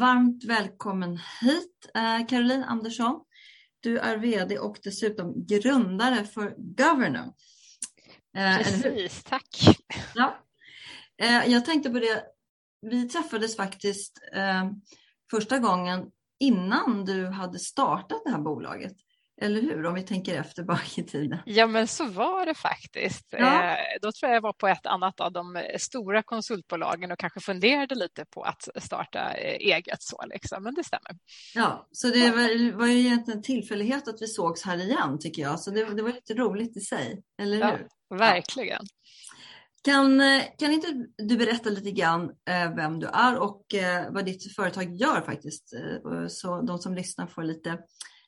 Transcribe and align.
Varmt 0.00 0.44
välkommen 0.44 1.18
hit 1.40 1.90
eh, 1.94 2.26
Caroline 2.26 2.64
Andersson. 2.64 3.20
Du 3.80 3.98
är 3.98 4.16
VD 4.16 4.58
och 4.58 4.78
dessutom 4.82 5.46
grundare 5.46 6.24
för 6.24 6.54
Governor. 6.58 7.32
Eh, 8.36 8.56
Precis, 8.56 9.24
tack. 9.24 9.78
Ja. 10.14 10.38
Eh, 11.22 11.46
jag 11.46 11.64
tänkte 11.64 11.90
på 11.90 11.98
det, 11.98 12.24
vi 12.80 13.08
träffades 13.08 13.56
faktiskt 13.56 14.18
första 15.30 15.58
gången 15.58 16.06
innan 16.38 17.04
du 17.04 17.26
hade 17.26 17.58
startat 17.58 18.22
det 18.24 18.30
här 18.30 18.40
bolaget. 18.40 18.96
Eller 19.42 19.62
hur? 19.62 19.86
Om 19.86 19.94
vi 19.94 20.02
tänker 20.02 20.40
efter 20.40 20.62
bak 20.62 20.98
i 20.98 21.02
tiden. 21.02 21.38
Ja, 21.44 21.66
men 21.66 21.86
så 21.88 22.04
var 22.04 22.46
det 22.46 22.54
faktiskt. 22.54 23.26
Ja. 23.30 23.70
Eh, 23.70 23.76
då 24.02 24.12
tror 24.12 24.30
jag 24.30 24.36
jag 24.36 24.42
var 24.42 24.52
på 24.52 24.68
ett 24.68 24.86
annat 24.86 25.20
av 25.20 25.32
de 25.32 25.62
stora 25.78 26.22
konsultbolagen 26.22 27.12
och 27.12 27.18
kanske 27.18 27.40
funderade 27.40 27.94
lite 27.94 28.24
på 28.24 28.42
att 28.42 28.68
starta 28.76 29.34
eh, 29.34 29.56
eget 29.74 30.02
så 30.02 30.24
liksom. 30.26 30.62
Men 30.62 30.74
det 30.74 30.84
stämmer. 30.84 31.10
Ja, 31.54 31.88
så 31.92 32.08
det 32.08 32.30
var, 32.30 32.72
var 32.76 32.86
ju 32.86 32.98
egentligen 32.98 33.38
en 33.38 33.42
tillfällighet 33.42 34.08
att 34.08 34.22
vi 34.22 34.26
sågs 34.26 34.64
här 34.64 34.76
igen 34.76 35.18
tycker 35.18 35.42
jag. 35.42 35.60
Så 35.60 35.70
det, 35.70 35.94
det 35.94 36.02
var 36.02 36.12
lite 36.12 36.34
roligt 36.34 36.76
i 36.76 36.80
sig, 36.80 37.22
eller 37.42 37.56
hur? 37.56 37.86
Ja, 38.08 38.16
verkligen. 38.16 38.82
Ja. 38.82 38.96
Kan, 39.84 40.22
kan 40.58 40.72
inte 40.72 41.06
du 41.16 41.36
berätta 41.36 41.70
lite 41.70 41.90
grann 41.90 42.22
eh, 42.22 42.74
vem 42.76 43.00
du 43.00 43.06
är 43.06 43.38
och 43.38 43.64
vad 44.10 44.24
ditt 44.24 44.54
företag 44.56 44.94
gör 44.94 45.20
faktiskt? 45.20 45.72
Så 46.28 46.62
de 46.62 46.78
som 46.78 46.94
lyssnar 46.94 47.26
får 47.26 47.42
lite 47.42 47.78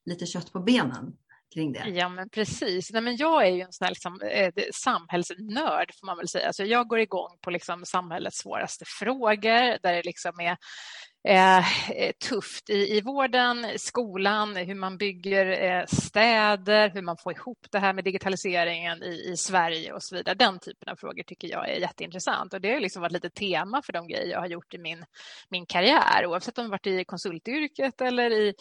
lite 0.05 0.27
kött 0.27 0.53
på 0.53 0.61
benen 0.61 1.17
kring 1.55 1.73
det. 1.73 1.89
Ja, 1.89 2.09
men 2.09 2.29
precis. 2.29 2.93
Nej, 2.93 3.03
men 3.03 3.17
jag 3.17 3.47
är 3.47 3.51
ju 3.51 3.61
en 3.61 3.73
sån 3.73 3.85
här 3.85 3.91
liksom, 3.93 4.21
eh, 4.21 4.53
samhällsnörd, 4.75 5.91
får 6.01 6.07
man 6.07 6.17
väl 6.17 6.29
säga. 6.29 6.47
Alltså, 6.47 6.65
jag 6.65 6.89
går 6.89 7.01
igång 7.01 7.39
på 7.41 7.51
liksom, 7.51 7.85
samhällets 7.85 8.39
svåraste 8.39 8.85
frågor, 8.99 9.83
där 9.83 9.93
det 9.93 10.03
liksom 10.03 10.41
är 10.41 10.57
Eh, 11.25 11.91
eh, 11.91 12.13
tufft 12.29 12.71
i, 12.71 12.97
i 12.97 13.01
vården, 13.01 13.67
skolan, 13.77 14.57
hur 14.57 14.75
man 14.75 14.97
bygger 14.97 15.47
eh, 15.47 15.85
städer, 15.87 16.91
hur 16.91 17.03
man 17.03 17.17
får 17.17 17.33
ihop 17.33 17.67
det 17.71 17.79
här 17.79 17.93
med 17.93 18.05
digitaliseringen 18.05 19.03
i, 19.03 19.31
i, 19.33 19.37
Sverige 19.37 19.93
och 19.93 20.03
så 20.03 20.17
vidare. 20.17 20.35
Den 20.35 20.59
typen 20.59 20.89
av 20.89 20.97
frågor 20.97 21.23
tycker 21.23 21.49
jag 21.49 21.69
är 21.69 21.81
jätteintressant 21.81 22.55
och 22.55 22.61
det 22.61 22.73
har 22.73 22.81
liksom 22.81 23.03
varit 23.03 23.13
lite 23.13 23.31
tema 23.31 23.83
för 23.83 23.93
de 23.93 24.09
grejer 24.09 24.27
jag 24.27 24.41
har 24.41 24.47
gjort 24.47 24.75
i 24.75 24.79
min, 24.79 25.05
min 25.49 25.67
karriär, 25.67 26.27
oavsett 26.27 26.59
om 26.59 26.65
det 26.65 26.71
varit 26.71 26.87
i 26.87 27.05
konsultyrket 27.05 28.01
eller 28.01 28.31
i, 28.31 28.55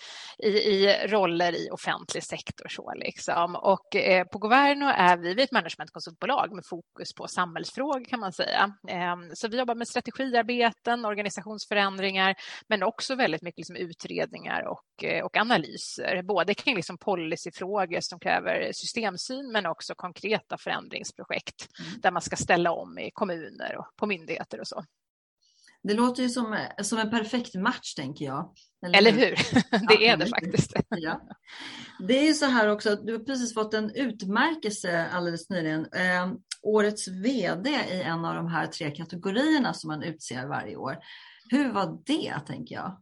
i, 0.43 0.47
i 0.47 1.07
roller 1.07 1.55
i 1.55 1.69
offentlig 1.71 2.23
sektor. 2.23 2.67
Så 2.69 2.93
liksom. 2.95 3.55
Och 3.55 3.95
eh, 3.95 4.25
på 4.25 4.37
Governo 4.37 4.85
är 4.85 5.17
vi 5.17 5.43
ett 5.43 5.51
managementkonsultbolag 5.51 6.55
med 6.55 6.63
fokus 6.69 7.13
på 7.17 7.27
samhällsfrågor 7.27 8.05
kan 8.05 8.19
man 8.19 8.33
säga. 8.33 8.73
Ehm, 8.87 9.29
så 9.33 9.47
vi 9.47 9.57
jobbar 9.57 9.75
med 9.75 9.87
strategiarbeten, 9.87 11.05
organisationsförändringar, 11.05 12.35
men 12.67 12.83
också 12.83 13.15
väldigt 13.15 13.41
mycket 13.41 13.57
liksom 13.57 13.75
utredningar 13.75 14.67
och, 14.67 15.03
eh, 15.03 15.25
och 15.25 15.37
analyser, 15.37 16.21
både 16.23 16.53
kring 16.53 16.75
liksom 16.75 16.97
policyfrågor 16.97 17.99
som 18.01 18.19
kräver 18.19 18.71
systemsyn 18.73 19.51
men 19.51 19.65
också 19.65 19.95
konkreta 19.95 20.57
förändringsprojekt 20.57 21.67
mm. 21.79 22.01
där 22.01 22.11
man 22.11 22.21
ska 22.21 22.35
ställa 22.35 22.71
om 22.71 22.99
i 22.99 23.11
kommuner 23.13 23.77
och 23.77 23.85
på 23.95 24.05
myndigheter 24.05 24.59
och 24.59 24.67
så. 24.67 24.83
Det 25.83 25.93
låter 25.93 26.23
ju 26.23 26.29
som, 26.29 26.57
som 26.81 26.97
en 26.97 27.09
perfekt 27.09 27.55
match 27.55 27.93
tänker 27.93 28.25
jag. 28.25 28.53
Eller, 28.85 28.97
Eller 28.97 29.11
hur? 29.11 29.35
det 29.87 30.07
är 30.07 30.17
det 30.17 30.25
faktiskt. 30.25 30.73
Ja. 30.89 31.21
Det 31.99 32.19
är 32.19 32.23
ju 32.23 32.33
så 32.33 32.45
här 32.45 32.67
också 32.67 32.93
att 32.93 33.05
du 33.05 33.13
har 33.13 33.19
precis 33.19 33.53
fått 33.53 33.73
en 33.73 33.95
utmärkelse 33.95 35.07
alldeles 35.07 35.49
nyligen. 35.49 35.85
Eh, 35.85 36.31
årets 36.61 37.07
VD 37.07 37.69
i 37.69 38.01
en 38.01 38.25
av 38.25 38.35
de 38.35 38.47
här 38.47 38.67
tre 38.67 38.91
kategorierna 38.91 39.73
som 39.73 39.87
man 39.87 40.03
utser 40.03 40.47
varje 40.47 40.75
år. 40.75 40.97
Hur 41.51 41.71
var 41.71 42.01
det, 42.05 42.39
tänker 42.47 42.75
jag? 42.75 43.01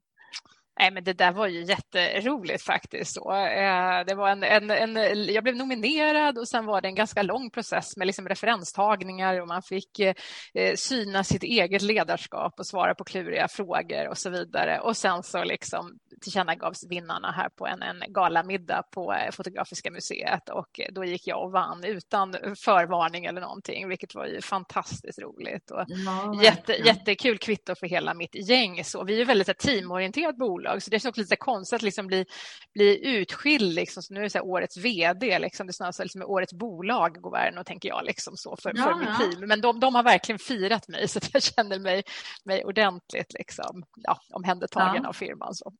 Nej, 0.79 0.91
men 0.91 1.03
det 1.03 1.13
där 1.13 1.31
var 1.31 1.47
ju 1.47 1.63
jätteroligt 1.63 2.63
faktiskt. 2.63 3.13
Så, 3.13 3.31
eh, 3.31 4.05
det 4.07 4.15
var 4.15 4.29
en, 4.29 4.43
en, 4.43 4.71
en, 4.71 5.25
jag 5.25 5.43
blev 5.43 5.55
nominerad 5.55 6.37
och 6.37 6.47
sen 6.47 6.65
var 6.65 6.81
det 6.81 6.87
en 6.87 6.95
ganska 6.95 7.23
lång 7.23 7.49
process 7.49 7.97
med 7.97 8.07
liksom 8.07 8.27
referenstagningar 8.27 9.41
och 9.41 9.47
man 9.47 9.61
fick 9.61 9.99
eh, 9.99 10.75
syna 10.75 11.23
sitt 11.23 11.43
eget 11.43 11.81
ledarskap 11.81 12.59
och 12.59 12.67
svara 12.67 12.95
på 12.95 13.03
kluriga 13.03 13.47
frågor 13.47 14.07
och 14.09 14.17
så 14.17 14.29
vidare. 14.29 14.79
Och 14.79 14.97
sen 14.97 15.23
så 15.23 15.43
liksom 15.43 15.97
tillkännagavs 16.21 16.85
vinnarna 16.89 17.31
här 17.31 17.49
på 17.49 17.67
en, 17.67 17.81
en 17.81 18.13
galamiddag 18.13 18.83
på 18.91 19.13
eh, 19.13 19.31
Fotografiska 19.31 19.91
museet 19.91 20.49
och 20.49 20.79
då 20.91 21.05
gick 21.05 21.27
jag 21.27 21.43
och 21.43 21.51
vann 21.51 21.83
utan 21.83 22.35
förvarning 22.65 23.25
eller 23.25 23.41
någonting, 23.41 23.87
vilket 23.87 24.15
var 24.15 24.25
ju 24.25 24.41
fantastiskt 24.41 25.19
roligt 25.19 25.71
och 25.71 25.83
ja, 25.87 26.43
jätte, 26.43 26.73
jättekul 26.73 27.37
kvitto 27.37 27.75
för 27.75 27.87
hela 27.87 28.13
mitt 28.13 28.49
gäng. 28.49 28.83
Så 28.83 29.03
vi 29.03 29.21
är 29.21 29.25
väldigt 29.25 29.57
teamorienterat 29.57 30.37
bolag 30.37 30.68
bolag. 30.69 30.83
Så 30.83 30.89
det 30.89 31.05
är 31.05 31.09
också 31.09 31.21
lite 31.21 31.35
konstigt 31.35 31.75
att 31.75 31.81
liksom 31.81 32.07
bli, 32.07 32.25
bli 32.73 33.07
utskild. 33.07 33.73
Liksom. 33.73 34.03
Så 34.03 34.13
nu 34.13 34.19
är 34.19 34.23
det 34.23 34.29
så 34.29 34.41
årets 34.41 34.77
vd, 34.77 35.39
liksom. 35.39 35.67
det 35.67 35.71
är 35.71 35.73
snarare 35.73 36.03
liksom 36.03 36.21
årets 36.21 36.53
bolag, 36.53 37.21
Governo, 37.21 37.63
tänker 37.63 37.89
jag, 37.89 38.05
liksom 38.05 38.37
så 38.37 38.57
för, 38.61 38.73
ja, 38.75 38.83
för 38.83 38.95
mitt 38.95 39.09
ja. 39.09 39.31
team. 39.31 39.47
Men 39.47 39.61
de, 39.61 39.79
de, 39.79 39.95
har 39.95 40.03
verkligen 40.03 40.39
firat 40.39 40.87
mig 40.87 41.07
så 41.07 41.19
jag 41.33 41.43
känner 41.43 41.79
mig, 41.79 42.03
mig 42.45 42.65
ordentligt 42.65 43.33
liksom, 43.33 43.83
ja, 43.95 44.17
omhändertagen 44.33 45.03
ja. 45.03 45.09
av 45.09 45.13
firman. 45.13 45.55
Så. 45.55 45.73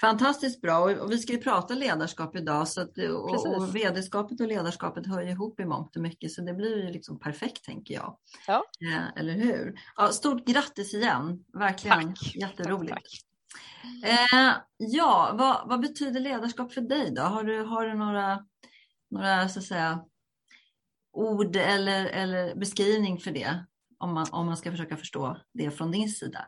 Fantastiskt 0.00 0.60
bra 0.60 0.78
och 0.78 1.10
vi 1.12 1.18
ska 1.18 1.32
ju 1.32 1.38
prata 1.38 1.74
ledarskap 1.74 2.36
idag 2.36 2.68
så 2.68 2.80
att, 2.80 2.98
och, 2.98 3.56
och 3.56 3.76
vd-skapet 3.76 4.40
och 4.40 4.46
ledarskapet 4.46 5.06
hör 5.06 5.22
ihop 5.22 5.60
i 5.60 5.64
mångt 5.64 5.96
och 5.96 6.02
mycket 6.02 6.30
så 6.30 6.42
det 6.42 6.54
blir 6.54 6.84
ju 6.84 6.92
liksom 6.92 7.18
perfekt 7.18 7.64
tänker 7.64 7.94
jag. 7.94 8.16
Ja. 8.46 8.64
Eh, 8.92 9.20
eller 9.20 9.32
hur? 9.32 9.74
Ja, 9.96 10.08
stort 10.08 10.46
grattis 10.46 10.94
igen, 10.94 11.44
verkligen 11.52 12.14
tack. 12.14 12.34
jätteroligt. 12.34 12.94
Tack, 12.94 13.02
tack. 13.02 13.27
Mm. 13.84 14.02
Eh, 14.04 14.56
ja, 14.76 15.34
vad, 15.38 15.68
vad, 15.68 15.80
betyder 15.80 16.20
ledarskap 16.20 16.72
för 16.72 16.80
dig 16.80 17.10
då? 17.10 17.22
Har 17.22 17.44
du, 17.44 17.62
har 17.62 17.86
du 17.86 17.94
några, 17.94 18.44
några 19.10 19.48
så 19.48 19.58
att 19.58 19.64
säga, 19.64 20.04
ord 21.12 21.56
eller, 21.56 22.06
eller 22.06 22.54
beskrivning 22.54 23.18
för 23.18 23.30
det? 23.30 23.64
Om 23.98 24.14
man, 24.14 24.26
om 24.30 24.46
man 24.46 24.56
ska 24.56 24.70
försöka 24.70 24.96
förstå 24.96 25.36
det 25.54 25.70
från 25.70 25.90
din 25.90 26.08
sida. 26.08 26.46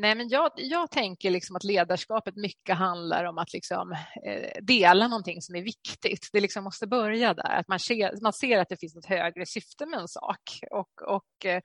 Nej, 0.00 0.14
men 0.14 0.28
jag, 0.28 0.50
jag 0.56 0.90
tänker 0.90 1.30
liksom 1.30 1.56
att 1.56 1.64
ledarskapet 1.64 2.36
mycket 2.36 2.76
handlar 2.76 3.24
om 3.24 3.38
att 3.38 3.52
liksom, 3.52 3.92
eh, 4.26 4.62
dela 4.62 5.08
någonting 5.08 5.42
som 5.42 5.56
är 5.56 5.62
viktigt. 5.62 6.28
Det 6.32 6.40
liksom 6.40 6.64
måste 6.64 6.86
börja 6.86 7.34
där, 7.34 7.58
att 7.58 7.68
man 7.68 7.78
ser, 7.78 8.22
man 8.22 8.32
ser 8.32 8.58
att 8.58 8.68
det 8.68 8.80
finns 8.80 8.96
ett 8.96 9.06
högre 9.06 9.46
syfte 9.46 9.86
med 9.86 10.00
en 10.00 10.08
sak. 10.08 10.60
Och, 10.70 11.02
och 11.02 11.46
eh, 11.46 11.60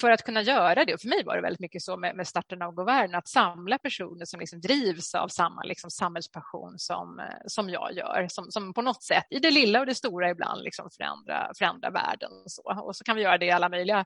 för 0.00 0.10
att 0.10 0.22
kunna 0.22 0.42
göra 0.42 0.84
det, 0.84 0.94
och 0.94 1.00
för 1.00 1.08
mig 1.08 1.24
var 1.24 1.36
det 1.36 1.42
väldigt 1.42 1.60
mycket 1.60 1.82
så 1.82 1.96
med, 1.96 2.16
med 2.16 2.28
starten 2.28 2.62
av 2.62 2.74
Govern, 2.74 3.14
att 3.14 3.28
samla 3.28 3.78
personer 3.78 4.24
som 4.24 4.40
liksom 4.40 4.60
drivs 4.60 5.14
av 5.14 5.28
samma 5.28 5.62
liksom, 5.62 5.90
samhällspassion 5.90 6.78
som, 6.78 7.18
eh, 7.18 7.24
som 7.46 7.70
jag 7.70 7.92
gör, 7.92 8.26
som, 8.28 8.50
som 8.50 8.74
på 8.74 8.82
något 8.82 9.02
sätt 9.02 9.26
i 9.30 9.38
det 9.38 9.50
lilla 9.50 9.80
och 9.80 9.86
det 9.86 9.94
stora 9.94 10.30
ibland 10.30 10.62
liksom 10.62 10.90
förändra, 10.96 11.50
förändra 11.58 11.90
världen. 11.90 12.30
Och 12.44 12.50
så. 12.50 12.62
och 12.86 12.96
så 12.96 13.04
kan 13.04 13.16
vi 13.16 13.22
göra 13.22 13.38
det 13.38 13.46
i 13.46 13.50
alla 13.50 13.68
möjliga 13.68 14.04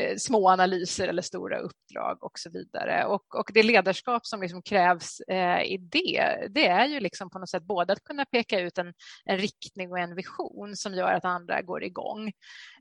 eh, 0.00 0.16
små 0.16 0.48
analyser 0.48 1.08
eller 1.08 1.22
stora 1.22 1.58
uppdrag 1.58 2.18
och 2.20 2.38
så 2.38 2.50
vidare 2.50 3.03
och, 3.04 3.34
och 3.34 3.50
det 3.54 3.62
ledarskap 3.62 4.26
som 4.26 4.42
liksom 4.42 4.62
krävs 4.62 5.20
eh, 5.20 5.62
i 5.62 5.78
det, 5.80 6.48
det 6.50 6.66
är 6.66 6.86
ju 6.86 7.00
liksom 7.00 7.30
på 7.30 7.38
något 7.38 7.50
sätt 7.50 7.62
både 7.62 7.92
att 7.92 8.04
kunna 8.04 8.24
peka 8.24 8.60
ut 8.60 8.78
en, 8.78 8.94
en 9.24 9.38
riktning 9.38 9.90
och 9.90 9.98
en 9.98 10.14
vision 10.14 10.76
som 10.76 10.94
gör 10.94 11.12
att 11.12 11.24
andra 11.24 11.62
går 11.62 11.84
igång, 11.84 12.28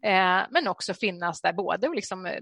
eh, 0.03 0.41
men 0.49 0.67
också 0.67 0.93
finnas 0.93 1.41
där 1.41 1.53
både 1.53 1.87
och 1.87 1.95
liksom 1.95 2.25
eh, 2.25 2.33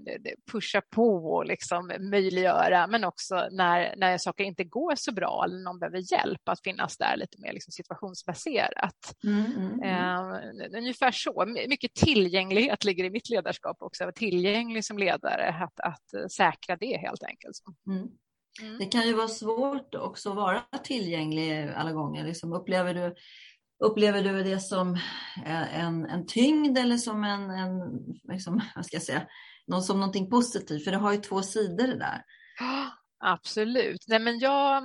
pusha 0.52 0.82
på 0.90 1.34
och 1.34 1.46
liksom 1.46 1.92
möjliggöra, 2.10 2.86
men 2.86 3.04
också 3.04 3.48
när, 3.50 3.96
när 3.96 4.18
saker 4.18 4.44
inte 4.44 4.64
går 4.64 4.94
så 4.96 5.12
bra 5.12 5.42
eller 5.44 5.58
någon 5.58 5.78
behöver 5.78 6.12
hjälp, 6.12 6.48
att 6.48 6.62
finnas 6.62 6.96
där 6.98 7.16
lite 7.16 7.40
mer 7.40 7.52
liksom 7.52 7.72
situationsbaserat. 7.72 9.14
Mm, 9.24 9.44
mm, 9.56 9.82
mm. 9.82 10.74
Ungefär 10.74 11.12
så. 11.12 11.44
Mycket 11.68 11.94
tillgänglighet 11.94 12.84
ligger 12.84 13.04
i 13.04 13.10
mitt 13.10 13.30
ledarskap 13.30 13.76
också, 13.82 14.04
att 14.04 14.06
vara 14.06 14.12
tillgänglig 14.12 14.84
som 14.84 14.98
ledare, 14.98 15.48
att, 15.48 15.80
att 15.80 16.32
säkra 16.32 16.76
det 16.76 16.96
helt 16.96 17.22
enkelt. 17.22 17.56
Mm. 17.86 18.08
Mm. 18.62 18.78
Det 18.78 18.86
kan 18.86 19.06
ju 19.06 19.12
vara 19.12 19.28
svårt 19.28 19.94
också 19.94 20.30
att 20.30 20.36
vara 20.36 20.62
tillgänglig 20.82 21.68
alla 21.76 21.92
gånger. 21.92 22.24
Liksom, 22.24 22.52
upplever, 22.52 22.94
du, 22.94 23.14
upplever 23.84 24.22
du 24.22 24.42
det 24.42 24.60
som 24.60 24.98
en, 25.46 26.06
en 26.06 26.26
tyngd 26.26 26.78
eller 26.78 26.96
som 26.96 27.24
en, 27.24 27.50
en 27.50 27.80
liksom, 28.32 28.60
vad 28.74 28.86
ska 28.86 28.96
jag 28.96 29.02
säga, 29.02 29.26
någon, 29.66 29.82
som 29.82 30.00
någonting 30.00 30.30
positivt? 30.30 30.84
För 30.84 30.90
det 30.90 30.96
har 30.96 31.12
ju 31.12 31.18
två 31.18 31.42
sidor 31.42 31.86
det 31.86 31.98
där. 31.98 32.22
Absolut. 33.24 34.04
Nej, 34.08 34.18
men 34.18 34.38
jag, 34.38 34.82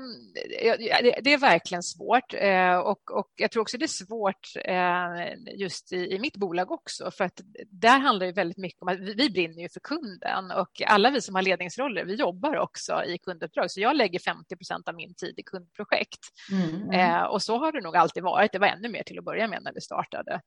det 1.24 1.34
är 1.34 1.38
verkligen 1.38 1.84
svårt 1.84 2.34
eh, 2.34 2.78
och, 2.78 3.12
och 3.12 3.31
jag 3.36 3.51
tror 3.51 3.62
också 3.62 3.78
det 3.78 3.86
är 3.86 4.06
svårt 4.06 4.48
eh, 4.66 5.60
just 5.60 5.94
i, 5.94 6.16
i 6.16 6.19
mitt 6.19 6.38
bolag 6.38 6.72
också 6.72 7.12
för 7.12 7.24
att 7.24 7.42
där 7.72 8.00
handlar 8.00 8.25
det 8.25 8.31
väldigt 8.31 8.57
mycket 8.57 8.81
om 8.81 8.88
att 8.88 9.00
vi, 9.00 9.13
vi 9.13 9.30
brinner 9.30 9.62
ju 9.62 9.69
för 9.69 9.80
kunden 9.80 10.51
och 10.51 10.81
alla 10.88 11.10
vi 11.10 11.22
som 11.22 11.36
har 11.36 11.42
ledningsroller, 11.42 12.06
vi 12.06 12.16
jobbar 12.16 12.57
också 12.57 13.04
i 13.04 13.18
kunduppdrag 13.18 13.72
så 13.72 13.81
jag 13.81 13.95
lägger 13.95 14.19
50 14.19 14.56
procent 14.56 14.88
av 14.88 14.95
min 14.95 15.13
tid 15.13 15.33
i 15.38 15.44
kundprojekt 15.44 16.19
mm, 16.51 16.75
mm. 16.75 16.92
Eh, 16.92 17.24
och 17.24 17.42
så 17.42 17.57
har 17.57 17.72
det 17.72 17.81
nog 17.81 17.98
alltid 17.98 18.24
varit. 18.24 18.51
Det 18.51 18.60
var 18.60 18.68
ännu 18.68 18.90
mer 18.90 19.04
till 19.04 19.19
att 19.19 19.25
börja 19.25 19.48
med 19.48 19.63
när 19.63 19.74
vi 19.74 19.81
startade. 19.81 20.42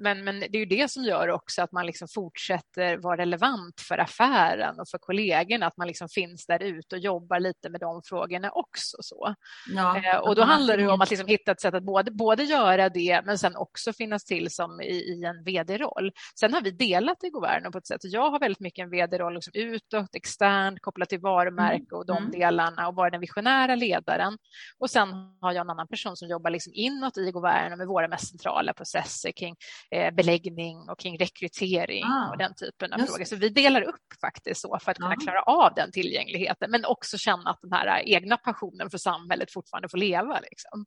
Men, 0.00 0.24
men 0.24 0.40
det 0.40 0.58
är 0.58 0.58
ju 0.58 0.66
det 0.66 0.90
som 0.90 1.04
gör 1.04 1.28
också 1.28 1.62
att 1.62 1.72
man 1.72 1.86
liksom 1.86 2.08
fortsätter 2.14 2.96
vara 2.96 3.16
relevant 3.16 3.80
för 3.80 3.98
affären 3.98 4.80
och 4.80 4.88
för 4.88 4.98
kollegorna, 4.98 5.66
att 5.66 5.76
man 5.76 5.86
liksom 5.86 6.08
finns 6.08 6.46
där 6.46 6.62
ute 6.62 6.75
ut 6.78 6.92
och 6.92 6.98
jobbar 6.98 7.40
lite 7.40 7.70
med 7.70 7.80
de 7.80 8.02
frågorna 8.04 8.50
också. 8.50 8.96
Så. 9.00 9.34
Ja, 9.68 9.96
eh, 9.96 10.18
och 10.18 10.34
då 10.34 10.42
handlar 10.42 10.76
det 10.76 10.86
om 10.86 11.00
att 11.00 11.10
liksom 11.10 11.28
hitta 11.28 11.52
ett 11.52 11.60
sätt 11.60 11.74
att 11.74 11.84
både, 11.84 12.10
både 12.10 12.42
göra 12.42 12.88
det 12.88 13.22
men 13.24 13.38
sen 13.38 13.56
också 13.56 13.92
finnas 13.92 14.24
till 14.24 14.50
som 14.50 14.80
i, 14.80 14.86
i 14.86 15.24
en 15.24 15.44
vd-roll. 15.44 16.12
Sen 16.40 16.54
har 16.54 16.60
vi 16.60 16.70
delat 16.70 17.24
i 17.24 17.30
Governo 17.30 17.72
på 17.72 17.78
ett 17.78 17.86
sätt. 17.86 18.00
Jag 18.02 18.30
har 18.30 18.40
väldigt 18.40 18.60
mycket 18.60 18.82
en 18.82 18.90
vd-roll 18.90 19.34
liksom 19.34 19.52
utåt, 19.54 20.14
externt, 20.14 20.82
kopplat 20.82 21.08
till 21.08 21.20
varumärke 21.20 21.74
mm. 21.76 21.98
och 21.98 22.06
de 22.06 22.16
mm. 22.16 22.30
delarna 22.30 22.88
och 22.88 22.94
vara 22.94 23.10
den 23.10 23.20
visionära 23.20 23.74
ledaren. 23.74 24.38
Och 24.78 24.90
sen 24.90 25.08
har 25.40 25.52
jag 25.52 25.60
en 25.60 25.70
annan 25.70 25.88
person 25.88 26.16
som 26.16 26.28
jobbar 26.28 26.50
liksom 26.50 26.72
inåt 26.74 27.18
i 27.18 27.30
Governo 27.30 27.76
med 27.76 27.86
våra 27.86 28.08
mest 28.08 28.28
centrala 28.28 28.72
processer 28.74 29.32
kring 29.32 29.56
eh, 29.90 30.14
beläggning 30.14 30.88
och 30.90 30.98
kring 30.98 31.18
rekrytering 31.18 32.04
ah, 32.04 32.30
och 32.30 32.38
den 32.38 32.54
typen 32.54 32.92
av 32.92 32.98
frågor. 32.98 33.24
Så 33.24 33.36
vi 33.36 33.48
delar 33.48 33.82
upp 33.82 34.06
faktiskt 34.20 34.60
så 34.60 34.78
för 34.82 34.90
att 34.90 34.98
kunna 34.98 35.16
klara 35.16 35.42
av 35.42 35.72
den 35.76 35.92
tillgängligheten 35.92 36.65
men 36.68 36.84
också 36.84 37.18
känna 37.18 37.50
att 37.50 37.58
den 37.62 37.72
här 37.72 38.08
egna 38.08 38.36
passionen 38.36 38.90
för 38.90 38.98
samhället 38.98 39.52
fortfarande 39.52 39.88
får 39.88 39.98
leva. 39.98 40.40
Liksom. 40.40 40.84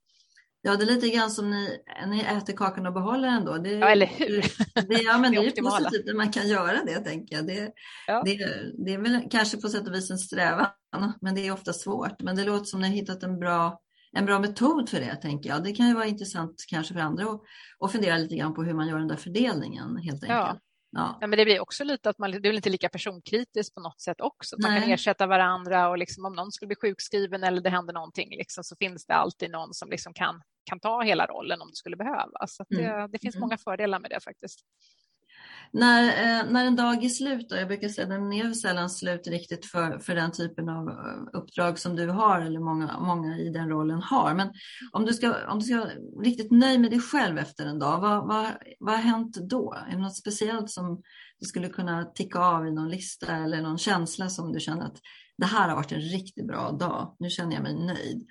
Ja, 0.61 0.75
det 0.75 0.83
är 0.83 0.85
lite 0.85 1.09
grann 1.09 1.31
som 1.31 1.49
ni, 1.49 1.79
ni 2.07 2.19
äter 2.19 2.53
kakan 2.53 2.85
och 2.85 2.93
behåller 2.93 3.27
den 3.27 3.45
då. 3.45 3.57
Det, 3.57 3.71
ja, 3.71 3.89
eller 3.89 4.05
hur? 4.05 4.41
Det, 4.87 5.01
ja, 5.01 5.17
men 5.17 5.31
det, 5.31 5.37
är 5.37 5.43
ju 5.43 5.51
positivt 5.51 6.05
när 6.05 6.13
man 6.13 6.31
kan 6.31 6.47
göra 6.47 6.83
det, 6.85 6.99
tänker 6.99 7.35
jag. 7.35 7.47
Det, 7.47 7.71
ja. 8.07 8.21
det, 8.25 8.37
det 8.85 8.93
är 8.93 8.97
väl 8.97 9.27
kanske 9.31 9.57
på 9.57 9.69
sätt 9.69 9.87
och 9.87 9.93
vis 9.93 10.11
en 10.11 10.17
strävan, 10.17 10.67
men 11.21 11.35
det 11.35 11.47
är 11.47 11.51
ofta 11.51 11.73
svårt. 11.73 12.21
Men 12.21 12.35
det 12.35 12.43
låter 12.43 12.65
som 12.65 12.81
ni 12.81 12.87
har 12.87 12.95
hittat 12.95 13.23
en 13.23 13.39
bra, 13.39 13.79
en 14.11 14.25
bra 14.25 14.39
metod 14.39 14.89
för 14.89 14.99
det, 14.99 15.15
tänker 15.15 15.49
jag. 15.49 15.63
Det 15.63 15.71
kan 15.71 15.87
ju 15.87 15.93
vara 15.93 16.05
intressant 16.05 16.65
kanske 16.69 16.93
för 16.93 17.01
andra 17.01 17.23
att, 17.23 17.41
att 17.79 17.91
fundera 17.91 18.17
lite 18.17 18.35
grann 18.35 18.53
på 18.53 18.63
hur 18.63 18.73
man 18.73 18.87
gör 18.87 18.99
den 18.99 19.07
där 19.07 19.15
fördelningen, 19.15 19.97
helt 19.97 20.23
enkelt. 20.23 20.29
Ja. 20.29 20.59
Ja. 20.91 21.17
ja. 21.21 21.27
men 21.27 21.37
det 21.37 21.45
blir 21.45 21.59
också 21.59 21.83
lite 21.83 22.09
att 22.09 22.17
man, 22.17 22.31
det 22.31 22.37
är 22.37 22.41
väl 22.41 22.55
inte 22.55 22.69
lika 22.69 22.89
personkritiskt 22.89 23.75
på 23.75 23.81
något 23.81 24.01
sätt 24.01 24.21
också. 24.21 24.55
Man 24.61 24.71
Nej. 24.71 24.81
kan 24.81 24.91
ersätta 24.91 25.27
varandra 25.27 25.89
och 25.89 25.97
liksom, 25.97 26.25
om 26.25 26.33
någon 26.35 26.51
skulle 26.51 26.67
bli 26.67 26.75
sjukskriven 26.75 27.43
eller 27.43 27.61
det 27.61 27.69
händer 27.69 27.93
någonting 27.93 28.29
liksom, 28.29 28.63
så 28.63 28.75
finns 28.75 29.05
det 29.05 29.13
alltid 29.13 29.51
någon 29.51 29.73
som 29.73 29.89
liksom 29.89 30.13
kan, 30.13 30.41
kan 30.69 30.79
ta 30.79 31.01
hela 31.01 31.25
rollen 31.25 31.61
om 31.61 31.67
det 31.67 31.75
skulle 31.75 31.97
behövas. 31.97 32.55
Så 32.55 32.65
det, 32.69 32.85
mm. 32.85 33.11
det 33.11 33.19
finns 33.19 33.35
mm. 33.35 33.41
många 33.41 33.57
fördelar 33.57 33.99
med 33.99 34.11
det 34.11 34.19
faktiskt. 34.19 34.59
När, 35.71 36.03
eh, 36.03 36.51
när 36.51 36.65
en 36.65 36.75
dag 36.75 37.03
är 37.03 37.09
slut, 37.09 37.49
då, 37.49 37.55
jag 37.55 37.67
brukar 37.67 37.89
säga 37.89 38.03
att 38.03 38.09
den 38.09 38.33
är 38.33 38.53
sällan 38.53 38.89
slut 38.89 39.27
riktigt 39.27 39.65
för, 39.65 39.99
för 39.99 40.15
den 40.15 40.31
typen 40.31 40.69
av 40.69 40.89
eh, 40.89 41.39
uppdrag 41.39 41.79
som 41.79 41.95
du 41.95 42.07
har 42.07 42.41
eller 42.41 42.59
många, 42.59 42.99
många 42.99 43.37
i 43.37 43.49
den 43.49 43.69
rollen 43.69 44.01
har. 44.01 44.33
Men 44.33 44.49
om 44.91 45.05
du 45.05 45.13
ska, 45.13 45.47
om 45.47 45.59
du 45.59 45.65
ska 45.65 45.77
vara 45.77 45.89
riktigt 46.23 46.51
nöjd 46.51 46.79
med 46.79 46.91
dig 46.91 46.99
själv 46.99 47.37
efter 47.37 47.65
en 47.65 47.79
dag, 47.79 48.01
vad, 48.01 48.27
vad, 48.27 48.47
vad 48.79 48.95
har 48.95 49.01
hänt 49.01 49.37
då? 49.49 49.73
Är 49.87 49.91
det 49.91 50.01
något 50.01 50.17
speciellt 50.17 50.69
som 50.69 51.01
du 51.39 51.45
skulle 51.45 51.69
kunna 51.69 52.05
ticka 52.05 52.39
av 52.39 52.67
i 52.67 52.71
någon 52.71 52.89
lista 52.89 53.35
eller 53.35 53.61
någon 53.61 53.77
känsla 53.77 54.29
som 54.29 54.53
du 54.53 54.59
känner 54.59 54.85
att 54.85 54.97
det 55.37 55.45
här 55.45 55.69
har 55.69 55.75
varit 55.75 55.91
en 55.91 56.01
riktigt 56.01 56.47
bra 56.47 56.71
dag, 56.71 57.15
nu 57.19 57.29
känner 57.29 57.53
jag 57.53 57.63
mig 57.63 57.73
nöjd? 57.73 58.27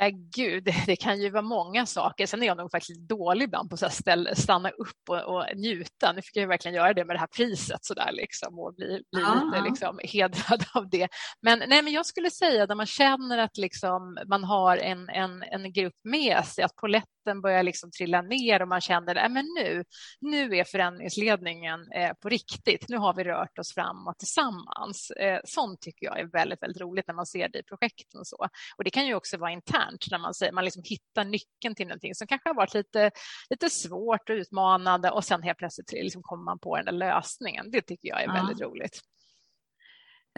Ja, 0.00 0.10
gud, 0.36 0.64
det 0.86 0.96
kan 0.96 1.20
ju 1.20 1.30
vara 1.30 1.42
många 1.42 1.86
saker. 1.86 2.26
Sen 2.26 2.42
är 2.42 2.46
jag 2.46 2.56
nog 2.56 2.70
faktiskt 2.70 3.00
dålig 3.00 3.44
ibland 3.44 3.70
på 3.70 3.86
att 3.86 3.92
ställa, 3.92 4.34
stanna 4.34 4.70
upp 4.70 5.08
och, 5.08 5.36
och, 5.36 5.44
njuta. 5.56 6.12
Nu 6.12 6.22
fick 6.22 6.36
jag 6.36 6.48
verkligen 6.48 6.74
göra 6.74 6.94
det 6.94 7.04
med 7.04 7.16
det 7.16 7.20
här 7.20 7.26
priset 7.26 7.84
så 7.84 7.94
där, 7.94 8.12
liksom, 8.12 8.58
och 8.58 8.74
bli, 8.74 9.02
bli 9.12 9.22
lite 9.22 9.68
liksom, 9.68 10.00
hedrad 10.04 10.64
av 10.74 10.88
det. 10.88 11.08
Men, 11.42 11.58
nej, 11.58 11.82
men 11.82 11.92
jag 11.92 12.06
skulle 12.06 12.30
säga 12.30 12.66
när 12.66 12.74
man 12.74 12.86
känner 12.86 13.38
att 13.38 13.56
liksom, 13.56 14.18
man 14.26 14.44
har 14.44 14.76
en, 14.76 15.08
en, 15.08 15.42
en 15.42 15.72
grupp 15.72 15.96
med 16.04 16.44
sig, 16.44 16.64
att 16.64 16.76
polletten 16.76 17.08
botten 17.28 17.40
börjar 17.40 17.62
liksom 17.62 17.90
trilla 17.90 18.22
ner 18.22 18.62
och 18.62 18.68
man 18.68 18.80
känner 18.80 19.14
att 19.14 19.32
nu, 19.32 19.84
nu 20.20 20.56
är 20.56 20.64
förändringsledningen 20.64 21.92
eh, 21.92 22.12
på 22.22 22.28
riktigt. 22.28 22.88
Nu 22.88 22.96
har 22.96 23.14
vi 23.14 23.24
rört 23.24 23.58
oss 23.58 23.74
framåt 23.74 24.18
tillsammans. 24.18 25.10
Eh, 25.10 25.40
sånt 25.44 25.80
tycker 25.80 26.06
jag 26.06 26.20
är 26.20 26.26
väldigt, 26.26 26.62
väldigt 26.62 26.82
roligt 26.82 27.06
när 27.06 27.14
man 27.14 27.26
ser 27.26 27.48
det 27.48 27.58
i 27.58 27.62
projekten. 27.62 28.20
Och, 28.20 28.26
så. 28.26 28.36
och 28.76 28.84
Det 28.84 28.90
kan 28.90 29.06
ju 29.06 29.14
också 29.14 29.36
vara 29.36 29.50
internt 29.50 30.06
när 30.10 30.18
man, 30.18 30.34
säger, 30.34 30.52
man 30.52 30.64
liksom 30.64 30.82
hittar 30.84 31.24
nyckeln 31.24 31.74
till 31.74 31.86
någonting 31.86 32.14
som 32.14 32.26
kanske 32.26 32.48
har 32.48 32.54
varit 32.54 32.74
lite, 32.74 33.10
lite 33.50 33.70
svårt 33.70 34.30
och 34.30 34.34
utmanande 34.34 35.10
och 35.10 35.24
sen 35.24 35.42
helt 35.42 35.58
plötsligt 35.58 35.92
liksom 35.92 36.22
kommer 36.22 36.44
man 36.44 36.58
på 36.58 36.76
den 36.76 36.84
där 36.84 36.92
lösningen. 36.92 37.70
Det 37.70 37.82
tycker 37.82 38.08
jag 38.08 38.22
är 38.22 38.26
ja. 38.26 38.32
väldigt 38.32 38.60
roligt. 38.60 39.00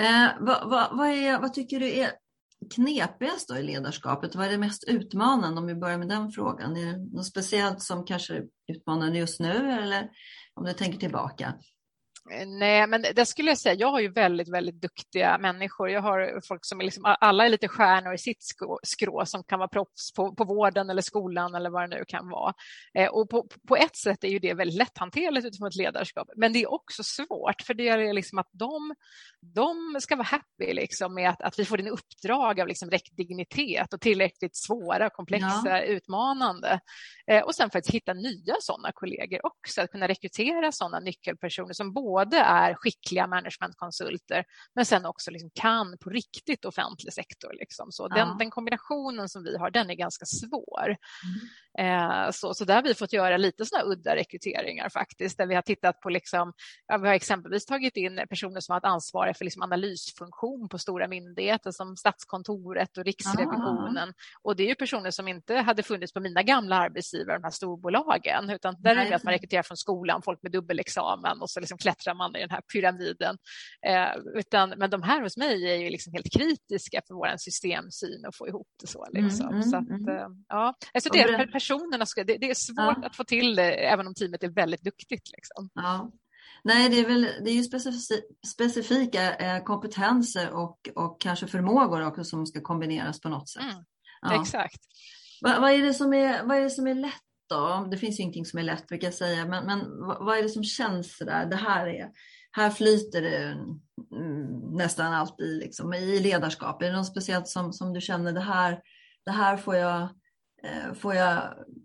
Eh, 0.01 0.29
vad, 0.41 0.71
vad, 0.71 0.97
vad, 0.97 1.09
är, 1.09 1.39
vad 1.39 1.55
tycker 1.55 1.81
du 1.81 1.99
är 1.99 2.11
knepigast 2.75 3.49
då 3.49 3.57
i 3.57 3.63
ledarskapet? 3.63 4.35
Vad 4.35 4.47
är 4.47 4.51
det 4.51 4.59
mest 4.59 4.85
utmanande 4.89 5.61
om 5.61 5.67
vi 5.67 5.75
börjar 5.75 5.99
med 5.99 6.09
den 6.09 6.31
frågan? 6.31 6.77
Är 6.77 6.87
det 6.87 6.99
något 6.99 7.27
speciellt 7.27 7.83
som 7.83 8.05
kanske 8.05 8.35
är 8.35 8.45
utmanande 8.73 9.19
just 9.19 9.41
nu 9.41 9.73
eller 9.73 10.11
om 10.55 10.65
du 10.65 10.73
tänker 10.73 10.99
tillbaka? 10.99 11.55
Nej, 12.47 12.87
men 12.87 13.05
det 13.15 13.27
skulle 13.27 13.51
jag 13.51 13.59
säga. 13.59 13.75
Jag 13.75 13.91
har 13.91 14.01
ju 14.01 14.09
väldigt, 14.09 14.49
väldigt 14.49 14.81
duktiga 14.83 15.39
människor. 15.39 15.91
Jag 15.91 16.03
har 16.03 16.41
folk 16.49 16.65
som 16.65 16.81
är 16.81 16.85
liksom, 16.85 17.17
alla 17.21 17.45
är 17.45 17.49
lite 17.49 17.69
stjärnor 17.69 18.15
i 18.15 18.19
sitt 18.19 18.45
skrå 18.83 19.27
som 19.27 19.45
kan 19.45 19.59
vara 19.59 19.69
proffs 19.69 20.13
på, 20.17 20.35
på 20.35 20.45
vården 20.45 20.91
eller 20.91 21.03
skolan 21.03 21.55
eller 21.55 21.71
vad 21.71 21.91
det 21.91 21.97
nu 21.97 22.05
kan 22.09 22.29
vara. 22.29 22.55
Eh, 22.95 23.09
och 23.09 23.31
på, 23.31 23.47
på 23.69 23.77
ett 23.77 23.97
sätt 23.97 24.25
är 24.25 24.29
ju 24.29 24.39
det 24.39 24.55
väldigt 24.55 24.79
lätthanterligt 24.79 25.47
utifrån 25.47 25.69
ett 25.69 25.77
ledarskap, 25.77 26.29
men 26.37 26.53
det 26.53 26.63
är 26.63 26.73
också 26.73 27.03
svårt 27.03 27.63
för 27.67 27.75
det 27.75 27.89
är 27.89 28.13
liksom 28.13 28.39
att 28.39 28.49
de, 28.53 28.95
de 29.55 30.01
ska 30.01 30.17
vara 30.17 30.27
happy 30.27 30.73
liksom 30.73 31.15
med 31.15 31.31
att, 31.31 31.43
att 31.43 31.59
vi 31.59 31.65
får 31.65 31.81
en 31.81 31.89
uppdrag 31.89 32.61
av 32.61 32.69
liksom 32.69 32.91
rätt 32.91 33.17
dignitet 33.17 33.93
och 33.95 34.01
tillräckligt 34.01 34.57
svåra, 34.57 35.11
komplexa, 35.11 35.63
ja. 35.65 35.83
utmanande. 35.83 36.81
Eh, 37.27 37.43
och 37.43 37.55
sen 37.55 37.71
faktiskt 37.71 37.95
hitta 37.95 38.13
nya 38.13 38.55
sådana 38.61 38.93
kollegor 38.93 39.47
också, 39.47 39.83
att 39.83 39.91
kunna 39.91 40.09
rekrytera 40.09 40.73
sådana 40.73 41.01
nyckelpersoner 41.01 41.73
som 41.73 41.93
både 41.93 42.20
både 42.25 42.37
är 42.37 42.75
skickliga 42.75 43.27
managementkonsulter 43.27 44.45
men 44.75 44.87
sen 44.87 45.07
också 45.07 45.31
liksom 45.31 45.51
kan 45.55 45.99
på 45.99 46.11
riktigt 46.11 46.65
offentlig 46.65 47.13
sektor. 47.13 47.53
Liksom. 47.53 47.93
Så 47.93 48.07
ja. 48.11 48.17
den, 48.17 48.39
den, 48.39 48.51
kombinationen 48.51 49.29
som 49.29 49.43
vi 49.43 49.57
har, 49.59 49.71
den 49.71 49.91
är 49.91 49.95
ganska 49.95 50.27
svår. 50.27 50.97
Mm. 51.77 52.25
Eh, 52.27 52.31
så, 52.31 52.55
så 52.55 52.65
där 52.65 52.75
har 52.75 52.83
vi 52.83 52.95
fått 52.95 53.13
göra 53.13 53.37
lite 53.37 53.67
sådana 53.67 53.85
udda 53.93 54.17
rekryteringar 54.17 54.89
faktiskt, 54.89 55.39
där 55.39 55.47
vi 55.47 55.55
har 55.55 55.63
tittat 55.63 56.01
på, 56.01 56.09
liksom, 56.09 56.53
ja, 56.87 56.99
vi 56.99 57.09
har 57.09 57.15
exempelvis 57.15 57.67
tagit 57.67 57.97
in 57.97 58.21
personer 58.29 58.61
som 58.61 58.73
har 58.73 58.87
ansvar 58.87 59.33
för 59.39 59.45
liksom 59.45 59.63
analysfunktion 59.63 60.69
på 60.69 60.79
stora 60.79 61.09
myndigheter 61.09 61.71
som 61.71 61.97
Statskontoret 61.97 62.99
och 62.99 63.05
Riksrevisionen. 63.05 64.09
Ah. 64.09 64.13
Och 64.43 64.57
det 64.57 64.63
är 64.63 64.69
ju 64.69 64.75
personer 64.75 65.11
som 65.11 65.29
inte 65.29 65.57
hade 65.57 65.83
funnits 65.83 66.13
på 66.13 66.21
mina 66.21 66.43
gamla 66.43 66.77
arbetsgivare, 66.77 67.37
de 67.39 67.45
här 67.45 67.51
storbolagen, 67.51 68.51
utan 68.51 68.77
där 68.79 68.95
Nej. 68.95 69.07
är 69.07 69.11
det 69.11 69.17
att 69.17 69.25
man 69.25 69.33
rekryterar 69.33 69.63
från 69.63 69.77
skolan, 69.77 70.23
folk 70.23 70.43
med 70.43 70.53
dubbelexamen 70.53 71.41
och 71.41 71.51
så 71.51 71.61
liksom 71.61 71.79
klättrar 71.79 72.10
man 72.15 72.37
i 72.37 72.41
den 72.41 72.51
här 72.51 72.61
pyramiden. 72.73 73.39
Eh, 73.87 74.39
utan, 74.39 74.71
men 74.71 74.91
de 74.91 75.03
här 75.03 75.23
hos 75.23 75.37
mig 75.37 75.71
är 75.71 75.77
ju 75.77 75.91
liksom 75.91 76.13
helt 76.13 76.33
kritiska 76.33 77.03
för 77.07 77.15
vår 77.15 77.37
systemsyn 77.37 78.27
och 78.27 78.37
få 78.37 78.49
ihop 78.49 78.69
det 78.81 78.87
så. 78.87 79.07
Liksom. 79.13 79.47
Mm, 79.47 79.61
mm, 79.61 79.71
så 79.71 79.77
att, 79.77 79.89
mm. 79.89 80.09
Eh, 80.09 80.27
ja. 80.49 80.75
alltså 80.95 81.11
det, 81.13 81.49
personerna, 81.53 82.07
ska, 82.07 82.25
det, 82.25 82.37
det 82.37 82.51
är 82.51 82.55
svårt 82.55 82.99
ja. 83.03 83.07
att 83.07 83.17
få 83.17 83.25
till 83.25 83.57
det 83.57 83.73
även 83.73 84.07
om 84.07 84.15
teamet 84.15 84.43
är 84.43 84.49
väldigt 84.49 84.83
duktigt. 84.83 85.31
Liksom. 85.37 85.71
Ja. 85.75 86.11
Nej, 86.65 86.89
det 86.89 87.01
är, 87.01 87.07
väl, 87.07 87.23
det 87.23 87.51
är 87.51 87.55
ju 87.55 87.63
specifika 88.47 89.37
eh, 89.37 89.63
kompetenser 89.63 90.51
och, 90.51 90.89
och 90.95 91.21
kanske 91.21 91.47
förmågor 91.47 92.07
också 92.07 92.25
som 92.25 92.47
ska 92.47 92.61
kombineras 92.61 93.21
på 93.21 93.29
något 93.29 93.49
sätt. 93.49 93.63
Mm, 93.63 93.85
ja. 94.21 94.43
Exakt. 94.43 94.81
Va, 95.43 95.61
vad, 95.61 95.71
är 95.71 95.83
det 95.83 95.95
som 95.95 96.13
är, 96.13 96.45
vad 96.45 96.57
är 96.57 96.63
det 96.63 96.71
som 96.71 96.87
är 96.87 96.95
lätt 96.95 97.30
då? 97.51 97.89
Det 97.91 97.97
finns 97.97 98.19
ju 98.19 98.23
ingenting 98.23 98.47
som 98.47 98.59
är 98.59 98.63
lätt 98.63 98.89
brukar 98.89 99.07
jag 99.07 99.15
säga, 99.15 99.47
men, 99.47 99.67
men 99.67 99.81
vad 100.01 100.39
är 100.39 100.43
det 100.43 100.49
som 100.49 100.65
känns 100.65 101.17
sådär? 101.17 101.47
Det 101.47 101.57
här 101.57 101.87
är, 101.87 102.11
här 102.53 102.71
flyter 102.71 103.23
det 103.23 103.37
mm, 104.17 104.77
nästan 104.77 105.13
alltid 105.13 105.59
liksom, 105.59 105.95
i 105.95 106.21
ledarskap. 106.21 106.83
Är 106.83 106.87
det 106.87 106.97
något 106.97 107.07
speciellt 107.07 107.49
som, 107.49 107.73
som 107.73 107.93
du 107.93 108.01
känner 108.01 108.33
det 108.33 108.41
här, 108.41 108.81
det 109.25 109.31
här 109.31 109.57
får 109.57 109.77
jag 109.77 110.03
eh, 110.63 110.95
får 110.95 111.15
jag 111.15 111.43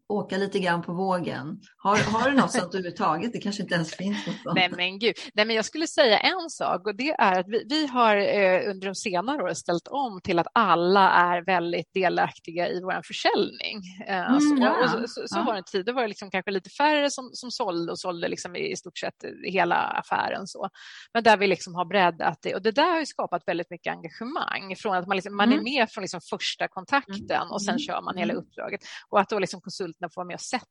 åka 0.07 0.37
lite 0.37 0.59
grann 0.59 0.81
på 0.81 0.93
vågen? 0.93 1.59
Har, 1.77 1.97
har 1.97 2.29
du 2.29 2.37
något 2.37 2.51
sånt 2.51 2.73
överhuvudtaget? 2.73 3.33
Det 3.33 3.39
kanske 3.39 3.61
inte 3.63 3.75
ens 3.75 3.95
finns 3.95 4.27
något 4.27 4.35
sånt. 4.43 4.55
Nej, 4.55 4.69
men 4.69 4.99
gud. 4.99 5.15
Nej, 5.33 5.45
men 5.45 5.55
jag 5.55 5.65
skulle 5.65 5.87
säga 5.87 6.19
en 6.19 6.49
sak 6.49 6.87
och 6.87 6.95
det 6.95 7.11
är 7.11 7.39
att 7.39 7.47
vi, 7.47 7.65
vi 7.69 7.87
har 7.87 8.17
eh, 8.17 8.69
under 8.69 8.87
de 8.87 8.95
senare 8.95 9.43
åren 9.43 9.55
ställt 9.55 9.87
om 9.87 10.21
till 10.23 10.39
att 10.39 10.47
alla 10.53 11.11
är 11.11 11.45
väldigt 11.45 11.93
delaktiga 11.93 12.69
i 12.69 12.81
vår 12.81 13.01
försäljning. 13.03 13.81
Eh, 14.07 14.29
mm, 14.29 14.39
så, 14.39 14.57
ja. 14.59 15.07
så, 15.07 15.07
så, 15.07 15.37
ja. 15.37 15.43
var 15.43 15.53
det 15.53 15.59
en 15.59 15.63
tid, 15.63 15.85
då 15.85 15.93
var 15.93 16.01
det 16.01 16.07
liksom 16.07 16.31
kanske 16.31 16.51
lite 16.51 16.69
färre 16.69 17.11
som, 17.11 17.29
som 17.33 17.51
sålde 17.51 17.91
och 17.91 17.99
sålde 17.99 18.27
liksom 18.27 18.55
i 18.55 18.75
stort 18.75 18.97
sett 18.97 19.25
hela 19.43 19.75
affären. 19.75 20.47
Så. 20.47 20.69
Men 21.13 21.23
där 21.23 21.37
vi 21.37 21.47
liksom 21.47 21.75
har 21.75 21.85
breddat 21.85 22.39
det 22.41 22.55
och 22.55 22.61
det 22.61 22.71
där 22.71 22.97
har 22.97 23.05
skapat 23.05 23.43
väldigt 23.45 23.69
mycket 23.69 23.91
engagemang 23.91 24.75
från 24.77 24.95
att 24.95 25.07
man, 25.07 25.17
liksom, 25.17 25.35
man 25.35 25.49
är 25.49 25.53
mm. 25.53 25.63
med 25.63 25.89
från 25.91 26.01
liksom 26.01 26.21
första 26.29 26.67
kontakten 26.67 27.47
och 27.51 27.61
sen 27.61 27.71
mm. 27.71 27.79
kör 27.79 28.01
man 28.01 28.17
hela 28.17 28.33
mm. 28.33 28.45
uppdraget 28.45 28.81
och 29.09 29.19
att 29.19 29.29
då 29.29 29.39
liksom 29.39 29.61
konsulterna 29.95 30.09
får 30.09 30.21
vara 30.21 30.27
med 30.27 30.35
och 30.35 30.41
sätta 30.41 30.65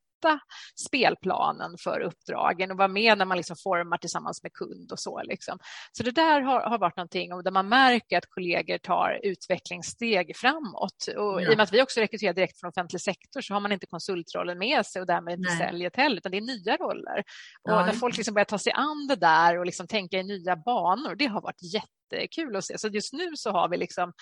spelplanen 0.86 1.76
för 1.78 2.00
uppdragen 2.00 2.70
och 2.70 2.76
vara 2.76 2.88
med 2.88 3.18
när 3.18 3.24
man 3.24 3.36
liksom 3.36 3.56
formar 3.56 3.98
tillsammans 3.98 4.42
med 4.42 4.52
kund 4.52 4.92
och 4.92 4.98
så. 4.98 5.22
Liksom. 5.22 5.58
Så 5.92 6.02
det 6.02 6.10
där 6.10 6.40
har, 6.40 6.60
har 6.60 6.78
varit 6.78 6.96
någonting 6.96 7.32
och 7.32 7.44
där 7.44 7.50
man 7.50 7.68
märker 7.68 8.18
att 8.18 8.26
kollegor 8.26 8.78
tar 8.78 9.20
utvecklingssteg 9.22 10.36
framåt. 10.36 11.08
Och 11.16 11.42
ja. 11.42 11.50
I 11.50 11.52
och 11.52 11.56
med 11.56 11.60
att 11.60 11.72
vi 11.72 11.82
också 11.82 12.00
rekryterar 12.00 12.32
direkt 12.32 12.60
från 12.60 12.68
offentlig 12.68 13.00
sektor 13.00 13.40
så 13.40 13.54
har 13.54 13.60
man 13.60 13.72
inte 13.72 13.86
konsultrollen 13.86 14.58
med 14.58 14.86
sig 14.86 15.00
och 15.00 15.06
därmed 15.06 15.38
inte 15.38 15.56
säljet 15.56 15.96
heller, 15.96 16.16
utan 16.16 16.32
det 16.32 16.38
är 16.38 16.40
nya 16.40 16.76
roller. 16.76 17.18
Och 17.62 17.72
ja. 17.72 17.86
när 17.86 17.92
folk 17.92 18.16
liksom 18.16 18.34
börjar 18.34 18.44
ta 18.44 18.58
sig 18.58 18.72
an 18.72 19.06
det 19.08 19.16
där 19.16 19.58
och 19.58 19.66
liksom 19.66 19.86
tänka 19.86 20.18
i 20.18 20.22
nya 20.22 20.56
banor, 20.56 21.14
det 21.14 21.26
har 21.26 21.40
varit 21.40 21.62
jätte 21.74 21.93
jättekul 22.12 22.56
att 22.56 22.64
se. 22.64 22.78
Så 22.78 22.88
just 22.88 23.12
nu 23.12 23.30
så 23.34 23.50
har 23.50 23.68
vi 23.68 23.76
liksom 23.76 24.12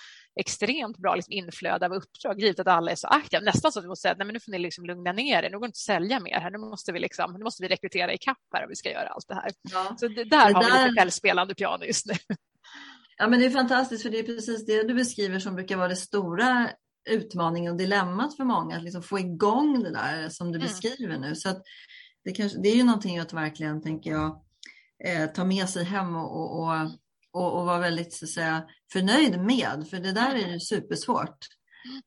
extremt 0.40 0.98
bra 0.98 1.14
liksom 1.14 1.32
inflöde 1.32 1.86
av 1.86 1.92
uppdrag, 1.92 2.40
givet 2.40 2.60
att 2.60 2.66
alla 2.66 2.90
är 2.90 2.96
så 2.96 3.06
aktiva. 3.06 3.40
Nästan 3.40 3.72
så 3.72 3.78
att 3.78 3.84
vi 3.84 3.88
måste 3.88 4.02
säga 4.02 4.12
att 4.12 4.32
nu 4.32 4.40
får 4.40 4.52
ni 4.52 4.58
liksom 4.58 4.84
lugna 4.84 5.12
ner 5.12 5.42
er, 5.42 5.50
nu 5.50 5.58
går 5.58 5.66
det 5.66 5.68
inte 5.68 5.76
att 5.76 5.76
sälja 5.76 6.20
mer 6.20 6.40
här, 6.40 6.50
nu 6.50 6.58
måste 6.58 6.92
vi, 6.92 6.98
liksom, 6.98 7.32
nu 7.32 7.44
måste 7.44 7.62
vi 7.62 7.68
rekrytera 7.68 8.12
i 8.12 8.18
kapp 8.18 8.38
här 8.54 8.64
och 8.64 8.70
vi 8.70 8.76
ska 8.76 8.90
göra 8.90 9.08
allt 9.08 9.28
det 9.28 9.34
här. 9.34 9.50
Ja. 9.72 9.96
Så 10.00 10.08
det, 10.08 10.24
där 10.24 10.48
det 10.48 10.54
har 10.54 10.62
där... 10.62 10.82
vi 10.82 10.88
lite 10.88 11.00
självspelande 11.00 11.54
piano 11.54 11.84
just 11.84 12.06
nu. 12.06 12.14
Ja, 13.16 13.28
men 13.28 13.40
det 13.40 13.46
är 13.46 13.50
fantastiskt, 13.50 14.02
för 14.02 14.10
det 14.10 14.18
är 14.18 14.22
precis 14.22 14.66
det 14.66 14.82
du 14.82 14.94
beskriver 14.94 15.38
som 15.38 15.54
brukar 15.54 15.76
vara 15.76 15.88
det 15.88 15.96
stora 15.96 16.70
utmaningen 17.10 17.72
och 17.72 17.78
dilemmat 17.78 18.36
för 18.36 18.44
många, 18.44 18.76
att 18.76 18.82
liksom 18.82 19.02
få 19.02 19.18
igång 19.18 19.82
det 19.82 19.90
där 19.90 20.28
som 20.28 20.52
du 20.52 20.58
mm. 20.58 20.68
beskriver 20.68 21.18
nu. 21.18 21.34
Så 21.34 21.48
det, 22.24 22.32
kanske, 22.32 22.58
det 22.58 22.68
är 22.68 22.76
ju 22.76 22.82
någonting 22.82 23.18
att 23.18 23.32
verkligen, 23.32 23.82
tänker 23.82 24.10
jag, 24.10 24.42
eh, 25.04 25.26
ta 25.26 25.44
med 25.44 25.68
sig 25.68 25.84
hem 25.84 26.16
och, 26.16 26.36
och, 26.36 26.60
och, 26.60 26.90
och 27.32 27.66
vara 27.66 27.78
väldigt 27.78 28.14
så 28.14 28.24
att 28.24 28.30
säga, 28.30 28.64
förnöjd 28.92 29.40
med, 29.40 29.86
för 29.90 29.98
det 29.98 30.12
där 30.12 30.34
är 30.34 30.52
ju 30.52 30.60
supersvårt. 30.60 31.38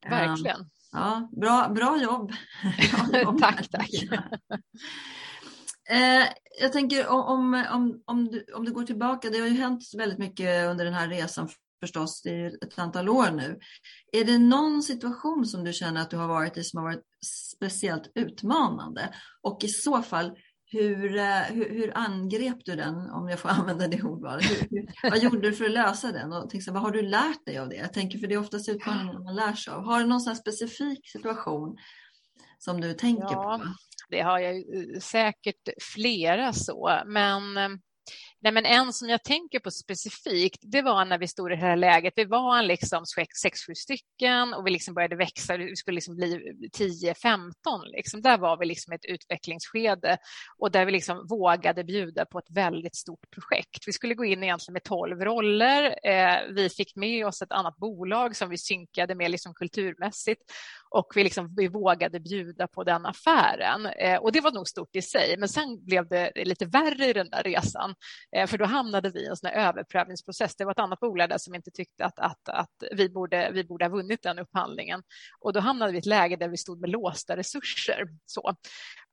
Verkligen. 0.10 0.60
Um, 0.60 0.70
ja, 0.92 1.30
bra, 1.42 1.70
bra 1.70 2.02
jobb. 2.02 2.32
bra 3.12 3.22
jobb 3.22 3.40
tack, 3.42 3.68
tack. 3.68 3.90
Eh, 5.90 6.28
jag 6.62 6.74
tänker 6.74 7.08
om, 7.08 7.66
om, 7.72 8.04
om, 8.06 8.28
du, 8.28 8.46
om 8.56 8.66
du 8.66 8.72
går 8.74 8.84
tillbaka, 8.84 9.30
det 9.30 9.40
har 9.40 9.48
ju 9.48 9.58
hänt 9.58 9.84
väldigt 9.98 10.20
mycket 10.20 10.70
under 10.70 10.86
den 10.86 10.94
här 10.94 11.08
resan 11.08 11.50
förstås, 11.80 12.22
det 12.22 12.30
är 12.30 12.48
ett 12.48 12.80
antal 12.80 13.10
år 13.10 13.32
nu. 13.32 13.60
Är 14.12 14.26
det 14.26 14.38
någon 14.38 14.84
situation 14.84 15.46
som 15.46 15.64
du 15.64 15.74
känner 15.74 16.02
att 16.02 16.10
du 16.10 16.18
har 16.18 16.28
varit 16.28 16.58
i 16.58 16.64
som 16.64 16.78
har 16.78 16.84
varit 16.84 17.04
speciellt 17.58 18.12
utmanande? 18.16 19.14
Och 19.42 19.64
i 19.64 19.68
så 19.68 20.02
fall, 20.02 20.32
hur, 20.76 21.18
eh, 21.18 21.42
hur, 21.42 21.70
hur, 21.70 21.98
angrep 21.98 22.66
du 22.66 22.76
den, 22.76 23.10
om 23.10 23.30
jag 23.30 23.40
får 23.40 23.50
använda 23.60 23.88
det 23.88 24.04
ordvalet? 24.04 24.46
vad 25.04 25.20
gjorde 25.20 25.50
du 25.50 25.54
för 25.54 25.66
att 25.66 25.72
lösa 25.72 26.12
den? 26.12 26.34
Och 26.34 26.50
tänkte, 26.50 26.72
vad 26.72 26.82
har 26.82 26.92
du 26.92 27.02
lärt 27.02 27.46
dig 27.46 27.58
av 27.58 27.70
det? 27.70 27.76
Jag 27.76 27.94
tänker, 27.94 28.20
för 28.20 28.28
det 28.28 28.34
är 28.34 28.40
oftast 28.40 28.70
utmaningar 28.70 29.20
man 29.20 29.36
lär 29.36 29.54
sig 29.54 29.74
av. 29.74 29.84
Har 29.84 30.00
du 30.00 30.06
någon 30.06 30.22
specifik 30.22 31.10
situation 31.10 31.78
som 32.58 32.82
du 32.82 32.94
tänker 32.94 33.24
ja, 33.24 33.60
på? 33.64 33.74
Det 34.10 34.22
har 34.22 34.40
jag 34.40 34.56
eh, 34.56 35.00
säkert 35.00 35.70
flera 35.82 36.54
så, 36.54 37.02
men 37.06 37.58
eh, 37.58 37.70
Nej, 38.46 38.54
men 38.54 38.66
en 38.66 38.94
som 38.94 39.10
jag 39.10 39.24
tänker 39.24 39.60
på 39.60 39.72
specifikt, 39.72 40.60
det 40.62 40.82
var 40.82 41.06
när 41.06 41.18
vi 41.18 41.28
stod 41.28 41.52
i 41.52 41.56
det 41.56 41.62
här 41.62 41.76
läget. 41.76 42.14
Vi 42.16 42.26
var 42.26 42.62
liksom 42.62 43.06
sex, 43.42 43.66
sju 43.68 43.76
stycken 43.76 44.54
och 44.54 44.68
vi 44.68 44.72
liksom 44.72 44.94
började 44.94 45.16
växa. 45.16 45.58
Vi 45.58 45.76
skulle 45.76 45.96
liksom 45.96 46.16
bli 46.16 46.54
10-15. 46.78 47.52
Liksom. 47.86 48.22
Där 48.22 48.38
var 48.38 48.58
vi 48.58 48.66
liksom 48.66 48.94
ett 48.94 49.06
utvecklingsskede 49.06 50.18
och 50.58 50.72
där 50.72 50.86
vi 50.86 50.92
liksom 50.92 51.28
vågade 51.28 51.84
bjuda 51.84 52.26
på 52.26 52.40
ett 52.40 52.50
väldigt 52.50 52.96
stort 52.96 53.32
projekt. 53.32 53.88
Vi 53.88 53.94
skulle 53.94 54.14
gå 54.14 54.26
in 54.26 54.44
egentligen 54.44 54.74
med 54.74 54.84
12 54.84 55.22
roller. 55.22 55.96
Eh, 56.04 56.54
vi 56.56 56.70
fick 56.70 56.96
med 56.96 57.28
oss 57.28 57.42
ett 57.42 57.52
annat 57.52 57.78
bolag 57.78 58.36
som 58.36 58.50
vi 58.50 58.58
synkade 58.58 59.16
med 59.16 59.32
liksom 59.32 59.54
kulturmässigt 59.54 60.42
och 60.90 61.08
vi, 61.16 61.24
liksom, 61.24 61.56
vi 61.58 61.68
vågade 61.68 62.20
bjuda 62.20 62.68
på 62.68 62.84
den 62.84 63.06
affären. 63.06 63.86
Eh, 63.86 64.18
och 64.18 64.32
det 64.32 64.42
var 64.42 64.52
nog 64.52 64.68
stort 64.68 64.96
i 64.96 65.02
sig, 65.02 65.36
men 65.38 65.50
sen 65.50 65.86
blev 65.86 66.08
det 66.08 66.32
lite 66.46 66.66
värre 66.66 67.06
i 67.06 67.14
den 67.14 67.30
där 67.30 67.44
resan. 67.44 67.96
Eh, 68.36 68.48
för 68.48 68.58
då 68.58 68.66
hamnade 68.66 69.10
vi 69.10 69.20
i 69.20 69.26
en 69.26 69.38
sån 69.38 69.50
överprövningsprocess. 69.50 70.56
Det 70.56 70.66
var 70.66 70.72
ett 70.72 70.80
annat 70.80 71.00
bolag 71.00 71.30
där 71.30 71.38
som 71.38 71.56
inte 71.56 71.72
tyckte 71.72 72.06
att, 72.06 72.20
att, 72.20 72.50
att 72.50 72.84
vi, 72.92 73.10
borde, 73.10 73.52
vi 73.54 73.64
borde 73.64 73.86
ha 73.86 73.90
vunnit 73.90 74.22
den 74.24 74.40
upphandlingen. 74.40 75.04
Och 75.40 75.54
då 75.54 75.60
hamnade 75.60 75.92
vi 75.92 75.98
i 75.98 76.00
ett 76.00 76.06
läge 76.06 76.36
där 76.36 76.50
vi 76.50 76.58
stod 76.58 76.82
med 76.82 76.90
låsta 76.90 77.38
resurser. 77.38 78.08
Så. 78.26 78.56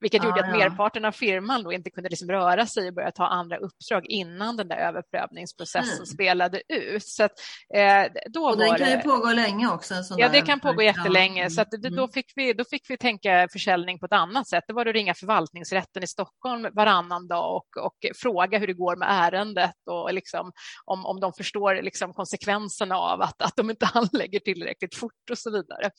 Vilket 0.03 0.23
ah, 0.23 0.27
gjorde 0.27 0.41
att 0.41 0.51
ja. 0.51 0.57
merparten 0.57 1.05
av 1.05 1.13
firman 1.13 1.63
då 1.63 1.73
inte 1.73 1.91
kunde 1.91 2.09
liksom 2.11 2.31
röra 2.31 2.67
sig 2.67 2.89
och 2.89 2.95
börja 2.95 3.11
ta 3.11 3.27
andra 3.27 3.57
uppdrag 3.57 4.07
innan 4.07 4.57
den 4.57 4.69
där 4.69 4.77
överprövningsprocessen 4.77 5.95
mm. 5.95 6.07
spelade 6.07 6.63
ut. 6.69 7.07
Så 7.07 7.25
att, 7.25 7.33
eh, 7.75 8.13
då 8.31 8.45
och 8.45 8.59
den 8.59 8.79
kan 8.79 8.91
ju 8.91 8.99
pågå 8.99 9.33
länge 9.33 9.69
också. 9.69 9.95
ja, 10.17 10.29
det 10.29 10.41
kan 10.41 10.61
pågå 10.61 10.83
jättelänge. 10.83 11.51
Så 11.51 11.61
att, 11.61 11.75
mm. 11.75 11.97
då, 11.97 12.09
fick 12.09 12.33
vi, 12.37 12.53
då 12.53 12.65
fick 12.65 12.91
vi 12.91 12.97
tänka 12.97 13.49
försäljning 13.53 13.99
på 13.99 14.07
ett 14.07 14.13
annat 14.13 14.49
sätt. 14.49 14.65
Det 14.67 14.73
var 14.73 14.87
att 14.87 14.95
ringa 14.95 15.15
förvaltningsrätten 15.15 16.03
i 16.03 16.07
Stockholm 16.07 16.69
varannan 16.73 17.29
dag 17.29 17.57
och, 17.57 17.85
och 17.85 17.97
fråga 18.23 18.59
hur 18.59 18.67
det 18.67 18.73
går 18.75 18.97
med 18.97 19.09
ärendet 19.11 19.77
och 19.91 20.15
liksom, 20.15 20.53
om, 20.85 21.07
om 21.07 21.21
de 21.21 21.33
förstår 21.33 21.83
liksom 21.83 22.13
konsekvenserna 22.13 22.97
av 22.97 23.23
att, 23.23 23.43
att 23.43 23.57
de 23.57 23.71
inte 23.71 23.87
handlägger 23.95 24.41
tillräckligt 24.41 24.95
fort 24.95 25.31
och 25.31 25.39
så 25.39 25.51
vidare. 25.51 25.91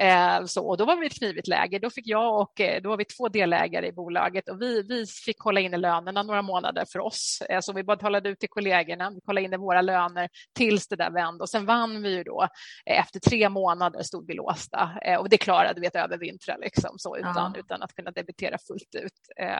Eh, 0.00 0.44
så, 0.44 0.68
och 0.68 0.76
då 0.76 0.84
var 0.84 0.96
vi 0.96 1.04
i 1.04 1.06
ett 1.06 1.18
knivigt 1.18 1.48
läge. 1.48 1.78
Då 1.78 1.90
fick 1.90 2.06
jag 2.06 2.40
och 2.40 2.60
eh, 2.60 2.82
då 2.82 2.88
var 2.88 2.96
vi 2.96 3.04
två 3.04 3.28
delägare 3.46 3.86
i 3.86 3.92
bolaget 3.92 4.48
och 4.48 4.62
vi, 4.62 4.82
vi 4.82 5.06
fick 5.06 5.40
hålla 5.40 5.60
inne 5.60 5.76
lönerna 5.76 6.22
några 6.22 6.42
månader 6.42 6.84
för 6.92 6.98
oss. 6.98 7.42
Eh, 7.48 7.60
så 7.60 7.72
vi 7.72 7.84
bara 7.84 7.96
talade 7.96 8.28
ut 8.28 8.38
till 8.38 8.48
kollegorna, 8.48 9.10
vi 9.10 9.20
kollade 9.20 9.44
in 9.44 9.60
våra 9.60 9.82
löner 9.82 10.28
tills 10.54 10.88
det 10.88 10.96
där 10.96 11.10
vände 11.10 11.42
och 11.42 11.48
sen 11.48 11.66
vann 11.66 12.02
vi 12.02 12.16
ju 12.16 12.22
då. 12.22 12.48
Eh, 12.86 13.00
efter 13.00 13.20
tre 13.20 13.48
månader 13.48 14.02
stod 14.02 14.26
vi 14.26 14.34
låsta 14.34 14.90
eh, 15.04 15.18
och 15.18 15.28
det 15.28 15.38
klarade 15.38 15.80
vi 15.80 15.86
att 15.86 15.96
övervintra 15.96 16.56
liksom, 16.56 16.98
så, 16.98 17.16
utan, 17.16 17.52
ja. 17.54 17.60
utan 17.60 17.82
att 17.82 17.94
kunna 17.94 18.10
debitera 18.10 18.58
fullt 18.66 18.94
ut 18.94 19.12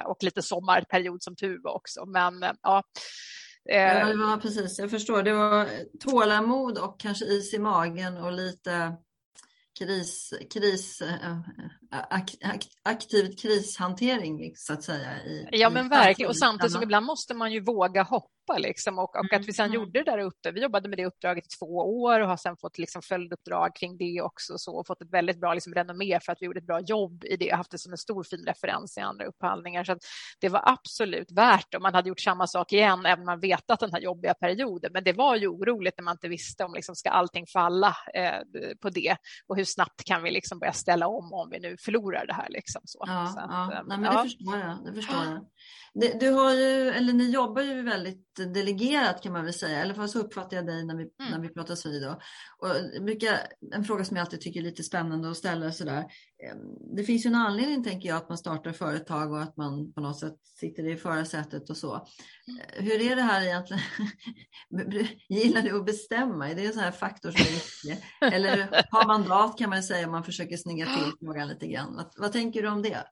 och 0.06 0.22
lite 0.22 0.42
sommarperiod 0.42 1.22
som 1.22 1.36
tur 1.36 1.60
var 1.62 1.74
också. 1.74 2.06
Men 2.06 2.44
ja, 2.62 2.82
Ja, 3.68 4.04
det 4.04 4.16
var 4.16 4.36
precis, 4.36 4.78
jag 4.78 4.90
förstår. 4.90 5.22
Det 5.22 5.32
var 5.32 5.68
tålamod 6.00 6.78
och 6.78 7.00
kanske 7.00 7.24
is 7.24 7.54
i 7.54 7.58
magen 7.58 8.16
och 8.16 8.32
lite 8.32 8.96
kris, 9.78 10.34
kris, 10.54 11.02
aktiv 12.82 13.36
krishantering 13.42 14.52
så 14.56 14.72
att 14.72 14.82
säga. 14.82 15.24
I, 15.24 15.48
ja 15.50 15.70
men 15.70 15.88
verkligen 15.88 16.28
och 16.28 16.36
samtidigt 16.36 16.72
som 16.72 16.82
ibland 16.82 17.06
måste 17.06 17.34
man 17.34 17.52
ju 17.52 17.60
våga 17.60 18.02
hoppa 18.02 18.35
liksom, 18.58 18.98
och, 18.98 19.16
och 19.16 19.32
mm. 19.32 19.40
att 19.40 19.48
vi 19.48 19.52
sedan 19.52 19.66
mm. 19.66 19.74
gjorde 19.74 20.02
det 20.02 20.10
där 20.10 20.18
uppe. 20.18 20.50
Vi 20.50 20.62
jobbade 20.62 20.88
med 20.88 20.98
det 20.98 21.06
uppdraget 21.06 21.46
i 21.46 21.48
två 21.58 21.66
år 22.02 22.20
och 22.20 22.28
har 22.28 22.36
sedan 22.36 22.56
fått 22.56 22.78
liksom 22.78 23.02
följduppdrag 23.02 23.76
kring 23.76 23.98
det 23.98 24.20
också 24.22 24.58
så, 24.58 24.76
och 24.76 24.86
fått 24.86 25.02
ett 25.02 25.12
väldigt 25.12 25.40
bra 25.40 25.54
liksom, 25.54 25.74
renommé 25.74 26.20
för 26.22 26.32
att 26.32 26.38
vi 26.40 26.46
gjorde 26.46 26.58
ett 26.58 26.66
bra 26.66 26.80
jobb 26.80 27.24
i 27.24 27.36
det 27.36 27.50
och 27.50 27.56
haft 27.56 27.70
det 27.70 27.78
som 27.78 27.92
en 27.92 27.98
stor 27.98 28.24
fin 28.24 28.44
referens 28.46 28.98
i 28.98 29.00
andra 29.00 29.26
upphandlingar. 29.26 29.84
Så 29.84 29.98
det 30.40 30.48
var 30.48 30.62
absolut 30.64 31.32
värt 31.32 31.74
om 31.74 31.82
man 31.82 31.94
hade 31.94 32.08
gjort 32.08 32.20
samma 32.20 32.46
sak 32.46 32.72
igen, 32.72 33.06
även 33.06 33.20
om 33.20 33.26
man 33.26 33.40
vetat 33.40 33.80
den 33.80 33.92
här 33.92 34.00
jobbiga 34.00 34.34
perioden. 34.34 34.90
Men 34.92 35.04
det 35.04 35.12
var 35.12 35.36
ju 35.36 35.46
oroligt 35.46 35.94
när 35.96 36.04
man 36.04 36.14
inte 36.14 36.28
visste 36.28 36.64
om 36.64 36.74
liksom, 36.74 36.94
ska 36.94 37.10
allting 37.10 37.46
falla 37.46 37.96
eh, 38.14 38.40
på 38.80 38.90
det 38.90 39.16
och 39.46 39.56
hur 39.56 39.64
snabbt 39.64 40.04
kan 40.04 40.22
vi 40.22 40.30
liksom 40.30 40.58
börja 40.58 40.72
ställa 40.72 41.08
om 41.08 41.32
om 41.32 41.50
vi 41.50 41.60
nu 41.60 41.76
förlorar 41.80 42.26
det 42.26 42.34
här. 42.34 42.48
Liksom, 42.48 42.82
så. 42.84 43.04
Ja, 43.06 43.26
så 43.34 43.40
att, 43.40 43.50
ja. 43.50 43.72
Eh, 43.72 43.82
Nej, 43.86 43.98
men 43.98 44.16
det 44.16 44.22
förstår 44.22 44.58
jag. 44.58 44.84
Det 44.84 44.92
förstår 44.92 45.24
jag. 45.24 46.20
Du 46.20 46.30
har 46.30 46.52
ju, 46.52 46.88
eller 46.90 47.12
ni 47.12 47.30
jobbar 47.30 47.62
ju 47.62 47.82
väldigt 47.82 48.35
delegerat 48.36 49.22
kan 49.22 49.32
man 49.32 49.44
väl 49.44 49.54
säga, 49.54 49.78
eller 49.78 50.06
så 50.06 50.18
uppfattar 50.18 50.56
jag 50.56 50.66
dig 50.66 50.84
när 50.84 50.96
vi, 50.96 51.02
mm. 51.02 51.32
när 51.32 51.38
vi 51.38 51.48
pratar 51.48 51.90
vid. 51.90 52.02
Då. 52.02 52.20
Och 52.58 53.02
brukar, 53.02 53.38
en 53.72 53.84
fråga 53.84 54.04
som 54.04 54.16
jag 54.16 54.24
alltid 54.24 54.40
tycker 54.40 54.60
är 54.60 54.64
lite 54.64 54.82
spännande 54.82 55.30
att 55.30 55.36
ställa 55.36 55.72
sådär. 55.72 56.04
det 56.96 57.04
finns 57.04 57.26
ju 57.26 57.28
en 57.28 57.34
anledning, 57.34 57.84
tänker 57.84 58.08
jag, 58.08 58.16
att 58.16 58.28
man 58.28 58.38
startar 58.38 58.72
företag 58.72 59.32
och 59.32 59.42
att 59.42 59.56
man 59.56 59.92
på 59.92 60.00
något 60.00 60.18
sätt 60.18 60.36
sitter 60.60 60.86
i 60.86 60.96
förarsätet 60.96 61.70
och 61.70 61.76
så. 61.76 61.94
Eh, 61.94 62.84
hur 62.84 63.00
är 63.00 63.16
det 63.16 63.22
här 63.22 63.42
egentligen? 63.42 63.82
Gillar 65.28 65.62
du 65.62 65.78
att 65.78 65.86
bestämma? 65.86 66.50
Är 66.50 66.54
det 66.54 66.66
en 66.66 66.72
sån 66.72 66.82
här 66.82 66.90
faktor 66.90 67.30
som 67.30 67.40
är 67.40 67.54
viktig? 67.54 68.04
Eller 68.20 68.84
har 68.90 69.06
mandat 69.06 69.58
kan 69.58 69.70
man 69.70 69.82
säga 69.82 70.06
om 70.06 70.12
man 70.12 70.24
försöker 70.24 70.56
snygga 70.56 70.86
till 70.86 71.12
frågan 71.20 71.48
lite 71.48 71.66
grann. 71.66 71.96
Vad, 71.96 72.12
vad 72.16 72.32
tänker 72.32 72.62
du 72.62 72.68
om 72.68 72.82
det? 72.82 73.04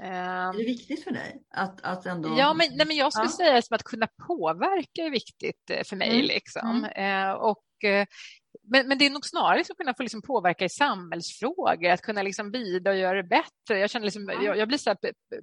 Är 0.00 0.52
det 0.52 0.64
viktigt 0.64 1.04
för 1.04 1.10
dig? 1.10 1.42
Att, 1.54 1.80
att 1.80 2.06
ändå... 2.06 2.38
Ja, 2.38 2.54
men, 2.54 2.68
nej, 2.76 2.86
men 2.86 2.96
jag 2.96 3.12
skulle 3.12 3.28
ja. 3.38 3.62
säga 3.62 3.76
att 3.76 3.82
kunna 3.82 4.08
påverka 4.26 5.02
är 5.02 5.10
viktigt 5.10 5.70
eh, 5.70 5.84
för 5.84 5.96
mig. 5.96 6.10
Mm. 6.10 6.26
Liksom. 6.26 6.84
Mm. 6.84 7.28
Eh, 7.28 7.32
och 7.32 7.64
men, 8.70 8.88
men 8.88 8.98
det 8.98 9.06
är 9.06 9.10
nog 9.10 9.26
snarare 9.26 9.60
att 9.60 9.76
kunna 9.76 9.94
få 9.94 10.02
liksom 10.02 10.22
påverka 10.22 10.64
i 10.64 10.68
samhällsfrågor, 10.68 11.90
att 11.90 12.02
kunna 12.02 12.22
liksom 12.22 12.50
bidra 12.50 12.90
och 12.90 12.98
göra 12.98 13.22
det 13.22 13.28
bättre. 13.28 13.78
Jag, 13.78 13.90
känner 13.90 14.04
liksom, 14.04 14.30
jag, 14.42 14.58
jag 14.58 14.68
blir 14.68 14.78
så 14.78 14.94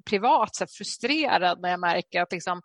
privat 0.09 0.55
så 0.55 0.65
frustrerad 0.77 1.61
när 1.61 1.69
jag 1.69 1.79
märker 1.79 2.21
att 2.21 2.31
liksom, 2.31 2.61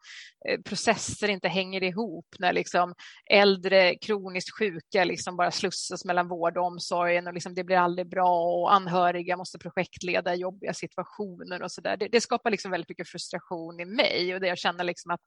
eh, 0.49 0.61
processer 0.61 1.29
inte 1.29 1.49
hänger 1.49 1.83
ihop, 1.83 2.27
när 2.39 2.53
liksom 2.53 2.95
äldre 3.31 3.95
kroniskt 3.95 4.59
sjuka 4.59 5.05
liksom 5.05 5.37
bara 5.37 5.51
slussas 5.51 6.05
mellan 6.05 6.29
vård 6.29 6.57
och 6.57 6.65
omsorgen 6.65 7.27
och 7.27 7.35
liksom 7.35 7.55
det 7.55 7.65
blir 7.65 7.77
aldrig 7.77 8.09
bra 8.09 8.43
och 8.43 8.75
anhöriga 8.75 9.37
måste 9.37 9.59
projektleda 9.59 10.35
jobbiga 10.35 10.75
situationer 10.75 11.63
och 11.63 11.73
så 11.73 11.81
där. 11.81 11.97
Det, 11.97 12.09
det, 12.09 12.21
skapar 12.21 12.51
liksom 12.51 12.71
väldigt 12.71 12.89
mycket 12.89 13.09
frustration 13.09 13.81
i 13.81 13.85
mig 13.85 14.35
och 14.35 14.41
det 14.41 14.49
jag 14.49 14.59
känner 14.59 14.85
liksom 14.85 15.11
att 15.11 15.21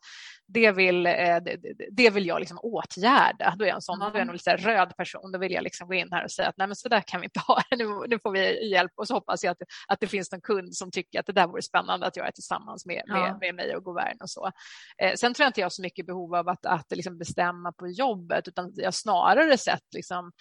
det 0.47 0.71
vill, 0.71 1.05
eh, 1.05 1.13
det, 1.13 1.57
det 1.91 2.09
vill 2.09 2.25
jag 2.25 2.39
liksom 2.39 2.59
åtgärda. 2.61 3.55
Då 3.57 3.63
är 3.63 3.67
jag 3.67 3.75
en 3.75 3.81
sån, 3.81 3.99
då 3.99 4.05
är 4.05 4.17
jag 4.17 4.27
nog 4.27 4.35
lite 4.35 4.55
röd 4.55 4.95
person 4.97 5.12
situation, 5.13 5.31
då 5.31 5.39
vill 5.39 5.51
jag 5.51 5.63
liksom 5.63 5.87
gå 5.87 5.93
in 5.93 6.07
här 6.11 6.23
och 6.23 6.31
säga 6.31 6.49
att 6.49 6.57
nej 6.57 6.67
men 6.67 6.75
så 6.75 6.89
där 6.89 7.01
kan 7.01 7.21
vi 7.21 7.25
inte 7.25 7.39
ha 7.39 7.61
nu, 7.77 7.85
nu 8.07 8.19
får 8.19 8.31
vi 8.31 8.69
hjälp 8.71 8.91
och 8.95 9.07
så 9.07 9.13
hoppas 9.13 9.43
jag 9.43 9.51
att, 9.51 9.57
att 9.87 9.99
det 9.99 10.07
finns 10.07 10.31
någon 10.31 10.41
kund 10.41 10.75
som 10.75 10.91
tycker 10.91 11.19
att 11.19 11.25
det 11.25 11.33
där 11.33 11.47
vore 11.47 11.61
spännande 11.61 12.07
att 12.07 12.17
göra 12.17 12.31
tillsammans 12.31 12.85
med, 12.85 13.03
ja. 13.05 13.13
med, 13.13 13.37
med 13.39 13.55
mig 13.55 13.75
och 13.75 13.83
Govern 13.83 14.17
och 14.21 14.29
så. 14.29 14.51
Eh, 14.97 15.13
sen 15.15 15.33
tror 15.33 15.43
jag 15.43 15.49
inte 15.49 15.61
jag 15.61 15.65
har 15.65 15.69
så 15.69 15.81
mycket 15.81 16.05
behov 16.05 16.35
av 16.35 16.49
att, 16.49 16.65
att 16.65 16.91
liksom 16.91 17.17
bestämma 17.17 17.71
på 17.71 17.87
jobbet 17.87 18.47
utan 18.47 18.71
jag 18.75 18.93
snarare 18.93 19.57
sett 19.57 19.93
liksom, 19.95 20.31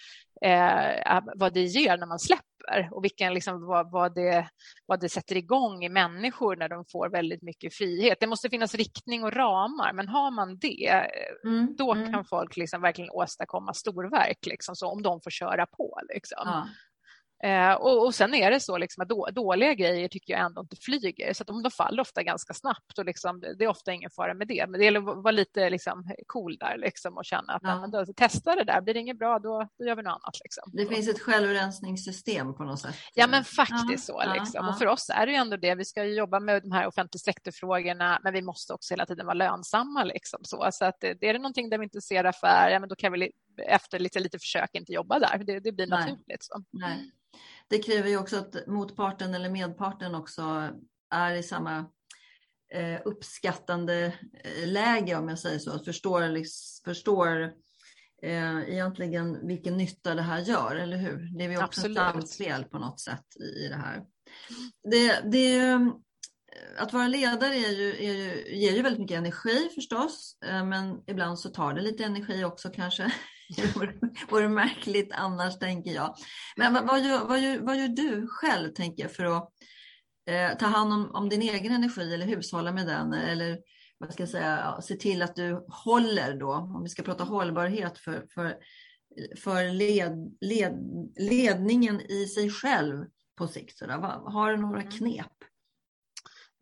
eh, 0.41 1.21
vad 1.35 1.53
det 1.53 1.63
ger 1.63 1.97
när 1.97 2.07
man 2.07 2.19
släpper 2.19 2.89
och 2.91 3.03
vilken, 3.03 3.33
liksom, 3.33 3.65
vad, 3.65 3.91
vad, 3.91 4.15
det, 4.15 4.49
vad 4.85 4.99
det 4.99 5.09
sätter 5.09 5.37
igång 5.37 5.83
i 5.83 5.89
människor 5.89 6.55
när 6.55 6.69
de 6.69 6.85
får 6.91 7.09
väldigt 7.09 7.41
mycket 7.41 7.73
frihet. 7.73 8.17
Det 8.19 8.27
måste 8.27 8.49
finnas 8.49 8.75
riktning 8.75 9.23
och 9.23 9.33
ramar, 9.33 9.93
men 9.93 10.07
har 10.07 10.31
man 10.31 10.57
det, 10.57 10.87
eh, 10.87 11.51
mm, 11.51 11.75
då 11.77 11.93
mm. 11.93 12.13
kan 12.13 12.25
folk 12.25 12.57
liksom 12.57 12.81
verkligen 12.81 13.11
åstadkomma 13.11 13.73
storverk, 13.73 14.45
liksom, 14.45 14.75
så 14.75 14.87
om 14.87 15.01
de 15.01 15.21
får 15.21 15.31
köra 15.31 15.65
på. 15.65 15.99
Liksom. 16.13 16.43
Ja. 16.45 16.67
Eh, 17.43 17.73
och, 17.73 18.05
och, 18.05 18.15
sen 18.15 18.33
är 18.33 18.51
det 18.51 18.59
så 18.59 18.77
liksom 18.77 19.01
att 19.01 19.09
då, 19.09 19.27
dåliga 19.31 19.73
grejer 19.73 20.07
tycker 20.07 20.33
jag 20.33 20.41
ändå 20.45 20.61
inte 20.61 20.75
flyger, 20.75 21.33
så 21.33 21.43
att 21.43 21.47
de, 21.47 21.63
de 21.63 21.71
faller 21.71 22.01
ofta 22.01 22.23
ganska 22.23 22.53
snabbt 22.53 22.97
och 22.97 23.05
liksom, 23.05 23.39
det 23.39 23.63
är 23.63 23.67
ofta 23.67 23.93
ingen 23.93 24.09
fara 24.09 24.33
med 24.33 24.47
det. 24.47 24.67
Men 24.69 24.79
det 24.79 24.85
gäller 24.85 24.99
att 24.99 25.23
vara 25.23 25.31
lite 25.31 25.69
liksom, 25.69 26.13
cool 26.27 26.57
där 26.57 26.77
liksom, 26.77 27.17
och 27.17 27.25
känna 27.25 27.53
att 27.53 27.61
ja. 27.63 27.81
men 27.81 27.91
då, 27.91 28.05
testa 28.05 28.55
det 28.55 28.63
där, 28.63 28.81
blir 28.81 28.93
det 28.93 28.99
inget 28.99 29.19
bra 29.19 29.39
då, 29.39 29.67
då 29.79 29.85
gör 29.85 29.95
vi 29.95 30.03
något 30.03 30.11
annat. 30.11 30.39
Liksom. 30.43 30.63
Det 30.73 30.85
finns 30.85 31.09
ett 31.09 31.19
självrensningssystem 31.19 32.55
på 32.55 32.63
något 32.63 32.79
sätt. 32.79 32.95
Ja, 33.13 33.27
men 33.27 33.43
faktiskt 33.43 34.09
ja, 34.09 34.25
så. 34.25 34.33
Liksom. 34.33 34.65
Ja, 34.65 34.69
och 34.69 34.77
för 34.77 34.87
oss 34.87 35.09
är 35.09 35.25
det 35.25 35.31
ju 35.31 35.37
ändå 35.37 35.57
det. 35.57 35.75
Vi 35.75 35.85
ska 35.85 36.03
jobba 36.03 36.39
med 36.39 36.61
de 36.61 36.71
här 36.71 36.87
offentlig 36.87 37.21
sektorfrågorna, 37.21 38.19
men 38.23 38.33
vi 38.33 38.41
måste 38.41 38.73
också 38.73 38.93
hela 38.93 39.05
tiden 39.05 39.25
vara 39.25 39.33
lönsamma. 39.33 40.03
Liksom, 40.03 40.39
så 40.43 40.69
så 40.71 40.85
att, 40.85 41.03
är 41.03 41.33
det 41.33 41.39
någonting 41.39 41.69
där 41.69 41.77
vi 41.77 41.83
inte 41.83 42.01
ser 42.01 42.23
affär, 42.23 42.69
ja, 42.69 42.79
men 42.79 42.89
då 42.89 42.95
kan 42.95 43.11
vi 43.11 43.31
efter 43.67 43.99
lite, 43.99 44.19
lite 44.19 44.39
försök 44.39 44.69
inte 44.73 44.93
jobba 44.93 45.19
där. 45.19 45.37
Det, 45.37 45.59
det 45.59 45.71
blir 45.71 45.87
naturligt. 45.87 46.43
Så. 46.43 46.63
Nej 46.71 47.11
det 47.69 47.79
kräver 47.79 48.09
ju 48.09 48.17
också 48.17 48.37
att 48.37 48.67
motparten 48.67 49.33
eller 49.33 49.49
medparten 49.49 50.15
också 50.15 50.69
är 51.09 51.33
i 51.35 51.43
samma 51.43 51.77
eh, 52.73 53.01
uppskattande 53.05 54.13
eh, 54.43 54.67
läge 54.67 55.15
om 55.15 55.29
jag 55.29 55.39
säger 55.39 55.59
så, 55.59 55.71
att 55.71 55.85
förstår, 55.85 56.43
förstår 56.85 57.53
eh, 58.23 58.69
egentligen 58.69 59.47
vilken 59.47 59.77
nytta 59.77 60.15
det 60.15 60.21
här 60.21 60.39
gör, 60.39 60.75
eller 60.75 60.97
hur? 60.97 61.37
Det 61.37 61.45
är 61.45 61.49
ju 61.49 61.55
också 61.55 61.65
Absolut. 61.65 61.97
ett 61.97 62.03
samspel 62.03 62.63
på 62.63 62.79
något 62.79 62.99
sätt 62.99 63.25
i, 63.39 63.65
i 63.65 63.67
det 63.67 63.75
här. 63.75 64.03
Det, 64.91 65.21
det, 65.31 65.79
att 66.77 66.93
vara 66.93 67.07
ledare 67.07 67.55
är 67.55 67.71
ju, 67.71 67.89
är 67.89 68.13
ju, 68.13 68.55
ger 68.57 68.71
ju 68.71 68.81
väldigt 68.81 69.01
mycket 69.01 69.17
energi 69.17 69.69
förstås, 69.75 70.37
eh, 70.45 70.65
men 70.65 71.01
ibland 71.07 71.39
så 71.39 71.49
tar 71.49 71.73
det 71.73 71.81
lite 71.81 72.03
energi 72.03 72.43
också 72.43 72.69
kanske. 72.69 73.13
Det 73.49 73.75
vore, 73.75 73.93
vore 74.29 74.49
märkligt 74.49 75.11
annars, 75.13 75.59
tänker 75.59 75.91
jag. 75.91 76.15
Men 76.55 76.73
vad, 76.73 76.87
vad, 76.87 77.01
gör, 77.01 77.25
vad, 77.25 77.41
gör, 77.41 77.59
vad 77.59 77.77
gör 77.77 77.87
du 77.87 78.27
själv, 78.27 78.73
tänker 78.73 79.03
jag, 79.03 79.11
för 79.11 79.25
att 79.25 79.49
eh, 80.29 80.57
ta 80.57 80.65
hand 80.65 80.93
om, 80.93 81.11
om, 81.15 81.29
din 81.29 81.41
egen 81.41 81.73
energi 81.73 82.13
eller 82.13 82.25
hushålla 82.25 82.71
med 82.71 82.87
den? 82.87 83.13
Eller 83.13 83.59
vad 83.97 84.13
ska 84.13 84.23
jag 84.23 84.29
säga, 84.29 84.81
se 84.81 84.95
till 84.95 85.21
att 85.21 85.35
du 85.35 85.65
håller 85.67 86.39
då, 86.39 86.53
om 86.53 86.83
vi 86.83 86.89
ska 86.89 87.03
prata 87.03 87.23
hållbarhet 87.23 87.97
för, 87.97 88.25
för, 88.33 88.55
för 89.37 89.73
led, 89.73 90.37
led, 90.41 90.73
ledningen 91.19 92.01
i 92.01 92.27
sig 92.27 92.49
själv 92.49 93.05
på 93.35 93.47
sikt. 93.47 93.77
Så 93.77 93.85
Har 93.85 94.51
du 94.51 94.57
några 94.57 94.81
mm. 94.81 94.91
knep? 94.91 95.31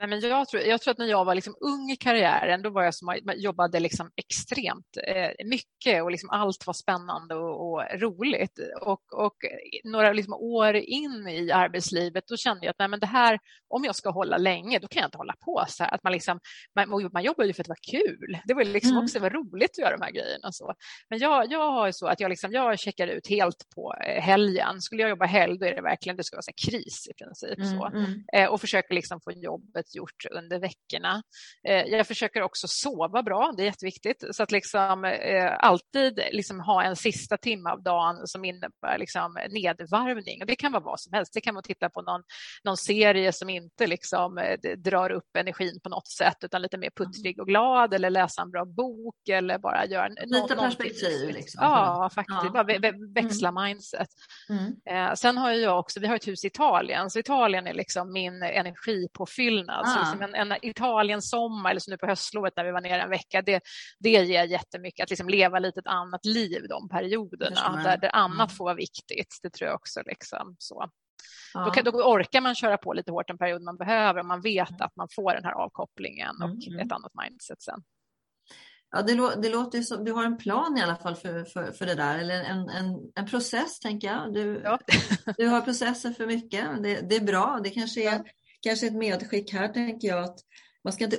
Nej, 0.02 0.10
men 0.10 0.20
jag, 0.20 0.48
tror, 0.48 0.64
jag 0.64 0.82
tror 0.82 0.92
att 0.92 0.98
när 0.98 1.06
jag 1.06 1.26
var 1.26 1.36
liksom 1.36 1.56
ung 1.60 1.92
i 1.92 1.96
karriären, 1.96 2.62
då 2.62 2.70
var 2.70 2.84
jag 2.84 2.96
som 2.96 3.16
jobbade 3.36 3.80
liksom 3.80 4.12
extremt 4.16 4.98
eh, 5.08 5.46
mycket 5.46 6.04
och 6.04 6.12
liksom 6.12 6.30
allt 6.30 6.68
var 6.68 6.74
spännande 6.74 7.36
och, 7.36 7.72
och 7.72 7.84
roligt. 7.94 8.60
Och, 8.82 9.14
och, 9.14 9.36
några 9.84 10.14
liksom 10.14 10.34
år 10.34 10.76
in 10.76 11.28
i 11.28 11.52
arbetslivet, 11.52 12.24
då 12.28 12.38
kände 12.38 12.66
jag 12.66 12.72
att 12.72 12.80
nej, 12.80 12.88
men 12.88 13.00
det 13.00 13.06
här, 13.06 13.40
om 13.68 13.84
jag 13.84 13.96
ska 13.96 14.10
hålla 14.10 14.38
länge, 14.38 14.80
då 14.80 14.88
kan 14.88 15.02
jag 15.02 15.08
inte 15.08 15.18
hålla 15.18 15.36
på 15.46 15.66
så 15.68 15.84
här. 15.84 15.94
Att 15.96 16.04
man, 16.04 16.14
liksom, 16.14 16.40
man, 16.76 17.10
man 17.14 17.24
jobbar 17.24 17.46
ju 17.46 17.54
för 17.54 17.62
att 17.62 17.68
det 17.68 17.76
var 17.78 18.00
kul. 18.00 18.38
Det 18.46 18.54
var 18.54 18.64
liksom 18.64 18.92
mm. 18.92 19.04
också 19.04 19.20
var 19.20 19.30
roligt 19.30 19.72
att 19.72 19.78
göra 19.78 19.98
de 19.98 20.04
här 20.04 20.12
grejerna. 20.12 20.52
Så. 20.52 20.74
Men 21.10 21.20
jag, 21.20 21.52
jag 21.52 21.72
har 21.72 21.92
så 21.92 22.08
att 22.08 22.20
jag, 22.20 22.30
liksom, 22.30 22.52
jag 22.52 22.80
checkar 22.80 23.08
ut 23.08 23.28
helt 23.28 23.68
på 23.76 23.96
eh, 24.08 24.22
helgen. 24.22 24.82
Skulle 24.82 25.02
jag 25.02 25.10
jobba 25.10 25.26
helg, 25.26 25.58
då 25.60 25.66
är 25.66 25.76
det 25.76 25.82
verkligen 25.82 26.18
det 26.18 26.24
ska 26.24 26.36
vara 26.36 26.42
så 26.42 26.70
kris 26.70 27.08
i 27.10 27.14
princip. 27.24 27.58
Mm, 27.58 27.80
så. 27.80 27.86
Mm. 27.86 28.24
Eh, 28.34 28.50
och 28.50 28.62
försöker 28.62 28.96
liksom 28.96 29.22
få 29.22 29.32
jobbet 29.32 29.91
gjort 29.96 30.26
under 30.32 30.60
veckorna. 30.60 31.24
Eh, 31.68 31.84
jag 31.84 32.08
försöker 32.08 32.42
också 32.42 32.68
sova 32.68 33.24
bra, 33.24 33.54
det 33.58 33.64
är 33.64 33.66
jätteviktigt. 33.66 34.24
Så 34.32 34.44
att 34.44 34.52
liksom, 34.52 35.06
eh, 35.06 35.52
alltid 35.60 36.20
liksom 36.32 36.60
ha 36.60 36.84
en 36.84 36.96
sista 36.96 37.38
timme 37.38 37.70
av 37.70 37.84
dagen 37.84 38.28
som 38.28 38.46
innebär 38.46 38.98
liksom 38.98 39.38
nedvarvning. 39.50 40.42
Och 40.42 40.48
det 40.48 40.56
kan 40.56 40.72
vara 40.72 40.84
vad 40.84 41.00
som 41.00 41.14
helst. 41.14 41.34
Det 41.34 41.42
kan 41.42 41.56
vara 41.56 41.60
att 41.60 41.66
titta 41.66 41.90
på 41.90 42.02
någon, 42.02 42.24
någon 42.64 42.78
serie 42.78 43.34
som 43.34 43.50
inte 43.50 43.88
liksom, 43.88 44.38
eh, 44.38 44.78
drar 44.78 45.10
upp 45.10 45.38
energin 45.38 45.80
på 45.84 45.90
något 45.90 46.08
sätt 46.08 46.38
utan 46.42 46.62
lite 46.62 46.78
mer 46.78 46.90
puttrig 46.96 47.40
och 47.40 47.48
glad 47.48 47.94
eller 47.94 48.10
läsa 48.10 48.42
en 48.42 48.52
bra 48.52 48.66
bok 48.66 49.30
eller 49.30 49.58
bara 49.58 49.86
göra 49.86 50.08
Lite 50.26 50.56
perspektiv. 50.56 51.30
Liksom. 51.30 51.60
Ja, 51.64 52.10
faktiskt. 52.16 52.40
Ja. 52.44 52.50
Bara 52.50 52.92
växla 53.14 53.50
mm. 53.50 53.64
mindset. 53.64 54.08
Mm. 54.50 55.16
sen 55.16 55.38
har 55.38 55.52
jag 55.52 55.80
också, 55.80 56.00
vi 56.00 56.08
har 56.08 56.16
ett 56.16 56.28
hus 56.28 56.44
i 56.44 56.48
Italien, 56.48 57.10
så 57.10 57.20
Italien 57.20 57.68
är 57.68 57.74
liksom 57.74 58.14
min 58.14 58.44
energipåfyllnad. 58.44 59.81
Ah. 59.86 60.00
liksom 60.00 60.22
en, 60.22 60.52
en 60.52 60.58
Italien-sommar 60.62 61.72
eller 61.72 61.80
som 61.80 61.92
nu 61.92 61.98
på 61.98 62.08
höstlovet 62.08 62.54
när 62.56 62.64
vi 62.64 62.72
var 62.72 62.82
nere 62.82 63.02
en 63.02 63.10
vecka, 63.10 63.42
det, 63.42 63.62
det 64.00 64.10
ger 64.10 64.44
jättemycket 64.44 65.04
att 65.04 65.10
liksom 65.10 65.30
leva 65.30 65.60
lite 65.60 65.80
ett 65.80 65.88
annat 65.88 66.26
liv 66.26 66.66
de 66.70 66.90
perioderna 66.90 67.82
där, 67.84 67.98
där 67.98 68.16
annat 68.16 68.50
mm. 68.50 68.50
får 68.50 68.66
vara 68.66 68.76
viktigt. 68.76 69.40
Det 69.44 69.50
tror 69.50 69.68
jag 69.68 69.76
också. 69.76 70.02
Liksom, 70.06 70.56
så. 70.60 70.90
Ja. 71.54 71.66
Då, 71.66 71.72
kan, 71.72 71.84
då, 71.84 71.92
orkar 71.92 72.42
man 72.42 72.56
köra 72.56 72.78
på 72.78 72.94
lite 72.94 73.12
hårt 73.12 73.30
en 73.30 73.38
period 73.38 73.62
man 73.62 73.78
behöver 73.78 74.20
om 74.20 74.28
man 74.28 74.42
vet 74.42 74.70
mm. 74.70 74.82
att 74.82 74.96
man 74.96 75.08
får 75.16 75.34
den 75.34 75.44
här 75.44 75.54
avkopplingen 75.54 76.36
och 76.42 76.68
mm. 76.68 76.80
ett 76.80 76.92
annat 76.92 77.12
mindset 77.24 77.62
sen. 77.62 77.84
Ja, 78.92 79.02
det, 79.02 79.42
det 79.42 79.50
låter 79.50 79.82
som 79.82 80.04
du 80.06 80.12
har 80.12 80.26
en 80.26 80.38
plan 80.38 80.78
i 80.78 80.82
alla 80.82 80.96
fall 80.96 81.16
för, 81.16 81.44
för, 81.44 81.72
för 81.72 81.86
det 81.86 81.96
där, 81.96 82.18
eller 82.20 82.44
en, 82.44 82.70
en, 82.70 83.12
en 83.16 83.26
process 83.26 83.80
tänker 83.80 84.08
jag. 84.08 84.34
Du, 84.34 84.62
ja. 84.64 84.80
du 85.38 85.48
har 85.48 85.62
processer 85.62 86.12
för 86.12 86.26
mycket, 86.26 86.84
det, 86.84 87.10
det 87.10 87.16
är 87.16 87.26
bra. 87.26 87.60
Det 87.64 87.70
kanske 87.70 88.10
är 88.10 88.24
kanske 88.62 88.88
ett 88.88 88.96
medskick 88.96 89.54
här 89.54 89.68
tänker 89.68 90.08
jag 90.08 90.24
att 90.24 90.40
man 90.84 90.94
ska 90.94 91.04
inte 91.04 91.18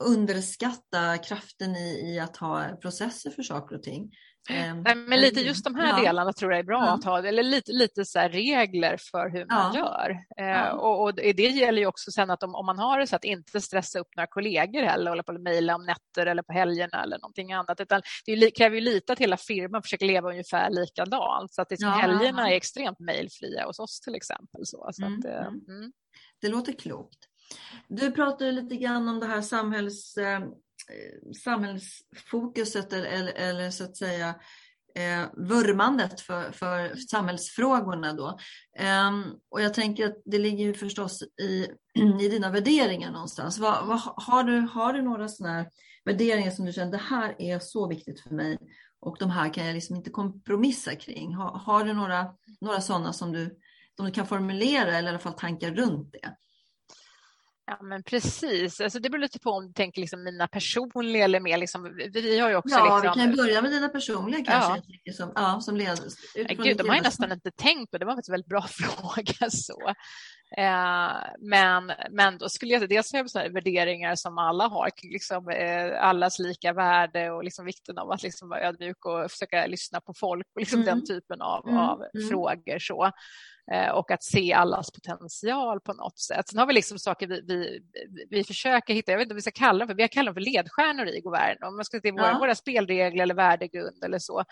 underskatta 0.00 1.18
kraften 1.18 1.76
i, 1.76 2.14
i 2.14 2.20
att 2.20 2.36
ha 2.36 2.76
processer 2.76 3.30
för 3.30 3.42
saker 3.42 3.76
och 3.76 3.82
ting. 3.82 4.10
Ehm, 4.50 4.82
men 4.82 5.20
lite 5.20 5.40
just 5.40 5.64
de 5.64 5.74
här 5.74 5.98
ja. 5.98 6.04
delarna 6.04 6.32
tror 6.32 6.52
jag 6.52 6.58
är 6.58 6.64
bra 6.64 6.84
ja. 6.86 6.94
att 6.94 7.04
ha, 7.04 7.26
eller 7.26 7.42
lite, 7.42 7.72
lite 7.72 8.04
så 8.04 8.18
regler 8.18 8.96
för 9.10 9.30
hur 9.30 9.46
man 9.46 9.74
ja. 9.74 9.78
gör. 9.78 10.18
Eh, 10.46 10.68
och, 10.68 11.02
och, 11.02 11.14
det 11.14 11.48
gäller 11.48 11.78
ju 11.78 11.86
också 11.86 12.10
sen 12.10 12.30
att 12.30 12.42
om, 12.42 12.54
om 12.54 12.66
man 12.66 12.78
har 12.78 12.98
det 12.98 13.06
så 13.06 13.16
att 13.16 13.24
inte 13.24 13.60
stressa 13.60 13.98
upp 13.98 14.16
några 14.16 14.26
kollegor 14.26 14.82
heller, 14.82 15.10
hålla 15.10 15.22
på 15.22 15.32
att 15.32 15.42
mejla 15.42 15.74
om 15.74 15.86
nätter 15.86 16.26
eller 16.26 16.42
på 16.42 16.52
helgerna 16.52 17.02
eller 17.02 17.18
någonting 17.18 17.52
annat, 17.52 17.80
utan 17.80 18.02
det 18.26 18.50
kräver 18.50 18.74
ju 18.76 18.80
lite 18.80 19.12
att 19.12 19.18
hela 19.18 19.36
firman 19.36 19.82
försöker 19.82 20.06
leva 20.06 20.30
ungefär 20.30 20.70
likadant, 20.70 21.54
så 21.54 21.62
att 21.62 21.70
liksom 21.70 21.92
helgerna 21.92 22.50
är 22.50 22.56
extremt 22.56 23.00
mejlfria 23.00 23.66
hos 23.66 23.78
oss 23.78 24.00
till 24.00 24.14
exempel. 24.14 24.60
Så, 24.66 24.90
så 24.92 25.04
mm. 25.04 25.18
att, 25.18 25.24
eh, 25.24 25.46
mm. 25.46 25.60
mm. 25.68 25.92
Det 26.40 26.48
låter 26.48 26.72
klokt. 26.72 27.18
Du 27.88 28.12
pratade 28.12 28.52
lite 28.52 28.76
grann 28.76 29.08
om 29.08 29.20
det 29.20 29.26
här 29.26 29.42
samhälls, 29.42 30.16
eh, 30.16 30.40
samhällsfokuset 31.44 32.92
eller, 32.92 33.32
eller, 33.32 33.70
så 33.70 33.84
att 33.84 33.96
säga 33.96 34.28
eh, 34.94 35.26
vurmandet 35.36 36.20
för, 36.20 36.52
för 36.52 36.96
samhällsfrågorna 36.96 38.12
då. 38.12 38.38
Eh, 38.78 39.10
och 39.50 39.62
jag 39.62 39.74
tänker 39.74 40.06
att 40.06 40.22
det 40.24 40.38
ligger 40.38 40.64
ju 40.64 40.74
förstås 40.74 41.22
i, 41.22 41.66
i 42.20 42.28
dina 42.28 42.50
värderingar 42.50 43.12
någonstans. 43.12 43.58
Vad, 43.58 43.86
vad, 43.86 44.00
har, 44.00 44.44
du, 44.44 44.60
har 44.60 44.92
du 44.92 45.02
några 45.02 45.28
sådana 45.28 45.54
här 45.54 45.70
värderingar 46.04 46.50
som 46.50 46.66
du 46.66 46.72
känner, 46.72 46.92
det 46.92 46.98
här 46.98 47.34
är 47.38 47.58
så 47.58 47.88
viktigt 47.88 48.20
för 48.20 48.30
mig 48.30 48.58
och 49.00 49.16
de 49.18 49.30
här 49.30 49.54
kan 49.54 49.66
jag 49.66 49.74
liksom 49.74 49.96
inte 49.96 50.10
kompromissa 50.10 50.94
kring. 50.94 51.34
Har, 51.34 51.50
har 51.50 51.84
du 51.84 51.92
några, 51.92 52.26
några 52.60 52.80
sådana 52.80 53.12
som 53.12 53.32
du, 53.32 53.58
som 54.00 54.06
du 54.06 54.12
kan 54.14 54.26
formulera 54.26 54.98
eller 54.98 55.08
i 55.08 55.10
alla 55.10 55.18
fall 55.18 55.32
tankar 55.32 55.70
runt 55.70 56.12
det? 56.12 56.36
Ja, 57.70 57.78
men 57.82 58.02
precis. 58.02 58.80
Alltså, 58.80 58.98
det 58.98 59.10
beror 59.10 59.20
lite 59.20 59.38
på 59.38 59.50
om 59.50 59.66
du 59.66 59.72
tänker 59.72 60.00
liksom 60.00 60.24
mina 60.24 60.48
personliga 60.48 61.24
eller 61.24 61.40
mer 61.40 61.58
liksom, 61.58 61.94
vi 62.12 62.38
har 62.38 62.50
ju 62.50 62.56
också... 62.56 62.74
Ja, 62.74 63.00
liksom... 63.02 63.20
vi 63.20 63.26
kan 63.26 63.36
börja 63.36 63.62
med 63.62 63.70
dina 63.70 63.88
personliga 63.88 64.44
kanske. 64.44 64.82
Ja. 65.04 65.12
Som, 65.12 65.32
ja, 65.34 65.60
som 65.60 65.76
led, 65.76 65.98
Gud, 66.34 66.76
de 66.76 66.88
har 66.88 66.96
jag 66.96 67.04
nästan 67.04 67.32
inte 67.32 67.50
tänkt 67.50 67.90
på. 67.90 67.98
Det 67.98 68.04
var 68.04 68.12
faktiskt 68.12 68.28
en 68.28 68.32
väldigt 68.32 68.48
bra 68.48 68.62
fråga. 68.68 69.50
så. 69.50 69.88
Eh, 70.56 71.12
men, 71.38 71.92
men 72.10 72.38
då 72.38 72.48
skulle 72.48 72.72
jag 72.72 72.88
dels 72.88 73.12
ha 73.12 73.28
sådana 73.28 73.48
värderingar 73.48 74.14
som 74.14 74.38
alla 74.38 74.68
har, 74.68 74.90
liksom, 75.02 75.48
eh, 75.48 76.02
allas 76.02 76.38
lika 76.38 76.72
värde 76.72 77.30
och 77.30 77.44
liksom 77.44 77.64
vikten 77.64 77.98
av 77.98 78.10
att 78.10 78.22
liksom 78.22 78.48
vara 78.48 78.68
ödmjuk 78.68 79.04
och 79.04 79.30
försöka 79.30 79.66
lyssna 79.66 80.00
på 80.00 80.14
folk 80.16 80.46
och 80.54 80.60
liksom 80.60 80.82
mm. 80.82 80.94
den 80.94 81.06
typen 81.06 81.40
av, 81.40 81.68
mm. 81.68 81.78
av 81.78 82.04
mm. 82.14 82.28
frågor. 82.28 82.78
Så. 82.78 83.10
Eh, 83.72 83.90
och 83.90 84.10
att 84.10 84.22
se 84.22 84.52
allas 84.52 84.90
potential 84.90 85.80
på 85.80 85.92
något 85.92 86.18
sätt. 86.18 86.48
Sen 86.48 86.58
har 86.58 86.66
vi 86.66 86.72
liksom 86.72 86.98
saker 86.98 87.26
vi, 87.26 87.40
vi, 87.40 87.80
vi 88.30 88.44
försöker 88.44 88.94
hitta, 88.94 89.12
jag 89.12 89.18
vet 89.18 89.24
inte 89.24 89.34
vad 89.34 89.36
vi 89.36 89.42
ska 89.42 89.50
kalla 89.50 89.78
dem 89.78 89.88
för, 89.88 89.94
vi 89.94 90.08
kallar 90.08 90.26
dem 90.26 90.34
för 90.34 90.40
ledstjärnor 90.40 91.06
i 91.06 91.20
Govern, 91.20 91.56
om 91.62 91.76
man 91.76 91.84
ska 91.84 92.00
se 92.00 92.10
våra, 92.10 92.26
ja. 92.26 92.38
våra 92.38 92.54
spelregler 92.54 93.22
eller 93.22 93.34
värdegrund 93.34 94.04
eller 94.04 94.18
så, 94.18 94.44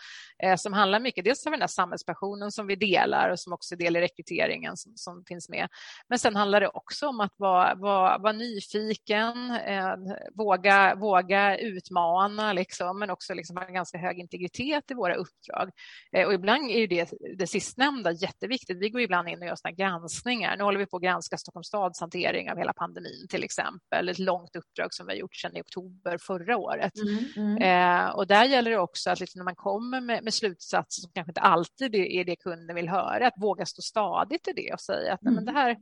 eh, 0.42 0.56
som 0.56 0.72
handlar 0.72 1.00
mycket, 1.00 1.24
dels 1.24 1.44
har 1.44 1.50
vi 1.50 1.54
den 1.54 1.62
här 1.62 1.66
samhällspassionen 1.68 2.52
som 2.52 2.66
vi 2.66 2.76
delar 2.76 3.30
och 3.30 3.40
som 3.40 3.52
också 3.52 3.74
är 3.74 3.78
del 3.78 3.96
i 3.96 4.00
rekryteringen 4.00 4.76
som, 4.76 4.92
som 4.96 5.24
finns 5.28 5.48
med. 5.48 5.68
Men 6.08 6.18
sen 6.18 6.36
handlar 6.36 6.60
det 6.60 6.68
också 6.68 7.08
om 7.08 7.20
att 7.20 7.34
vara, 7.36 7.74
vara, 7.74 8.18
vara 8.18 8.32
nyfiken, 8.32 9.50
eh, 9.50 9.94
våga, 10.34 10.94
våga 10.94 11.58
utmana, 11.58 12.52
liksom, 12.52 12.98
men 12.98 13.10
också 13.10 13.34
liksom 13.34 13.56
ha 13.56 13.64
en 13.64 13.74
ganska 13.74 13.98
hög 13.98 14.18
integritet 14.18 14.90
i 14.90 14.94
våra 14.94 15.14
uppdrag. 15.14 15.70
Eh, 16.12 16.26
och 16.26 16.34
ibland 16.34 16.70
är 16.70 16.86
det, 16.86 17.12
det 17.38 17.46
sistnämnda 17.46 18.12
jätteviktigt. 18.12 18.78
Vi 18.80 18.90
går 18.90 19.07
ibland 19.08 19.28
in 19.28 19.38
och 19.38 19.46
gör 19.46 19.56
såna 19.56 19.72
granskningar. 19.72 20.56
Nu 20.56 20.64
håller 20.64 20.78
vi 20.78 20.86
på 20.86 20.96
att 20.96 21.02
granska 21.02 21.38
Stockholms 21.38 21.66
stads 21.66 22.00
hantering 22.00 22.50
av 22.50 22.58
hela 22.58 22.72
pandemin 22.72 23.26
till 23.28 23.44
exempel. 23.44 24.08
Ett 24.08 24.18
långt 24.18 24.56
uppdrag 24.56 24.94
som 24.94 25.06
vi 25.06 25.12
har 25.12 25.18
gjort 25.18 25.36
sedan 25.36 25.56
i 25.56 25.60
oktober 25.60 26.18
förra 26.18 26.56
året. 26.56 26.92
Mm, 26.98 27.24
mm. 27.36 27.62
Eh, 27.62 28.10
och 28.10 28.26
där 28.26 28.44
gäller 28.44 28.70
det 28.70 28.78
också 28.78 29.10
att 29.10 29.20
liksom 29.20 29.38
när 29.38 29.44
man 29.44 29.56
kommer 29.56 30.00
med, 30.00 30.24
med, 30.24 30.34
slutsatser 30.34 31.00
som 31.00 31.10
kanske 31.14 31.30
inte 31.30 31.40
alltid 31.40 31.94
är 31.94 32.24
det 32.24 32.36
kunden 32.36 32.76
vill 32.76 32.88
höra, 32.88 33.26
att 33.26 33.34
våga 33.36 33.66
stå 33.66 33.82
stadigt 33.82 34.48
i 34.48 34.52
det 34.52 34.72
och 34.72 34.80
säga 34.80 35.14
att 35.14 35.22
mm. 35.22 35.34
men 35.34 35.44
det, 35.44 35.52
här, 35.52 35.76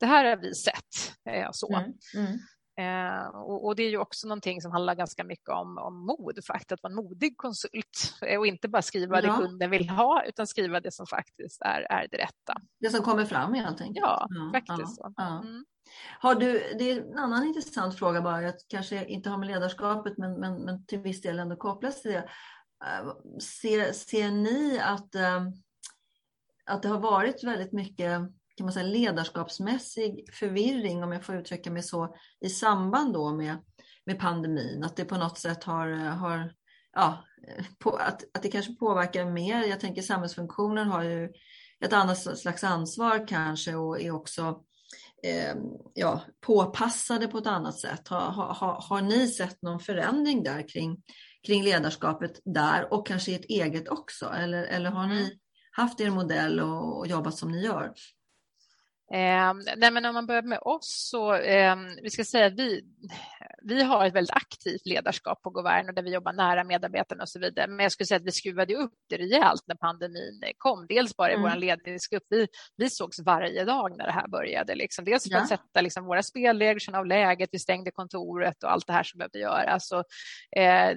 det 0.00 0.06
här 0.06 0.24
har 0.24 0.36
vi 0.36 0.54
sett. 0.54 1.12
Eh, 1.30 1.48
så. 1.52 1.68
Eh, 2.78 3.26
och, 3.28 3.66
och, 3.66 3.76
det 3.76 3.82
är 3.82 3.90
ju 3.90 3.98
också 3.98 4.28
någonting 4.28 4.60
som 4.60 4.72
handlar 4.72 4.94
ganska 4.94 5.24
mycket 5.24 5.48
om, 5.48 5.78
om 5.78 6.06
mod, 6.06 6.44
faktiskt, 6.44 6.72
att 6.72 6.82
vara 6.82 6.90
en 6.90 6.96
modig 6.96 7.36
konsult 7.36 8.14
eh, 8.26 8.38
och 8.38 8.46
inte 8.46 8.68
bara 8.68 8.82
skriva 8.82 9.22
ja. 9.22 9.22
det 9.22 9.42
kunden 9.42 9.70
vill 9.70 9.88
ha 9.88 10.24
utan 10.24 10.46
skriva 10.46 10.80
det 10.80 10.92
som 10.92 11.06
faktiskt 11.06 11.62
är, 11.62 11.80
är 11.80 12.08
det 12.10 12.16
rätta. 12.16 12.54
Det 12.80 12.90
som 12.90 13.02
kommer 13.02 13.24
fram 13.24 13.54
helt 13.54 13.80
enkelt. 13.80 14.06
Ja, 14.06 14.26
ja 14.30 14.50
faktiskt. 14.54 14.98
Ja, 14.98 15.12
ja. 15.16 15.40
Mm. 15.40 15.64
Har 16.20 16.34
du, 16.34 16.52
det 16.78 16.90
är 16.90 17.00
en 17.00 17.18
annan 17.18 17.44
intressant 17.44 17.98
fråga 17.98 18.22
bara, 18.22 18.42
jag 18.42 18.54
kanske 18.68 19.04
inte 19.04 19.30
har 19.30 19.38
med 19.38 19.48
ledarskapet 19.48 20.18
men, 20.18 20.40
men, 20.40 20.64
men 20.64 20.86
till 20.86 20.98
viss 20.98 21.20
del 21.20 21.38
ändå 21.38 21.56
kopplas 21.56 22.02
till 22.02 22.10
det. 22.10 22.28
Eh, 22.84 23.38
ser, 23.38 23.92
ser 23.92 24.30
ni 24.30 24.78
att, 24.78 25.14
eh, 25.14 25.48
att 26.66 26.82
det 26.82 26.88
har 26.88 27.00
varit 27.00 27.44
väldigt 27.44 27.72
mycket 27.72 28.20
kan 28.58 28.66
man 28.66 28.72
säga, 28.72 28.86
ledarskapsmässig 28.86 30.24
förvirring, 30.32 31.04
om 31.04 31.12
jag 31.12 31.24
får 31.24 31.36
uttrycka 31.36 31.70
mig 31.70 31.82
så, 31.82 32.16
i 32.40 32.48
samband 32.48 33.12
då 33.12 33.32
med, 33.32 33.56
med 34.06 34.18
pandemin. 34.18 34.84
Att 34.84 34.96
det 34.96 35.04
på 35.04 35.16
något 35.16 35.38
sätt 35.38 35.64
har, 35.64 35.88
har 35.90 36.52
ja, 36.92 37.24
på, 37.78 37.90
att, 37.90 38.24
att 38.34 38.42
det 38.42 38.50
kanske 38.50 38.74
påverkar 38.74 39.24
mer. 39.24 39.64
Jag 39.64 39.80
tänker 39.80 40.02
samhällsfunktionen 40.02 40.88
har 40.88 41.02
ju 41.02 41.32
ett 41.84 41.92
annat 41.92 42.38
slags 42.38 42.64
ansvar 42.64 43.28
kanske 43.28 43.74
och 43.74 44.00
är 44.00 44.10
också 44.10 44.62
eh, 45.22 45.54
ja, 45.94 46.20
påpassade 46.40 47.28
på 47.28 47.38
ett 47.38 47.46
annat 47.46 47.78
sätt. 47.78 48.08
Har, 48.08 48.30
har, 48.30 48.82
har 48.88 49.00
ni 49.00 49.28
sett 49.28 49.62
någon 49.62 49.80
förändring 49.80 50.42
där 50.42 50.68
kring, 50.68 51.02
kring 51.46 51.62
ledarskapet 51.62 52.40
där 52.44 52.92
och 52.92 53.06
kanske 53.06 53.30
i 53.30 53.34
ett 53.34 53.44
eget 53.44 53.88
också? 53.88 54.26
Eller, 54.26 54.62
eller 54.62 54.90
har 54.90 55.06
ni 55.06 55.20
mm. 55.20 55.30
haft 55.72 56.00
er 56.00 56.10
modell 56.10 56.60
och, 56.60 56.98
och 56.98 57.06
jobbat 57.06 57.36
som 57.36 57.52
ni 57.52 57.64
gör? 57.64 57.92
Eh, 59.12 59.54
nej 59.76 59.90
men 59.90 60.04
om 60.04 60.14
man 60.14 60.26
börjar 60.26 60.42
med 60.42 60.58
oss 60.62 61.08
så, 61.10 61.34
eh, 61.34 61.76
vi 62.02 62.10
ska 62.10 62.24
säga 62.24 62.46
att 62.46 62.58
vi, 62.58 62.82
vi 63.62 63.82
har 63.82 64.06
ett 64.06 64.14
väldigt 64.14 64.36
aktivt 64.36 64.86
ledarskap 64.86 65.42
på 65.42 65.50
Govern 65.50 65.94
där 65.94 66.02
vi 66.02 66.14
jobbar 66.14 66.32
nära 66.32 66.64
medarbetarna 66.64 67.22
och 67.22 67.28
så 67.28 67.38
vidare. 67.38 67.66
Men 67.66 67.78
jag 67.78 67.92
skulle 67.92 68.06
säga 68.06 68.16
att 68.16 68.26
vi 68.26 68.32
skruvade 68.32 68.74
upp 68.74 68.92
det 69.08 69.16
rejält 69.16 69.62
när 69.66 69.74
pandemin 69.74 70.42
kom. 70.58 70.86
Dels 70.88 71.16
bara 71.16 71.30
i 71.30 71.34
mm. 71.34 71.50
vår 71.50 71.58
ledningsgrupp. 71.58 72.22
Vi, 72.28 72.46
vi 72.76 72.90
sågs 72.90 73.20
varje 73.20 73.64
dag 73.64 73.96
när 73.96 74.06
det 74.06 74.12
här 74.12 74.28
började. 74.28 74.74
Liksom. 74.74 75.04
Dels 75.04 75.24
för 75.24 75.30
ja. 75.30 75.40
att 75.40 75.48
sätta 75.48 75.80
liksom, 75.80 76.04
våra 76.04 76.22
spelregler, 76.22 76.78
känna 76.78 76.98
av 76.98 77.06
läget, 77.06 77.48
vi 77.52 77.58
stängde 77.58 77.90
kontoret 77.90 78.64
och 78.64 78.72
allt 78.72 78.86
det 78.86 78.92
här 78.92 79.02
som 79.02 79.18
behövde 79.18 79.38
göras. 79.38 79.88
Så, 79.88 80.04
eh, 80.56 80.90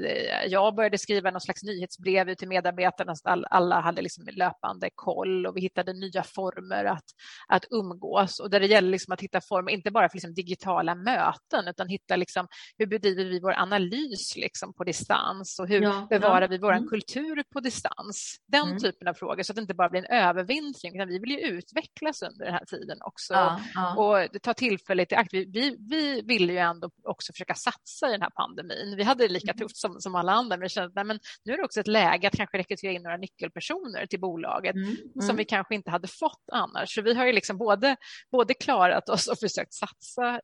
jag 0.48 0.76
började 0.76 0.98
skriva 0.98 1.32
någon 1.32 1.42
slags 1.42 1.64
nyhetsbrev 1.64 2.30
ut 2.30 2.38
till 2.38 2.48
medarbetarna 2.48 3.16
så 3.16 3.30
att 3.30 3.44
alla 3.50 3.80
hade 3.80 4.02
liksom 4.02 4.28
löpande 4.32 4.90
koll 4.96 5.46
och 5.46 5.58
vi 5.58 5.62
hittade 5.62 5.94
nya 5.94 6.24
former 6.24 6.86
att, 6.86 7.06
att 7.48 7.66
umgås 7.70 8.01
och 8.04 8.50
där 8.50 8.60
det 8.60 8.66
gäller 8.66 8.90
liksom 8.90 9.14
att 9.14 9.22
hitta 9.22 9.42
former, 9.42 9.72
inte 9.72 9.92
bara 9.92 10.10
för 10.10 10.16
liksom 10.16 10.34
digitala 10.34 10.96
möten 10.96 11.68
utan 11.68 11.88
hitta 11.88 12.16
liksom 12.16 12.48
hur 12.78 12.86
bedriver 12.86 13.26
vi 13.26 13.40
vår 13.40 13.54
analys 13.54 14.36
liksom 14.36 14.74
på 14.74 14.84
distans 14.84 15.60
och 15.60 15.68
hur 15.68 15.82
ja, 15.82 16.08
bevarar 16.10 16.42
ja. 16.42 16.48
vi 16.48 16.58
vår 16.58 16.74
mm. 16.74 16.90
kultur 16.90 17.44
på 17.54 17.60
distans? 17.60 18.36
Den 18.48 18.68
mm. 18.68 18.80
typen 18.80 19.08
av 19.08 19.14
frågor 19.14 19.44
så 19.44 19.52
att 19.52 19.56
det 19.56 19.62
inte 19.62 19.74
bara 19.74 19.90
blir 19.90 20.06
en 20.06 20.18
övervintring 20.18 20.96
utan 20.96 21.08
vi 21.08 21.20
vill 21.20 21.30
ju 21.30 21.40
utvecklas 21.40 22.22
under 22.22 22.46
den 22.46 22.54
här 22.54 22.66
tiden 22.66 22.98
också 23.02 23.34
ja, 23.34 23.96
och 23.98 24.42
ta 24.42 24.54
tillfället 24.54 25.12
i 25.12 25.16
akt. 25.16 25.34
Vi, 25.34 25.46
vi, 25.46 25.78
vi 25.90 26.22
ville 26.22 26.54
ju 26.54 26.60
ändå 26.60 26.90
också 27.04 27.34
försöka 27.34 27.56
satsa 27.56 28.08
i 28.10 28.12
den 28.12 28.22
här 28.22 28.30
pandemin. 28.30 28.96
Vi 28.98 29.04
hade 29.04 29.28
det 29.28 29.34
lika 29.34 29.52
mm. 29.52 29.60
tufft 29.60 29.78
som, 29.78 30.00
som 30.00 30.16
alla 30.16 30.32
andra 30.32 30.58
men 30.58 30.64
vi 30.64 30.70
kände 30.70 31.02
att 31.02 31.08
men 31.08 31.20
nu 31.46 31.54
är 31.54 31.58
det 31.58 31.64
också 31.64 31.80
ett 31.80 31.88
läge 31.88 32.28
att 32.28 32.38
kanske 32.38 32.58
rekrytera 32.58 32.92
in 32.92 33.04
några 33.04 33.18
nyckelpersoner 33.18 34.06
till 34.06 34.20
bolaget 34.20 34.76
mm. 34.76 34.96
som 35.14 35.24
mm. 35.24 35.36
vi 35.36 35.46
kanske 35.46 35.76
inte 35.76 35.92
hade 35.92 36.08
fått 36.08 36.44
annars. 36.52 36.94
Så 36.96 37.02
vi 37.02 37.14
har 37.14 37.26
ju 37.26 37.32
liksom 37.32 37.58
både, 37.58 37.91
både 38.32 38.54
klarat 38.54 39.10
oss 39.10 39.28
och 39.28 39.40
försökt 39.40 39.74
satsa 39.74 40.42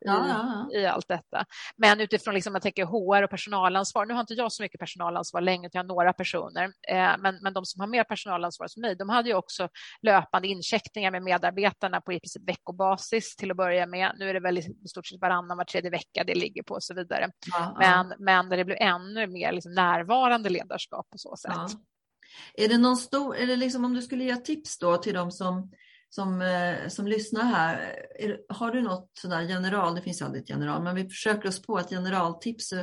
i, 0.72 0.78
i 0.78 0.86
allt 0.86 1.08
detta. 1.08 1.46
Men 1.78 2.02
utifrån 2.02 2.34
liksom, 2.34 2.54
jag 2.54 2.64
tänker 2.64 2.86
HR 2.86 3.24
och 3.24 3.30
personalansvar. 3.30 4.06
Nu 4.06 4.14
har 4.14 4.22
inte 4.22 4.34
jag 4.34 4.52
så 4.52 4.64
mycket 4.64 4.80
personalansvar 4.80 5.42
längre, 5.42 5.68
utan 5.68 5.80
jag 5.80 5.84
har 5.84 5.88
några 5.96 6.14
personer. 6.14 6.64
Eh, 6.64 7.16
men, 7.20 7.40
men 7.42 7.54
de 7.54 7.66
som 7.66 7.80
har 7.80 7.88
mer 7.88 8.04
personalansvar 8.04 8.68
som 8.68 8.82
mig, 8.82 8.96
de 8.96 9.10
hade 9.10 9.30
ju 9.30 9.36
också 9.36 9.70
löpande 10.02 10.48
incheckningar 10.48 11.12
med 11.12 11.24
medarbetarna 11.24 12.02
på 12.02 12.14
i 12.14 12.20
princip 12.20 12.50
veckobasis 12.50 13.36
till 13.36 13.52
att 13.52 13.58
börja 13.58 13.86
med. 13.86 14.16
Nu 14.20 14.30
är 14.30 14.34
det 14.34 14.40
väl 14.40 14.58
i 14.58 14.88
stort 14.90 15.08
sett 15.08 15.22
varannan, 15.22 15.58
var 15.58 15.66
tredje 15.66 15.90
vecka 15.90 16.24
det 16.24 16.36
ligger 16.36 16.64
på 16.64 16.74
och 16.74 16.84
så 16.84 16.94
vidare. 16.94 17.30
Ja, 17.52 17.76
men, 17.80 18.10
ja. 18.10 18.16
men 18.20 18.50
där 18.50 18.58
det 18.58 18.66
blir 18.66 18.82
ännu 18.82 19.28
mer 19.28 19.52
liksom 19.52 19.74
närvarande 19.74 20.50
ledarskap 20.50 21.10
på 21.10 21.18
så 21.18 21.36
sätt. 21.36 21.52
Ja. 21.56 21.70
Är 22.54 22.68
det 22.68 22.78
någon 22.78 22.98
stor, 22.98 23.36
eller 23.36 23.58
liksom 23.58 23.86
om 23.86 23.94
du 23.94 24.02
skulle 24.02 24.24
ge 24.24 24.36
tips 24.36 24.78
då 24.78 24.98
till 24.98 25.14
de 25.14 25.32
som 25.32 25.72
som, 26.10 26.42
eh, 26.42 26.88
som 26.88 27.08
lyssnar 27.08 27.44
här, 27.44 27.96
är, 28.20 28.40
har 28.50 28.72
du 28.72 28.82
något 28.82 29.12
sådär 29.14 29.42
general, 29.42 29.96
det 29.96 30.02
finns 30.02 30.22
aldrig 30.22 30.44
ett 30.44 30.50
general, 30.50 30.84
men 30.84 30.96
vi 30.96 31.04
försöker 31.04 31.50
oss 31.50 31.62
på 31.62 31.80
ett 31.80 31.90
generaltips 31.90 32.74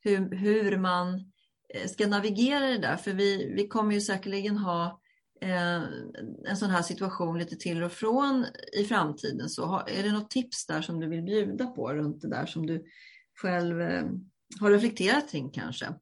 hur, 0.00 0.36
hur 0.36 0.76
man 0.78 1.14
eh, 1.74 1.88
ska 1.88 2.06
navigera 2.06 2.66
det 2.66 2.78
där, 2.78 2.96
för 2.96 3.12
vi, 3.12 3.52
vi 3.54 3.68
kommer 3.68 3.94
ju 3.94 4.00
säkerligen 4.00 4.56
ha 4.56 5.00
eh, 5.40 5.82
en 6.48 6.56
sån 6.56 6.70
här 6.70 6.82
situation 6.82 7.38
lite 7.38 7.56
till 7.56 7.82
och 7.82 7.92
från 7.92 8.46
i 8.72 8.84
framtiden. 8.84 9.48
Så 9.48 9.66
har, 9.66 9.88
är 9.88 10.02
det 10.02 10.12
något 10.12 10.30
tips 10.30 10.66
där 10.66 10.82
som 10.82 11.00
du 11.00 11.08
vill 11.08 11.22
bjuda 11.22 11.66
på 11.66 11.92
runt 11.92 12.22
det 12.22 12.28
där 12.28 12.46
som 12.46 12.66
du 12.66 12.84
själv 13.42 13.80
eh, 13.80 14.04
har 14.60 14.70
reflekterat 14.70 15.30
kring 15.30 15.50
kanske? 15.50 15.94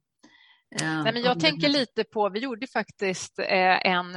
Eh, 0.75 1.03
Nej, 1.03 1.13
men 1.13 1.21
jag 1.21 1.39
tänker 1.39 1.69
lite 1.69 2.03
på, 2.03 2.29
vi 2.29 2.39
gjorde 2.39 2.67
faktiskt 2.67 3.39
eh, 3.39 3.87
en, 3.87 4.15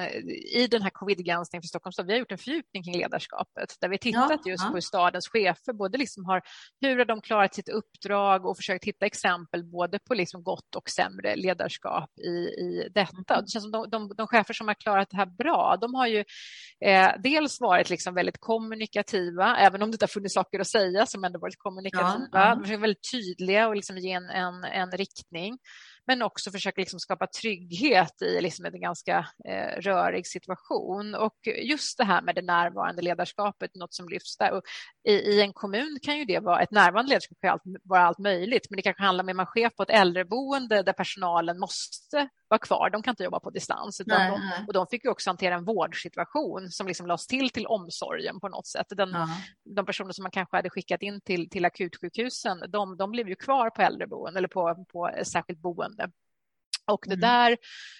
i 0.54 0.66
den 0.70 0.82
här 0.82 0.90
covid-granskningen 0.90 1.62
för 1.62 1.66
Stockholm 1.66 1.92
stad, 1.92 2.06
vi 2.06 2.12
har 2.12 2.18
gjort 2.18 2.32
en 2.32 2.38
fördjupning 2.38 2.82
kring 2.82 2.98
ledarskapet 2.98 3.76
där 3.80 3.88
vi 3.88 3.98
tittat 3.98 4.40
ja, 4.44 4.50
just 4.50 4.64
ja. 4.64 4.68
på 4.68 4.74
hur 4.74 4.80
stadens 4.80 5.28
chefer, 5.28 5.72
både 5.72 5.98
liksom 5.98 6.24
har, 6.24 6.42
hur 6.80 6.98
har 6.98 7.04
de 7.04 7.20
klarat 7.20 7.54
sitt 7.54 7.68
uppdrag 7.68 8.46
och 8.46 8.56
försökt 8.56 8.84
hitta 8.84 9.06
exempel 9.06 9.64
både 9.64 9.98
på 9.98 10.14
liksom 10.14 10.42
gott 10.42 10.76
och 10.76 10.90
sämre 10.90 11.36
ledarskap 11.36 12.10
i, 12.18 12.30
i 12.64 12.88
detta. 12.94 13.34
Mm. 13.34 13.44
Det 13.44 13.50
känns 13.50 13.64
som 13.64 13.72
de, 13.72 13.90
de, 13.90 14.14
de 14.16 14.26
chefer 14.26 14.54
som 14.54 14.68
har 14.68 14.74
klarat 14.74 15.10
det 15.10 15.16
här 15.16 15.26
bra, 15.26 15.76
de 15.80 15.94
har 15.94 16.06
ju 16.06 16.24
eh, 16.84 17.10
dels 17.22 17.60
varit 17.60 17.90
liksom 17.90 18.14
väldigt 18.14 18.40
kommunikativa, 18.40 19.56
även 19.56 19.82
om 19.82 19.90
det 19.90 19.94
inte 19.94 20.04
har 20.04 20.08
funnits 20.08 20.34
saker 20.34 20.60
att 20.60 20.68
säga 20.68 21.06
som 21.06 21.24
ändå 21.24 21.38
varit 21.38 21.58
kommunikativa. 21.58 22.28
Ja. 22.32 22.58
De 22.62 22.72
är 22.72 22.78
väldigt 22.78 23.10
tydliga 23.12 23.68
och 23.68 23.76
liksom 23.76 23.98
ge 23.98 24.12
en, 24.12 24.30
en, 24.30 24.64
en 24.64 24.90
riktning 24.90 25.58
men 26.06 26.22
också 26.22 26.50
försöka 26.50 26.80
liksom 26.80 27.00
skapa 27.00 27.26
trygghet 27.26 28.22
i 28.22 28.40
liksom 28.40 28.64
en 28.64 28.80
ganska 28.80 29.26
eh, 29.44 29.80
rörig 29.80 30.26
situation. 30.26 31.14
Och 31.14 31.36
just 31.62 31.98
det 31.98 32.04
här 32.04 32.22
med 32.22 32.34
det 32.34 32.42
närvarande 32.42 33.02
ledarskapet, 33.02 33.74
något 33.74 33.94
som 33.94 34.08
lyfts 34.08 34.36
där. 34.36 34.52
Och 34.52 34.62
i, 35.08 35.12
I 35.12 35.40
en 35.40 35.52
kommun 35.52 35.98
kan 36.02 36.18
ju 36.18 36.24
det 36.24 36.38
vara 36.38 36.62
ett 36.62 36.70
närvarande 36.70 37.08
ledarskap 37.08 37.38
kan 37.40 37.76
vara 37.82 38.02
allt 38.02 38.18
möjligt, 38.18 38.66
men 38.70 38.76
det 38.76 38.82
kanske 38.82 39.02
handlar 39.02 39.24
om 39.24 39.28
att 39.28 39.36
man 39.36 39.46
chef 39.46 39.76
på 39.76 39.82
ett 39.82 39.90
äldreboende 39.90 40.82
där 40.82 40.92
personalen 40.92 41.58
måste 41.58 42.28
vara 42.52 42.58
kvar. 42.58 42.90
De 42.90 43.02
kan 43.02 43.12
inte 43.12 43.24
jobba 43.24 43.40
på 43.40 43.50
distans. 43.50 44.02
Nej, 44.06 44.30
de, 44.30 44.40
nej. 44.40 44.64
Och 44.66 44.72
de 44.72 44.86
fick 44.86 45.04
ju 45.04 45.10
också 45.10 45.30
hantera 45.30 45.54
en 45.54 45.64
vårdsituation 45.64 46.70
som 46.70 46.86
liksom 46.86 47.06
lades 47.06 47.26
till 47.26 47.50
till 47.50 47.66
omsorgen 47.66 48.40
på 48.40 48.48
något 48.48 48.66
sätt. 48.66 48.86
Den, 48.88 49.10
ja. 49.10 49.28
De 49.64 49.86
personer 49.86 50.12
som 50.12 50.22
man 50.22 50.30
kanske 50.30 50.56
hade 50.56 50.70
skickat 50.70 51.02
in 51.02 51.20
till, 51.20 51.50
till 51.50 51.64
akutsjukhusen, 51.64 52.64
de, 52.68 52.96
de 52.96 53.10
blev 53.10 53.28
ju 53.28 53.34
kvar 53.34 53.70
på 53.70 53.82
äldreboende 53.82 54.38
eller 54.38 54.48
på, 54.48 54.84
på 54.92 55.10
särskilt 55.24 55.58
boende. 55.58 56.10
Och 56.90 57.04
det 57.06 57.14
mm. 57.14 57.20
där 57.20 57.56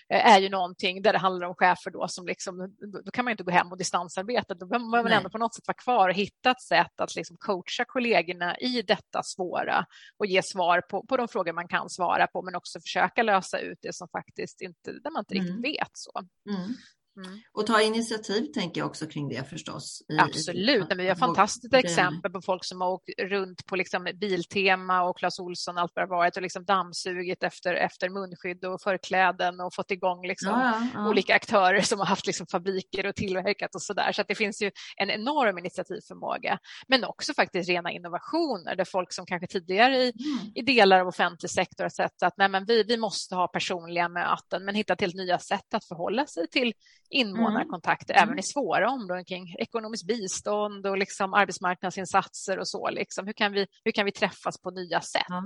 eh, 0.09 0.27
är 0.27 0.41
ju 0.41 0.49
någonting 0.49 1.03
där 1.03 1.13
det 1.13 1.19
handlar 1.19 1.47
om 1.47 1.55
chefer 1.55 1.91
då 1.91 2.09
som 2.09 2.27
liksom, 2.27 2.77
då 3.05 3.11
kan 3.11 3.25
man 3.25 3.31
inte 3.31 3.45
gå 3.45 3.51
hem 3.51 3.73
och 3.73 3.79
distansarbeta. 3.79 4.55
Då 4.55 4.67
behöver 4.67 4.87
man 4.87 5.05
Nej. 5.05 5.15
ändå 5.15 5.31
på 5.31 5.39
något 5.39 5.55
sätt 5.55 5.67
vara 5.67 5.77
kvar 5.77 6.09
och 6.09 6.15
hitta 6.15 6.51
ett 6.51 6.63
sätt 6.63 7.01
att 7.01 7.17
liksom 7.17 7.37
coacha 7.41 7.85
kollegorna 7.87 8.59
i 8.59 8.83
detta 8.83 9.23
svåra 9.23 9.87
och 10.17 10.27
ge 10.27 10.43
svar 10.43 10.81
på, 10.81 11.07
på 11.07 11.17
de 11.17 11.29
frågor 11.29 11.53
man 11.53 11.69
kan 11.69 11.91
svara 11.91 12.27
på, 12.27 12.43
men 12.43 12.55
också 12.55 12.81
försöka 12.81 13.23
lösa 13.23 13.59
ut 13.59 13.79
det 13.83 13.95
som 13.95 14.09
faktiskt 14.09 14.61
inte, 14.61 14.93
där 14.93 15.11
man 15.11 15.21
inte 15.21 15.35
mm. 15.35 15.47
riktigt 15.47 15.65
vet. 15.65 15.91
så. 15.93 16.13
Mm. 16.51 16.75
Mm. 17.17 17.41
Och 17.53 17.67
ta 17.67 17.83
initiativ 17.83 18.45
tänker 18.45 18.81
jag 18.81 18.89
också 18.89 19.07
kring 19.07 19.29
det 19.29 19.51
förstås. 19.51 20.03
I, 20.09 20.19
Absolut, 20.19 20.93
i, 20.93 20.95
vi 20.95 21.09
har 21.09 21.15
fantastiska 21.15 21.79
exempel 21.79 22.33
på 22.33 22.43
folk 22.43 22.65
som 22.65 22.81
har 22.81 22.89
åkt 22.89 23.09
runt 23.19 23.67
på 23.67 23.77
liksom 23.77 24.09
Biltema 24.15 25.03
och 25.03 25.19
Clas 25.19 25.39
Olsson 25.39 25.79
allt 25.79 25.93
vad 25.95 26.05
det 26.05 26.11
varit 26.11 26.37
och 26.37 26.43
liksom 26.43 26.65
dammsugit 26.65 27.43
efter, 27.43 27.75
efter 27.75 28.09
munskydd 28.09 28.65
och 28.65 28.83
förkläden 28.83 29.61
och 29.61 29.75
fått 29.75 29.91
igång 29.91 30.27
liksom 30.27 30.51
ja, 30.51 30.89
ja. 30.95 31.09
olika 31.09 31.35
aktörer 31.35 31.81
som 31.81 31.99
har 31.99 32.07
haft 32.07 32.27
liksom 32.27 32.47
fabriker 32.47 33.07
och 33.07 33.15
tillverkat 33.15 33.75
och 33.75 33.83
så 33.83 33.93
där. 33.93 34.13
Så 34.13 34.21
att 34.21 34.29
det 34.29 34.35
finns 34.35 34.63
ju 34.63 34.71
en 34.97 35.11
enorm 35.11 35.59
initiativförmåga, 35.59 36.59
men 36.89 37.05
också 37.05 37.35
faktiskt 37.35 37.69
rena 37.69 37.91
innovationer 37.91 38.77
där 38.77 38.85
folk 38.85 39.13
som 39.13 39.27
kanske 39.27 39.47
tidigare 39.47 39.97
i, 39.97 40.13
mm. 40.13 40.53
i 40.55 40.63
delar 40.63 41.01
av 41.01 41.09
offentlig 41.09 41.51
sektor 41.51 41.85
har 41.85 41.91
sett 41.91 42.23
att 42.23 42.35
nej, 42.37 42.49
men 42.49 42.65
vi, 42.65 42.83
vi 42.83 42.97
måste 42.97 43.35
ha 43.35 43.49
personliga 43.49 44.09
möten, 44.09 44.65
men 44.65 44.75
hittat 44.75 45.01
helt 45.01 45.15
nya 45.15 45.39
sätt 45.39 45.75
att 45.75 45.85
förhålla 45.85 46.27
sig 46.27 46.49
till 46.49 46.73
invånarkontakter 47.13 48.15
mm. 48.15 48.29
även 48.29 48.39
i 48.39 48.43
svåra 48.43 48.91
områden 48.91 49.25
kring 49.25 49.55
ekonomiskt 49.59 50.07
bistånd 50.07 50.87
och 50.87 50.99
liksom 50.99 51.35
arbetsmarknadsinsatser 51.35 52.59
och 52.59 52.69
så. 52.69 52.91
Liksom. 52.91 53.27
Hur, 53.27 53.33
kan 53.33 53.53
vi, 53.53 53.67
hur 53.85 53.93
kan 53.93 54.05
vi 54.05 54.13
träffas 54.13 54.61
på 54.61 54.71
nya 54.71 55.01
sätt? 55.01 55.31
Mm. 55.31 55.45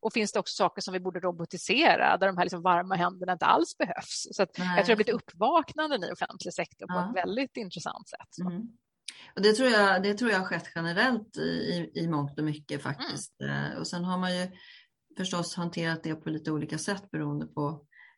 Och 0.00 0.12
finns 0.12 0.32
det 0.32 0.38
också 0.38 0.54
saker 0.54 0.82
som 0.82 0.92
vi 0.92 1.00
borde 1.00 1.20
robotisera 1.20 2.16
där 2.16 2.26
de 2.26 2.36
här 2.36 2.44
liksom 2.44 2.62
varma 2.62 2.94
händerna 2.94 3.32
inte 3.32 3.46
alls 3.46 3.78
behövs? 3.78 4.28
Så 4.32 4.42
jag 4.42 4.54
tror 4.54 4.66
det 4.66 4.92
har 4.92 4.96
blivit 4.96 5.08
uppvaknanden 5.08 6.04
i 6.04 6.12
offentlig 6.12 6.54
sektor 6.54 6.86
på 6.86 7.10
ett 7.10 7.24
väldigt 7.24 7.56
intressant 7.56 8.08
sätt. 8.08 8.46
Mm. 8.46 8.62
Och 9.36 9.42
det, 9.42 9.52
tror 9.52 9.68
jag, 9.68 10.02
det 10.02 10.14
tror 10.14 10.30
jag 10.30 10.38
har 10.38 10.46
skett 10.46 10.68
generellt 10.74 11.36
i, 11.36 11.90
i 11.94 12.08
mångt 12.08 12.38
och 12.38 12.44
mycket 12.44 12.82
faktiskt. 12.82 13.40
Mm. 13.40 13.78
Och 13.78 13.86
sen 13.86 14.04
har 14.04 14.18
man 14.18 14.36
ju 14.36 14.46
förstås 15.16 15.56
hanterat 15.56 16.02
det 16.02 16.14
på 16.14 16.30
lite 16.30 16.50
olika 16.50 16.78
sätt 16.78 17.10
beroende 17.10 17.46
på 17.46 17.68
eh, 17.68 17.76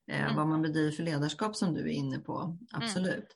mm. 0.08 0.36
vad 0.36 0.46
man 0.46 0.62
bedriver 0.62 0.90
för 0.90 1.02
ledarskap 1.02 1.56
som 1.56 1.74
du 1.74 1.80
är 1.80 1.94
inne 1.94 2.18
på. 2.18 2.38
Mm. 2.38 2.58
Absolut. 2.72 3.14
Mm. 3.14 3.26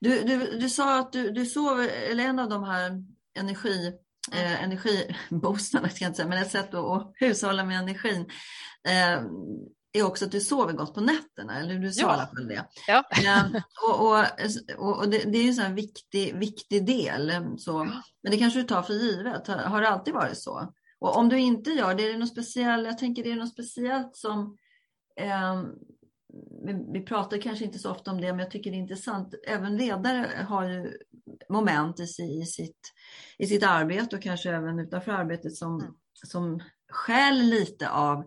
Du, 0.00 0.22
du, 0.22 0.58
du 0.58 0.68
sa 0.68 0.98
att 0.98 1.12
du, 1.12 1.30
du 1.30 1.46
sov, 1.46 1.80
eller 1.80 2.24
en 2.24 2.38
av 2.38 2.48
de 2.48 2.64
här 2.64 3.04
energi, 3.38 3.92
mm. 4.32 4.44
eh, 4.44 4.64
energiboostarna, 4.64 5.88
ska 5.88 6.04
jag 6.04 6.08
inte 6.08 6.16
säga, 6.16 6.28
men 6.28 6.42
ett 6.42 6.50
sätt 6.50 6.74
att 6.74 7.12
hushålla 7.14 7.64
med 7.64 7.78
energin 7.78 8.26
eh, 8.88 9.24
är 9.92 10.02
också 10.02 10.24
att 10.24 10.32
du 10.32 10.40
sover 10.40 10.72
gott 10.72 10.94
på 10.94 11.00
nätterna, 11.00 11.60
eller 11.60 11.74
du 11.74 11.92
sa 11.92 12.00
i 12.00 12.04
alla 12.04 12.26
fall 12.26 12.48
det. 12.48 12.66
Ja. 12.86 13.04
Eh, 13.24 13.62
och, 13.88 14.00
och, 14.78 14.98
och 14.98 15.08
det, 15.08 15.18
det, 15.18 15.38
är 15.38 15.48
en 15.48 15.54
sån 15.54 15.74
viktig, 15.74 16.36
viktig 16.36 16.86
del. 16.86 17.32
Så. 17.58 17.84
Men 18.22 18.32
det 18.32 18.38
kanske 18.38 18.60
du 18.60 18.64
tar 18.64 18.82
för 18.82 18.94
givet. 18.94 19.46
Har, 19.46 19.56
har 19.56 19.80
det 19.80 19.88
alltid 19.88 20.14
varit 20.14 20.38
så? 20.38 20.72
Och 20.98 21.16
om 21.16 21.28
du 21.28 21.38
inte 21.38 21.70
gör 21.70 21.94
det, 21.94 22.08
är 22.08 22.12
det 22.12 22.18
något 22.18 22.28
speciellt, 22.28 22.86
jag 22.86 22.98
tänker 22.98 23.22
det 23.22 23.30
är 23.30 23.36
något 23.36 23.52
speciellt 23.52 24.16
som 24.16 24.56
eh, 25.16 25.62
vi 26.92 27.00
pratar 27.00 27.38
kanske 27.38 27.64
inte 27.64 27.78
så 27.78 27.90
ofta 27.90 28.10
om 28.10 28.20
det, 28.20 28.32
men 28.32 28.38
jag 28.38 28.50
tycker 28.50 28.70
det 28.70 28.76
är 28.76 28.78
intressant. 28.78 29.34
Även 29.46 29.76
ledare 29.76 30.46
har 30.48 30.68
ju 30.68 30.98
moment 31.48 32.00
i, 32.00 32.06
sitt, 32.46 32.92
i 33.38 33.46
sitt 33.46 33.64
arbete 33.64 34.16
och 34.16 34.22
kanske 34.22 34.50
även 34.50 34.78
utanför 34.78 35.12
arbetet 35.12 35.56
som, 35.56 35.80
mm. 35.80 35.94
som 36.26 36.60
skäl 36.88 37.38
lite 37.38 37.90
av 37.90 38.24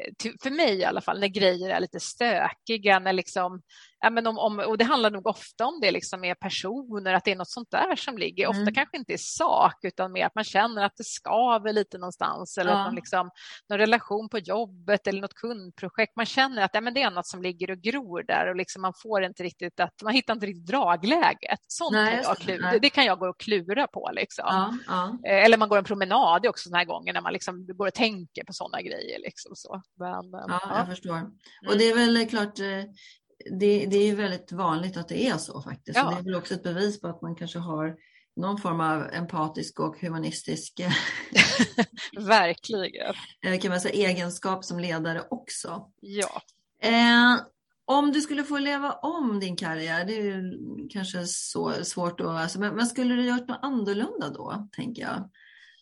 Eh, 0.00 0.32
för 0.42 0.50
mig 0.50 0.78
i 0.78 0.84
alla 0.84 1.00
fall, 1.00 1.20
när 1.20 1.28
grejer 1.28 1.70
är 1.70 1.80
lite 1.80 2.00
stökiga, 2.00 2.98
när 2.98 3.12
liksom, 3.12 3.62
ja, 4.04 4.10
men 4.10 4.26
om, 4.26 4.38
om, 4.38 4.58
och 4.58 4.78
det 4.78 4.84
handlar 4.84 5.10
nog 5.10 5.26
ofta 5.26 5.66
om 5.66 5.80
det 5.80 5.90
liksom 5.90 6.24
är 6.24 6.34
personer, 6.34 7.14
att 7.14 7.24
det 7.24 7.32
är 7.32 7.36
något 7.36 7.50
sånt 7.50 7.70
där 7.70 7.96
som 7.96 8.18
ligger. 8.18 8.44
Mm. 8.44 8.60
Ofta 8.60 8.72
kanske 8.72 8.96
inte 8.96 9.12
i 9.12 9.18
sak, 9.18 9.74
utan 9.82 10.12
mer 10.12 10.26
att 10.26 10.34
man 10.34 10.44
känner 10.44 10.84
att 10.84 10.96
det 10.96 11.04
skaver 11.04 11.72
lite 11.72 11.98
någonstans 11.98 12.58
eller 12.58 12.72
ja. 12.72 12.84
någon, 12.84 12.94
liksom, 12.94 13.30
någon 13.68 13.78
relation 13.78 14.28
på 14.28 14.38
jobbet 14.38 15.06
eller 15.06 15.20
något 15.20 15.34
kundprojekt. 15.34 16.16
Man 16.16 16.26
känner 16.26 16.62
att 16.62 16.70
ja, 16.74 16.80
men 16.80 16.94
det 16.94 17.02
är 17.02 17.10
något 17.10 17.26
som 17.26 17.42
ligger 17.42 17.70
och 17.70 17.78
gror 17.78 18.22
där 18.22 18.50
och 18.50 18.56
liksom 18.56 18.82
man 18.82 18.92
får 19.02 19.24
inte 19.24 19.42
riktigt 19.42 19.80
att 19.80 20.02
man 20.02 20.12
hittar 20.12 20.34
inte 20.34 20.46
riktigt 20.46 20.66
dragläget. 20.66 21.58
Sånt 21.66 21.92
nej, 21.92 22.12
kan 22.12 22.22
jag 22.22 22.38
klura, 22.38 22.70
det, 22.70 22.78
det, 22.78 22.90
kan 22.90 23.04
jag 23.04 23.18
gå 23.18 23.28
och 23.28 23.40
klura 23.40 23.86
på. 23.86 24.10
Liksom. 24.12 24.44
Ja, 24.48 24.74
ja. 24.86 25.30
Eh, 25.30 25.44
eller 25.44 25.56
man 25.56 25.68
går 25.68 25.78
en 25.78 25.84
promenad, 25.84 26.46
också 26.46 26.68
såna 26.68 26.78
här 26.78 26.84
gånger 26.84 27.12
när 27.12 27.20
man 27.20 27.32
liksom 27.32 27.66
går 27.66 27.86
och 27.86 27.94
tänker 27.94 28.44
på 28.44 28.52
sådana 28.52 28.82
grejer. 28.82 29.18
Liksom, 29.18 29.52
så. 29.54 29.82
Men, 29.98 30.30
ja, 30.32 30.60
jag 30.78 30.86
förstår. 30.86 31.30
Och 31.66 31.74
mm. 31.74 31.78
det 31.78 31.90
är 31.90 31.94
väl 31.94 32.28
klart 32.28 32.58
eh, 32.58 32.84
det, 33.60 33.86
det 33.86 33.96
är 33.96 34.14
väldigt 34.14 34.52
vanligt 34.52 34.96
att 34.96 35.08
det 35.08 35.26
är 35.26 35.36
så 35.36 35.62
faktiskt. 35.62 35.96
Ja. 35.96 36.10
det 36.10 36.18
är 36.18 36.22
väl 36.22 36.34
också 36.34 36.54
ett 36.54 36.62
bevis 36.62 37.00
på 37.00 37.08
att 37.08 37.22
man 37.22 37.36
kanske 37.36 37.58
har 37.58 37.96
någon 38.36 38.58
form 38.58 38.80
av 38.80 39.08
empatisk 39.12 39.80
och 39.80 40.00
humanistisk 40.00 40.80
Verkligen. 42.18 43.14
Kan 43.60 43.70
man 43.70 43.80
säga, 43.80 44.08
egenskap 44.10 44.64
som 44.64 44.80
ledare 44.80 45.22
också. 45.30 45.90
Ja. 46.00 46.42
Eh, 46.82 47.36
om 47.84 48.12
du 48.12 48.20
skulle 48.20 48.44
få 48.44 48.58
leva 48.58 48.92
om 48.92 49.40
din 49.40 49.56
karriär, 49.56 50.04
det 50.04 50.28
är 50.28 50.52
kanske 50.90 51.26
så 51.26 51.84
svårt 51.84 52.18
då, 52.18 52.30
alltså, 52.30 52.60
men, 52.60 52.74
men 52.74 52.86
skulle 52.86 53.14
du 53.14 53.28
gjort 53.28 53.48
något 53.48 53.58
annorlunda 53.62 54.28
då, 54.28 54.68
tänker 54.72 55.02
jag? 55.02 55.30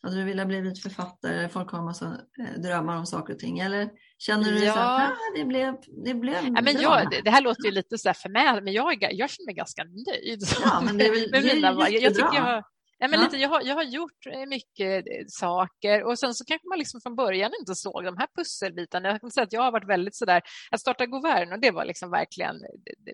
Hade 0.03 0.17
du 0.17 0.25
velat 0.25 0.47
bli 0.47 0.75
författare? 0.75 1.49
Folk 1.49 1.71
har 1.71 1.79
en 1.79 1.85
massa 1.85 2.21
drömmar 2.57 2.97
om 2.97 3.07
saker 3.07 3.33
och 3.35 3.39
ting. 3.39 3.59
Eller 3.59 3.91
känner 4.27 4.53
du 4.53 4.65
ja. 4.65 4.73
att 4.73 5.11
ah, 5.11 5.17
det 5.37 5.45
blev, 5.45 5.75
det 6.05 6.15
blev 6.15 6.35
ja, 6.55 6.63
men 6.63 6.81
jag, 6.81 7.11
det, 7.25 7.31
här 7.31 7.43
låter 7.43 7.65
ju 7.65 7.71
lite 7.71 7.99
så 7.99 8.09
här 8.09 8.15
för 8.15 8.29
mig, 8.29 8.63
men 8.63 8.73
jag, 8.73 8.97
jag 9.01 9.31
känner 9.31 9.47
mig 9.47 9.55
ganska 9.55 9.85
nöjd. 9.85 10.43
Ja, 10.65 10.81
men 10.85 10.99
det 10.99 11.07
är 11.07 11.11
väl, 11.11 11.35
är 11.35 11.63
jag, 11.63 11.93
jag 11.93 12.15
tycker 12.15 12.35
jag, 12.35 12.65
Ja, 13.03 13.09
men 13.09 13.21
ja. 13.21 13.25
lite, 13.25 13.37
jag, 13.37 13.49
har, 13.49 13.63
jag 13.63 13.75
har 13.75 13.83
gjort 13.83 14.27
eh, 14.27 14.47
mycket 14.47 15.07
eh, 15.07 15.25
saker 15.29 16.05
och 16.05 16.19
sen 16.19 16.35
så 16.35 16.45
kanske 16.45 16.69
man 16.69 16.79
liksom 16.79 17.01
från 17.01 17.17
början 17.17 17.53
inte 17.61 17.75
såg 17.75 18.05
de 18.05 18.17
här 18.17 18.29
pusselbitarna. 18.37 19.09
Jag 19.09 19.21
kan 19.21 19.31
säga 19.31 19.45
att 19.45 19.53
jag 19.53 19.63
har 19.63 19.73
varit 19.73 19.89
väldigt 19.89 20.17
sådär, 20.17 20.43
att 20.71 20.81
starta 20.81 21.07
Govern 21.07 21.53
och 21.53 21.61
det 21.61 21.71
var 21.71 21.85
liksom 21.85 22.11
verkligen 22.11 22.57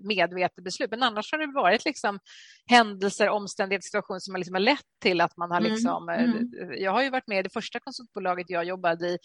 medvetet 0.03 0.65
beslut. 0.65 0.91
Men 0.91 1.03
annars 1.03 1.33
har 1.33 1.39
det 1.39 1.53
varit 1.53 1.85
liksom 1.85 2.19
händelser, 2.71 3.29
omständigheter, 3.29 3.85
situationer 3.85 4.19
som 4.19 4.37
liksom 4.37 4.55
har 4.55 4.61
lett 4.61 4.87
till 5.03 5.21
att 5.21 5.37
man 5.37 5.51
har 5.51 5.61
mm, 5.61 5.73
liksom, 5.73 6.09
eh, 6.09 6.23
mm. 6.23 6.51
jag 6.79 6.93
har 6.93 7.03
ju 7.03 7.11
varit 7.11 7.27
med 7.27 7.39
i 7.39 7.43
det 7.43 7.53
första 7.53 7.81
konsultbolaget 7.81 8.51
jag 8.51 8.65
jobbade 8.65 9.09
i, 9.09 9.19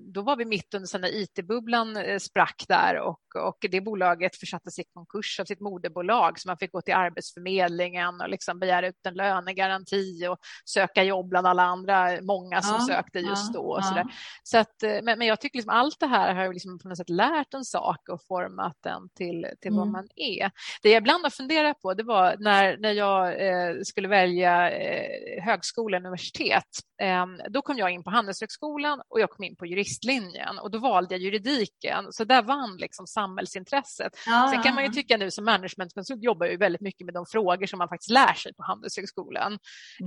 då 0.00 0.22
var 0.22 0.36
vi 0.36 0.44
mitt 0.44 0.74
under 0.74 0.98
när 0.98 1.14
IT-bubblan 1.14 1.98
sprack 2.20 2.64
där 2.68 3.00
och, 3.00 3.20
och 3.36 3.58
det 3.70 3.80
bolaget 3.80 4.36
försattes 4.36 4.78
i 4.78 4.84
konkurs 4.94 5.40
av 5.40 5.44
sitt 5.44 5.60
moderbolag 5.60 6.40
så 6.40 6.48
man 6.48 6.58
fick 6.58 6.72
gå 6.72 6.82
till 6.82 6.94
Arbetsförmedlingen 6.94 8.20
och 8.20 8.28
liksom 8.28 8.58
begära 8.58 8.88
ut 8.88 9.06
en 9.06 9.14
lön 9.14 9.35
lönegaranti 9.44 10.26
och 10.28 10.38
söka 10.64 11.02
jobb 11.02 11.28
bland 11.28 11.46
alla 11.46 11.62
andra, 11.62 12.22
många 12.22 12.62
som 12.62 12.76
ja, 12.78 12.86
sökte 12.86 13.18
just 13.18 13.52
då. 13.52 13.60
Och 13.60 13.84
så 13.84 14.02
så 14.42 14.58
att, 14.58 14.82
eh, 14.82 14.90
men, 15.02 15.18
men 15.18 15.22
jag 15.22 15.40
tycker 15.40 15.58
liksom 15.58 15.72
allt 15.72 16.00
det 16.00 16.06
här 16.06 16.34
har 16.34 16.52
liksom 16.52 16.78
på 16.78 16.88
något 16.88 16.98
sätt 16.98 17.08
lärt 17.08 17.54
en 17.54 17.64
sak 17.64 18.08
och 18.08 18.20
format 18.28 18.76
den 18.82 19.08
till, 19.08 19.46
till 19.60 19.70
mm. 19.70 19.78
vad 19.78 19.88
man 19.88 20.08
är. 20.16 20.50
Det 20.82 20.90
jag 20.90 21.00
ibland 21.00 21.24
har 21.24 21.30
funderat 21.30 21.80
på 21.80 21.94
det 21.94 22.02
var 22.02 22.36
när, 22.38 22.76
när 22.78 22.92
jag 22.92 23.46
eh, 23.48 23.74
skulle 23.84 24.08
välja 24.08 24.70
eh, 24.70 25.44
högskola 25.44 25.96
universitet. 25.96 26.64
Eh, 27.02 27.26
då 27.50 27.62
kom 27.62 27.78
jag 27.78 27.90
in 27.90 28.04
på 28.04 28.10
Handelshögskolan 28.10 29.02
och 29.08 29.20
jag 29.20 29.30
kom 29.30 29.44
in 29.44 29.56
på 29.56 29.66
juristlinjen 29.66 30.58
och 30.58 30.70
då 30.70 30.78
valde 30.78 31.14
jag 31.14 31.22
juridiken. 31.22 32.12
Så 32.12 32.24
där 32.24 32.42
vann 32.42 32.76
liksom 32.76 33.06
samhällsintresset. 33.06 34.12
Ja, 34.26 34.48
Sen 34.52 34.62
kan 34.62 34.74
man 34.74 34.84
ju 34.84 34.90
tycka 34.90 35.16
nu 35.16 35.30
som 35.30 35.44
managementkonsult 35.44 36.22
jobbar 36.22 36.46
jag 36.46 36.58
väldigt 36.58 36.80
mycket 36.80 37.04
med 37.04 37.14
de 37.14 37.26
frågor 37.26 37.66
som 37.66 37.78
man 37.78 37.88
faktiskt 37.88 38.10
lär 38.10 38.34
sig 38.34 38.54
på 38.54 38.62
Handelshögskolan. 38.62 39.25
Mm. 39.32 39.58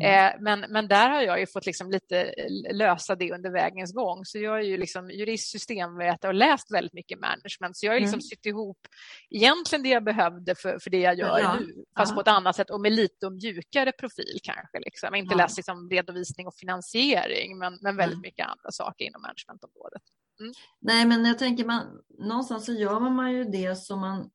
Eh, 0.01 0.41
men, 0.41 0.59
men 0.59 0.87
där 0.87 1.09
har 1.09 1.21
jag 1.21 1.39
ju 1.39 1.47
fått 1.47 1.65
liksom 1.65 1.91
lite 1.91 2.33
lösa 2.73 3.15
det 3.15 3.31
under 3.31 3.51
vägens 3.51 3.93
gång. 3.93 4.25
Så 4.25 4.37
jag 4.37 4.59
är 4.59 4.63
ju 4.63 4.77
liksom 4.77 5.09
jurist, 5.09 5.51
systemvetare 5.51 6.29
och 6.29 6.35
läst 6.35 6.73
väldigt 6.73 6.93
mycket 6.93 7.19
management. 7.19 7.77
Så 7.77 7.85
jag 7.85 7.93
har 7.93 7.99
liksom 7.99 8.13
mm. 8.13 8.21
sytt 8.21 8.45
ihop 8.45 8.79
egentligen 9.29 9.83
det 9.83 9.89
jag 9.89 10.03
behövde 10.03 10.55
för, 10.55 10.79
för 10.79 10.89
det 10.89 10.99
jag 10.99 11.17
gör 11.17 11.39
ja. 11.39 11.55
nu, 11.59 11.83
fast 11.97 12.11
ja. 12.11 12.15
på 12.15 12.21
ett 12.21 12.27
annat 12.27 12.55
sätt 12.55 12.69
och 12.69 12.81
med 12.81 12.91
lite 12.91 13.29
mjukare 13.29 13.91
profil 13.91 14.39
kanske. 14.43 14.79
Liksom. 14.79 15.15
Inte 15.15 15.33
ja. 15.33 15.37
läst 15.37 15.57
liksom 15.57 15.89
redovisning 15.89 16.47
och 16.47 16.55
finansiering, 16.55 17.57
men, 17.57 17.77
men 17.81 17.97
väldigt 17.97 18.13
mm. 18.13 18.21
mycket 18.21 18.47
andra 18.47 18.71
saker 18.71 19.05
inom 19.05 19.21
managementområdet. 19.21 20.01
Mm. 20.39 20.53
Nej, 20.81 21.05
men 21.05 21.25
jag 21.25 21.39
tänker 21.39 21.65
man 21.65 21.81
någonstans 22.19 22.65
så 22.65 22.73
gör 22.73 22.99
man 22.99 23.33
ju 23.33 23.43
det 23.43 23.75
som 23.75 23.99
man 23.99 24.29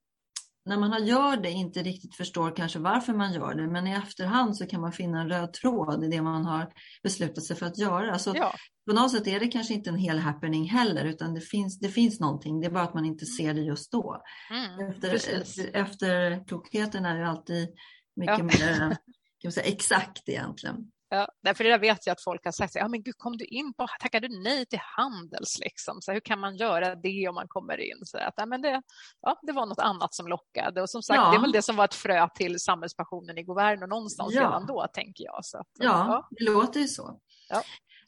när 0.67 0.79
man 0.79 1.07
gör 1.07 1.37
det 1.37 1.51
inte 1.51 1.83
riktigt 1.83 2.17
förstår 2.17 2.57
kanske 2.57 2.79
varför 2.79 3.15
man 3.15 3.33
gör 3.33 3.55
det, 3.55 3.67
men 3.67 3.87
i 3.87 3.93
efterhand 3.93 4.57
så 4.57 4.67
kan 4.67 4.81
man 4.81 4.93
finna 4.93 5.21
en 5.21 5.29
röd 5.29 5.53
tråd 5.53 6.05
i 6.05 6.09
det 6.09 6.23
man 6.23 6.45
har 6.45 6.73
beslutat 7.03 7.45
sig 7.45 7.57
för 7.57 7.67
att 7.67 7.79
göra. 7.79 8.19
Så 8.19 8.33
ja. 8.37 8.55
På 8.87 8.93
något 8.93 9.13
sätt 9.13 9.27
är 9.27 9.41
det 9.41 9.49
kanske 9.49 9.75
inte 9.75 9.91
en 9.91 9.97
hel 9.97 10.19
happening 10.19 10.69
heller, 10.69 11.05
utan 11.05 11.35
det 11.35 11.41
finns, 11.41 11.79
det 11.79 11.89
finns 11.89 12.21
någonting, 12.21 12.61
det 12.61 12.67
är 12.67 12.71
bara 12.71 12.85
att 12.85 12.95
man 12.95 13.05
inte 13.05 13.27
ser 13.27 13.55
det 13.55 13.61
just 13.61 13.93
då. 13.93 14.23
Mm, 14.51 14.91
efter, 14.91 15.15
efter, 15.15 15.77
efter 15.77 16.45
klokheten 16.49 17.05
är 17.05 17.19
ju 17.19 17.25
alltid 17.25 17.69
mycket 18.17 18.39
ja. 18.39 18.45
mer 18.45 18.97
kan 19.45 19.49
man 19.49 19.53
säga, 19.53 19.67
exakt 19.67 20.29
egentligen. 20.29 20.77
Ja, 21.15 21.29
därför 21.43 21.65
det 21.65 21.79
vet 21.79 22.07
jag 22.07 22.13
att 22.13 22.23
folk 22.23 22.45
har 22.45 22.53
sagt, 22.53 22.75
ja 22.75 22.89
men 22.89 23.03
gud 23.03 23.15
kom 23.19 23.37
du 23.37 23.45
in 23.45 23.75
på, 23.75 23.87
tackade 24.01 24.29
du 24.29 24.43
nej 24.43 24.67
till 24.67 24.79
Handels 24.83 25.59
liksom? 25.59 26.03
Så 26.03 26.13
hur 26.13 26.21
kan 26.21 26.41
man 26.41 26.57
göra 26.57 26.95
det 26.95 27.29
om 27.29 27.35
man 27.35 27.49
kommer 27.49 27.81
in? 27.81 27.97
Så 28.05 28.19
att, 28.19 28.35
ja, 28.37 28.47
men 28.47 28.63
det, 28.63 28.83
ja, 29.21 29.39
det 29.43 29.53
var 29.53 29.67
något 29.67 29.79
annat 29.79 30.15
som 30.15 30.27
lockade 30.29 30.83
och 30.83 30.91
som 30.91 31.03
sagt, 31.03 31.17
ja. 31.17 31.31
det 31.31 31.37
är 31.37 31.41
väl 31.41 31.53
det 31.53 31.63
som 31.63 31.77
var 31.77 31.85
ett 31.85 31.95
frö 31.95 32.29
till 32.35 32.61
samhällspassionen 32.61 33.39
i 33.39 33.43
Governo 33.43 33.87
någonstans 33.87 34.35
ja. 34.35 34.41
redan 34.41 34.67
då, 34.67 34.87
tänker 34.93 35.25
jag. 35.25 35.39
Så 35.43 35.59
att, 35.59 35.69
ja, 35.79 35.87
ja, 35.87 36.29
det 36.31 36.45
låter 36.45 36.81
ju 36.81 36.89
så. 36.89 37.21
Ja, 37.49 37.63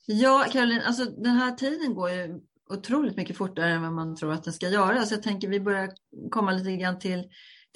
ja 0.06 0.46
Caroline, 0.52 0.82
alltså 0.82 1.04
den 1.04 1.32
här 1.32 1.52
tiden 1.52 1.94
går 1.94 2.10
ju 2.10 2.40
otroligt 2.70 3.16
mycket 3.16 3.36
fortare 3.36 3.70
än 3.70 3.82
vad 3.82 3.92
man 3.92 4.16
tror 4.16 4.32
att 4.32 4.44
den 4.44 4.52
ska 4.52 4.68
göra, 4.68 5.06
så 5.06 5.14
jag 5.14 5.22
tänker 5.22 5.48
vi 5.48 5.60
börjar 5.60 5.90
komma 6.30 6.52
lite 6.52 6.76
grann 6.76 6.98
till 6.98 7.24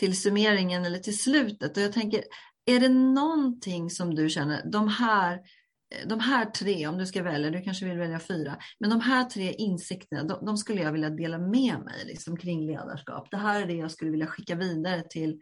till 0.00 0.20
summeringen 0.20 0.84
eller 0.84 0.98
till 0.98 1.18
slutet. 1.18 1.76
Och 1.76 1.82
jag 1.82 1.92
tänker, 1.92 2.24
är 2.66 2.80
det 2.80 2.88
någonting 2.88 3.90
som 3.90 4.14
du 4.14 4.28
känner, 4.28 4.62
de 4.64 4.88
här, 4.88 5.40
de 6.06 6.20
här 6.20 6.44
tre, 6.44 6.86
om 6.86 6.98
du 6.98 7.06
ska 7.06 7.22
välja, 7.22 7.50
du 7.50 7.62
kanske 7.62 7.86
vill 7.86 7.98
välja 7.98 8.20
fyra, 8.20 8.58
men 8.80 8.90
de 8.90 9.00
här 9.00 9.24
tre 9.24 9.52
insikterna, 9.52 10.24
de, 10.24 10.46
de 10.46 10.56
skulle 10.56 10.82
jag 10.82 10.92
vilja 10.92 11.10
dela 11.10 11.38
med 11.38 11.80
mig 11.84 12.04
liksom, 12.06 12.36
kring 12.36 12.66
ledarskap. 12.66 13.30
Det 13.30 13.36
här 13.36 13.62
är 13.62 13.66
det 13.66 13.74
jag 13.74 13.90
skulle 13.90 14.10
vilja 14.10 14.26
skicka 14.26 14.54
vidare 14.54 15.02
till, 15.10 15.40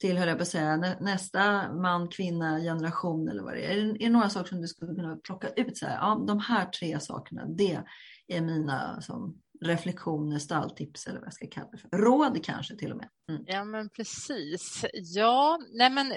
till 0.00 0.18
höll 0.18 0.28
jag 0.28 0.38
på 0.38 0.42
att 0.42 0.48
säga, 0.48 0.76
nästa 1.00 1.72
man, 1.72 2.08
kvinna, 2.08 2.58
generation 2.58 3.28
eller 3.28 3.42
vad 3.42 3.54
det 3.54 3.64
är. 3.64 3.76
Är 3.76 3.84
det, 3.84 3.90
är 3.90 4.06
det 4.06 4.10
några 4.10 4.30
saker 4.30 4.48
som 4.48 4.60
du 4.60 4.68
skulle 4.68 4.94
kunna 4.94 5.16
plocka 5.16 5.48
ut? 5.48 5.78
Så 5.78 5.86
här, 5.86 5.94
ja, 5.94 6.24
de 6.26 6.38
här 6.40 6.64
tre 6.64 7.00
sakerna, 7.00 7.46
det 7.46 7.80
är 8.28 8.40
mina 8.40 9.00
som, 9.00 9.40
reflektioner, 9.60 10.38
stalltips 10.38 11.06
eller 11.06 11.18
vad 11.18 11.26
jag 11.26 11.34
ska 11.34 11.46
kalla 11.46 11.68
det 11.72 11.78
för. 11.78 11.88
Råd 11.88 12.44
kanske 12.44 12.76
till 12.76 12.90
och 12.90 12.96
med. 12.96 13.08
Mm. 13.30 13.44
Ja, 13.46 13.64
men 13.64 13.88
precis. 13.88 14.84
Ja, 14.92 15.58
nej 15.72 15.90
men 15.90 16.08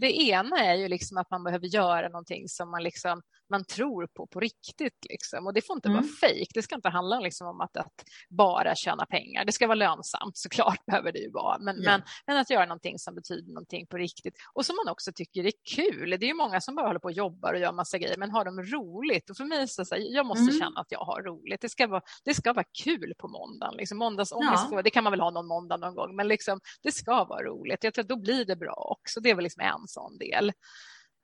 det 0.00 0.20
ena 0.20 0.58
är 0.58 0.74
ju 0.74 0.88
liksom 0.88 1.18
att 1.18 1.30
man 1.30 1.44
behöver 1.44 1.66
göra 1.66 2.08
någonting 2.08 2.48
som 2.48 2.70
man 2.70 2.82
liksom 2.82 3.22
man 3.50 3.64
tror 3.64 4.06
på 4.06 4.26
på 4.26 4.40
riktigt. 4.40 5.06
Liksom. 5.08 5.46
Och 5.46 5.54
det 5.54 5.66
får 5.66 5.76
inte 5.76 5.88
mm. 5.88 6.00
vara 6.00 6.12
fejk. 6.20 6.48
Det 6.54 6.62
ska 6.62 6.74
inte 6.74 6.88
handla 6.88 7.20
liksom 7.20 7.46
om 7.46 7.60
att, 7.60 7.76
att, 7.76 8.04
bara 8.28 8.74
tjäna 8.74 9.06
pengar. 9.06 9.44
Det 9.44 9.52
ska 9.52 9.66
vara 9.66 9.74
lönsamt, 9.74 10.36
såklart 10.36 10.78
behöver 10.86 11.12
det 11.12 11.18
ju 11.18 11.30
vara. 11.30 11.58
Men, 11.58 11.82
ja. 11.82 11.90
men, 11.90 12.02
men, 12.26 12.36
att 12.36 12.50
göra 12.50 12.66
någonting 12.66 12.98
som 12.98 13.14
betyder 13.14 13.52
någonting 13.52 13.86
på 13.86 13.96
riktigt 13.96 14.34
och 14.54 14.66
som 14.66 14.76
man 14.84 14.92
också 14.92 15.12
tycker 15.14 15.46
är 15.46 15.52
kul. 15.76 16.10
Det 16.10 16.26
är 16.26 16.28
ju 16.28 16.34
många 16.34 16.60
som 16.60 16.74
bara 16.74 16.86
håller 16.86 17.00
på 17.00 17.08
och 17.08 17.12
jobbar 17.12 17.54
och 17.54 17.60
gör 17.60 17.72
massa 17.72 17.98
grejer, 17.98 18.16
men 18.16 18.30
har 18.30 18.44
de 18.44 18.62
roligt? 18.62 19.30
Och 19.30 19.36
för 19.36 19.44
mig 19.44 19.68
så, 19.68 19.84
så 19.84 19.94
jag 19.98 20.26
måste 20.26 20.50
mm. 20.50 20.58
känna 20.58 20.80
att 20.80 20.92
jag 20.92 21.04
har 21.04 21.22
roligt. 21.22 21.60
Det 21.60 21.68
ska 21.68 21.86
vara, 21.86 22.02
det 22.24 22.34
ska 22.34 22.52
vara 22.52 22.66
kul 22.84 23.14
på 23.18 23.28
måndagen. 23.28 23.74
Liksom, 23.76 23.98
måndagsångest, 23.98 24.66
ja. 24.70 24.82
det 24.82 24.90
kan 24.90 25.04
man 25.04 25.10
väl 25.10 25.20
ha 25.20 25.30
någon 25.30 25.46
måndag 25.46 25.76
någon 25.76 25.94
gång, 25.94 26.16
men 26.16 26.28
liksom, 26.28 26.60
det 26.82 26.92
ska 26.92 27.24
vara 27.24 27.42
roligt. 27.42 27.84
Jag 27.84 27.94
tror 27.94 28.02
att 28.02 28.08
då 28.08 28.20
blir 28.20 28.44
det 28.44 28.56
bra 28.56 28.96
också. 29.00 29.20
Det 29.20 29.30
är 29.30 29.34
väl 29.34 29.42
liksom 29.42 29.62
en 29.62 29.88
sån 29.88 30.18
del. 30.18 30.52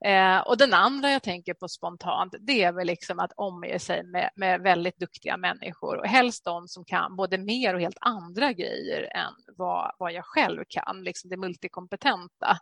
Eh, 0.04 0.38
och 0.38 0.59
den 0.59 0.74
andra 0.74 1.11
jag 1.11 1.22
tänker 1.22 1.54
på 1.54 1.68
spontant, 1.68 2.35
det 2.40 2.62
är 2.62 2.72
väl 2.72 2.87
liksom 2.87 3.18
att 3.18 3.33
omge 3.37 3.78
sig 3.78 4.02
med, 4.02 4.30
med, 4.37 4.61
väldigt 4.61 4.98
duktiga 4.98 5.37
människor 5.37 5.96
och 5.96 6.07
helst 6.07 6.44
de 6.44 6.68
som 6.68 6.85
kan 6.85 7.16
både 7.16 7.38
mer 7.38 7.74
och 7.74 7.80
helt 7.80 7.98
andra 8.00 8.52
grejer 8.52 9.16
än 9.16 9.35
vad, 9.57 9.92
vad 9.98 10.12
jag 10.12 10.24
själv 10.24 10.64
kan, 10.68 11.02
liksom 11.04 11.30
det 11.30 11.37
multikompetenta. 11.37 12.59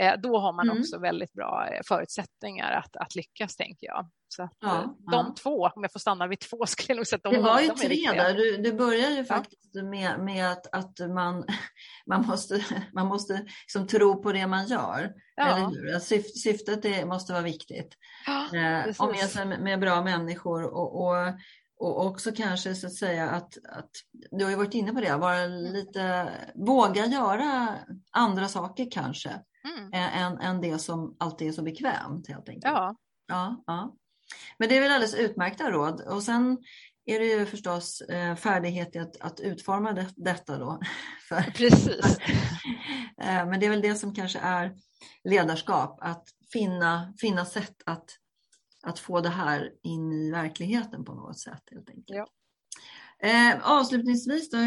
Eh, 0.00 0.14
då 0.22 0.38
har 0.38 0.52
man 0.52 0.70
mm. 0.70 0.80
också 0.80 0.98
väldigt 0.98 1.32
bra 1.32 1.68
eh, 1.72 1.80
förutsättningar 1.88 2.72
att, 2.72 2.96
att 2.96 3.14
lyckas, 3.14 3.56
tänker 3.56 3.86
jag. 3.86 4.10
Så 4.32 4.42
att, 4.42 4.56
ja, 4.60 4.82
eh, 4.82 4.82
de 4.84 5.26
ja. 5.26 5.34
två, 5.42 5.70
om 5.74 5.82
jag 5.82 5.92
får 5.92 6.00
stanna 6.00 6.26
vid 6.26 6.40
två, 6.40 6.66
skulle 6.66 6.86
jag 6.88 6.96
nog 6.96 7.06
säga 7.06 7.16
att 7.16 7.22
de 7.22 7.34
Det 7.34 7.40
var 7.42 7.60
ju 7.60 7.68
de 7.68 7.74
tre 7.74 8.10
där. 8.12 8.34
Du, 8.34 8.56
du 8.56 8.72
börjar 8.72 9.10
ju 9.10 9.24
faktiskt 9.24 9.70
ja. 9.72 9.82
med, 9.82 10.20
med 10.20 10.52
att, 10.52 10.74
att 10.74 10.98
man, 10.98 11.44
man 12.06 12.26
måste, 12.26 12.64
man 12.92 13.06
måste 13.06 13.46
liksom 13.62 13.86
tro 13.86 14.22
på 14.22 14.32
det 14.32 14.46
man 14.46 14.66
gör. 14.66 15.12
Eller 15.36 15.98
Syft, 15.98 16.38
syftet 16.40 16.84
är, 16.84 17.06
måste 17.06 17.32
vara 17.32 17.42
viktigt. 17.42 17.94
Eh, 18.54 18.94
och 18.98 19.10
med 19.10 19.28
sig 19.28 19.46
med 19.46 19.80
bra 19.80 20.02
människor 20.02 20.64
och, 20.64 21.06
och 21.06 21.34
och 21.82 22.06
också 22.06 22.32
kanske 22.32 22.74
så 22.74 22.86
att 22.86 22.92
säga 22.92 23.30
att, 23.30 23.58
att 23.68 23.90
du 24.30 24.44
har 24.44 24.50
ju 24.50 24.56
varit 24.56 24.74
inne 24.74 24.92
på 24.92 25.00
det, 25.00 25.16
vara 25.16 25.46
lite, 25.46 26.28
våga 26.54 27.06
göra 27.06 27.78
andra 28.10 28.48
saker 28.48 28.88
kanske 28.90 29.40
mm. 29.64 29.90
än, 29.92 30.38
än 30.38 30.60
det 30.60 30.78
som 30.78 31.16
alltid 31.18 31.48
är 31.48 31.52
så 31.52 31.62
bekvämt 31.62 32.28
helt 32.28 32.48
enkelt. 32.48 32.74
Ja. 32.74 32.96
Ja, 33.26 33.62
ja. 33.66 33.94
Men 34.58 34.68
det 34.68 34.76
är 34.76 34.80
väl 34.80 34.92
alldeles 34.92 35.14
utmärkta 35.14 35.70
råd. 35.70 36.00
Och 36.00 36.22
sen 36.22 36.58
är 37.04 37.18
det 37.18 37.26
ju 37.26 37.46
förstås 37.46 38.00
eh, 38.00 38.36
färdighet 38.36 38.96
i 38.96 38.98
att, 38.98 39.20
att 39.20 39.40
utforma 39.40 39.92
det, 39.92 40.08
detta 40.16 40.58
då. 40.58 40.80
Precis. 41.54 42.18
Eh, 43.22 43.46
men 43.46 43.60
det 43.60 43.66
är 43.66 43.70
väl 43.70 43.80
det 43.80 43.94
som 43.94 44.14
kanske 44.14 44.38
är 44.38 44.74
ledarskap, 45.24 45.98
att 46.00 46.24
finna, 46.52 47.14
finna 47.20 47.44
sätt 47.44 47.76
att, 47.86 48.04
att 48.82 48.98
få 48.98 49.20
det 49.20 49.28
här 49.28 49.70
in 49.82 50.12
i 50.12 50.30
verkligheten 50.30 51.04
på 51.04 51.14
något 51.14 51.38
sätt 51.38 51.62
helt 51.70 51.88
enkelt. 51.88 52.18
Ja. 52.18 52.26
Eh, 53.28 53.70
avslutningsvis 53.70 54.50
då, 54.50 54.58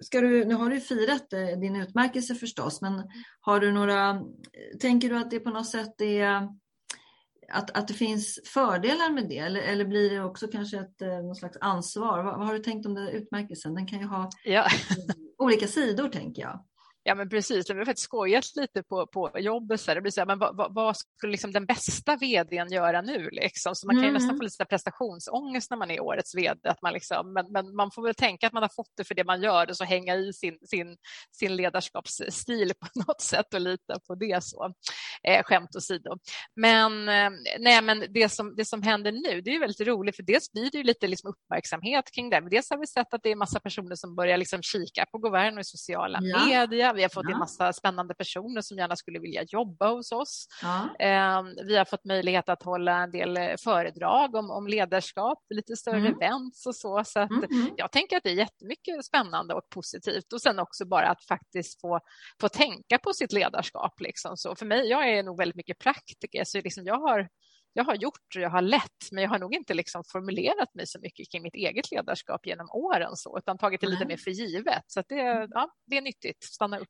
ska 0.00 0.20
du, 0.20 0.44
nu 0.44 0.54
har 0.54 0.70
du 0.70 0.80
firat 0.80 1.32
eh, 1.32 1.46
din 1.46 1.76
utmärkelse 1.76 2.34
förstås, 2.34 2.80
men 2.80 3.02
har 3.40 3.60
du 3.60 3.72
några, 3.72 4.22
tänker 4.80 5.08
du 5.08 5.16
att 5.16 5.30
det 5.30 5.40
på 5.40 5.50
något 5.50 5.68
sätt 5.68 6.00
är 6.00 6.48
att, 7.48 7.70
att 7.78 7.88
det 7.88 7.94
finns 7.94 8.40
fördelar 8.44 9.12
med 9.12 9.28
det 9.28 9.38
eller, 9.38 9.60
eller 9.60 9.84
blir 9.84 10.10
det 10.10 10.24
också 10.24 10.48
kanske 10.48 10.78
ett 10.78 11.02
eh, 11.02 11.08
någon 11.08 11.34
slags 11.34 11.56
ansvar? 11.60 12.22
Vad, 12.22 12.38
vad 12.38 12.46
har 12.46 12.54
du 12.54 12.58
tänkt 12.58 12.86
om 12.86 12.94
den 12.94 13.08
utmärkelsen? 13.08 13.74
Den 13.74 13.86
kan 13.86 14.00
ju 14.00 14.06
ha 14.06 14.30
ja. 14.44 14.66
olika 15.38 15.66
sidor 15.66 16.08
tänker 16.08 16.42
jag. 16.42 16.64
Ja, 17.08 17.14
men 17.14 17.28
precis. 17.28 17.70
Vi 17.70 17.74
har 17.74 17.84
faktiskt 17.84 18.04
skojat 18.04 18.56
lite 18.56 18.82
på, 18.82 19.06
på 19.06 19.30
jobbet. 19.38 19.80
Så 19.80 19.94
det 19.94 20.00
blir 20.00 20.12
så 20.12 20.20
här, 20.20 20.26
men 20.26 20.38
vad, 20.38 20.56
vad, 20.56 20.74
vad 20.74 20.96
skulle 20.96 21.30
liksom 21.30 21.52
den 21.52 21.66
bästa 21.66 22.16
vdn 22.16 22.72
göra 22.72 23.02
nu? 23.02 23.28
Liksom? 23.32 23.74
Så 23.74 23.86
man 23.86 23.96
kan 23.96 24.04
ju 24.04 24.12
nästan 24.12 24.30
mm. 24.30 24.38
få 24.38 24.42
lite 24.42 24.64
prestationsångest 24.64 25.70
när 25.70 25.76
man 25.76 25.90
är 25.90 26.00
årets 26.00 26.34
vd. 26.34 26.68
Att 26.68 26.82
man 26.82 26.92
liksom, 26.92 27.32
men, 27.32 27.52
men 27.52 27.76
man 27.76 27.90
får 27.90 28.02
väl 28.02 28.14
tänka 28.14 28.46
att 28.46 28.52
man 28.52 28.62
har 28.62 28.70
fått 28.76 28.92
det 28.96 29.04
för 29.04 29.14
det 29.14 29.24
man 29.24 29.42
gör 29.42 29.70
och 29.70 29.76
så 29.76 29.84
hänga 29.84 30.14
i 30.16 30.32
sin, 30.32 30.58
sin, 30.66 30.96
sin 31.32 31.56
ledarskapsstil 31.56 32.72
på 32.80 32.86
något 33.06 33.20
sätt 33.20 33.54
och 33.54 33.60
lita 33.60 33.98
på 34.06 34.14
det. 34.14 34.44
så. 34.44 34.72
Eh, 35.22 35.42
skämt 35.42 35.76
åsido. 35.76 36.18
Men, 36.56 37.08
eh, 37.08 37.30
nej, 37.58 37.82
men 37.82 38.04
det, 38.08 38.28
som, 38.28 38.56
det 38.56 38.64
som 38.64 38.82
händer 38.82 39.12
nu 39.12 39.40
det 39.40 39.50
är 39.50 39.60
väldigt 39.60 39.88
roligt 39.88 40.16
för 40.16 40.22
dels 40.22 40.52
blir 40.52 40.70
det 40.70 40.78
ju 40.78 40.84
lite 40.84 41.06
liksom 41.06 41.30
uppmärksamhet 41.30 42.10
kring 42.14 42.30
det. 42.30 42.40
Men 42.40 42.50
dels 42.50 42.70
har 42.70 42.78
vi 42.78 42.86
sett 42.86 43.14
att 43.14 43.22
det 43.22 43.30
är 43.30 43.36
massa 43.36 43.60
personer 43.60 43.94
som 43.94 44.14
börjar 44.16 44.36
liksom 44.36 44.62
kika 44.62 45.06
på 45.12 45.18
Governo 45.18 45.60
i 45.60 45.64
sociala 45.64 46.18
ja. 46.22 46.46
medier 46.46 46.95
Vi 46.96 47.02
har 47.02 47.08
fått 47.08 47.24
ja. 47.28 47.32
en 47.32 47.38
massa 47.38 47.72
spännande 47.72 48.14
personer 48.14 48.60
som 48.60 48.78
gärna 48.78 48.96
skulle 48.96 49.18
vilja 49.18 49.42
jobba 49.48 49.88
hos 49.88 50.12
oss. 50.12 50.46
Ja. 50.62 50.96
Ehm, 50.98 51.46
vi 51.66 51.76
har 51.76 51.84
fått 51.84 52.04
möjlighet 52.04 52.48
att 52.48 52.62
hålla 52.62 53.02
en 53.02 53.10
del 53.10 53.36
eh, 53.36 53.54
föredrag 53.64 54.34
om, 54.34 54.50
om 54.50 54.66
ledarskap, 54.66 55.38
lite 55.54 55.76
större 55.76 55.98
mm. 55.98 56.14
events 56.14 56.66
och 56.66 56.76
så. 56.76 57.04
Så 57.04 57.20
att 57.20 57.30
mm. 57.30 57.70
jag 57.76 57.92
tänker 57.92 58.16
att 58.16 58.22
det 58.22 58.30
är 58.30 58.34
jättemycket 58.34 59.04
spännande 59.04 59.54
och 59.54 59.68
positivt 59.68 60.32
och 60.32 60.42
sen 60.42 60.58
också 60.58 60.84
bara 60.86 61.08
att 61.08 61.24
faktiskt 61.24 61.80
få, 61.80 62.00
få 62.40 62.48
tänka 62.48 62.98
på 62.98 63.12
sitt 63.12 63.32
ledarskap. 63.32 64.00
Liksom. 64.00 64.36
Så 64.36 64.54
för 64.56 64.66
mig, 64.66 64.88
jag 64.88 65.08
är 65.08 65.22
nog 65.22 65.38
väldigt 65.38 65.56
mycket 65.56 65.78
praktiker, 65.78 66.44
så 66.44 66.60
liksom 66.60 66.84
jag 66.86 66.98
har 66.98 67.28
jag 67.76 67.84
har 67.84 67.94
gjort 67.94 68.36
och 68.36 68.42
jag 68.42 68.50
har 68.50 68.62
lett, 68.62 69.12
men 69.12 69.22
jag 69.22 69.30
har 69.30 69.38
nog 69.38 69.54
inte 69.54 69.74
liksom 69.74 70.04
formulerat 70.04 70.74
mig 70.74 70.86
så 70.86 70.98
mycket 71.00 71.30
kring 71.30 71.42
mitt 71.42 71.54
eget 71.54 71.90
ledarskap 71.90 72.46
genom 72.46 72.70
åren, 72.70 73.16
så, 73.16 73.38
utan 73.38 73.58
tagit 73.58 73.80
det 73.80 73.88
lite 73.88 74.06
mer 74.06 74.16
för 74.16 74.30
givet. 74.30 74.84
Så 74.86 75.02
det, 75.08 75.48
ja, 75.50 75.70
det 75.86 75.96
är 75.96 76.02
nyttigt, 76.02 76.44
stanna 76.44 76.78
upp. 76.78 76.88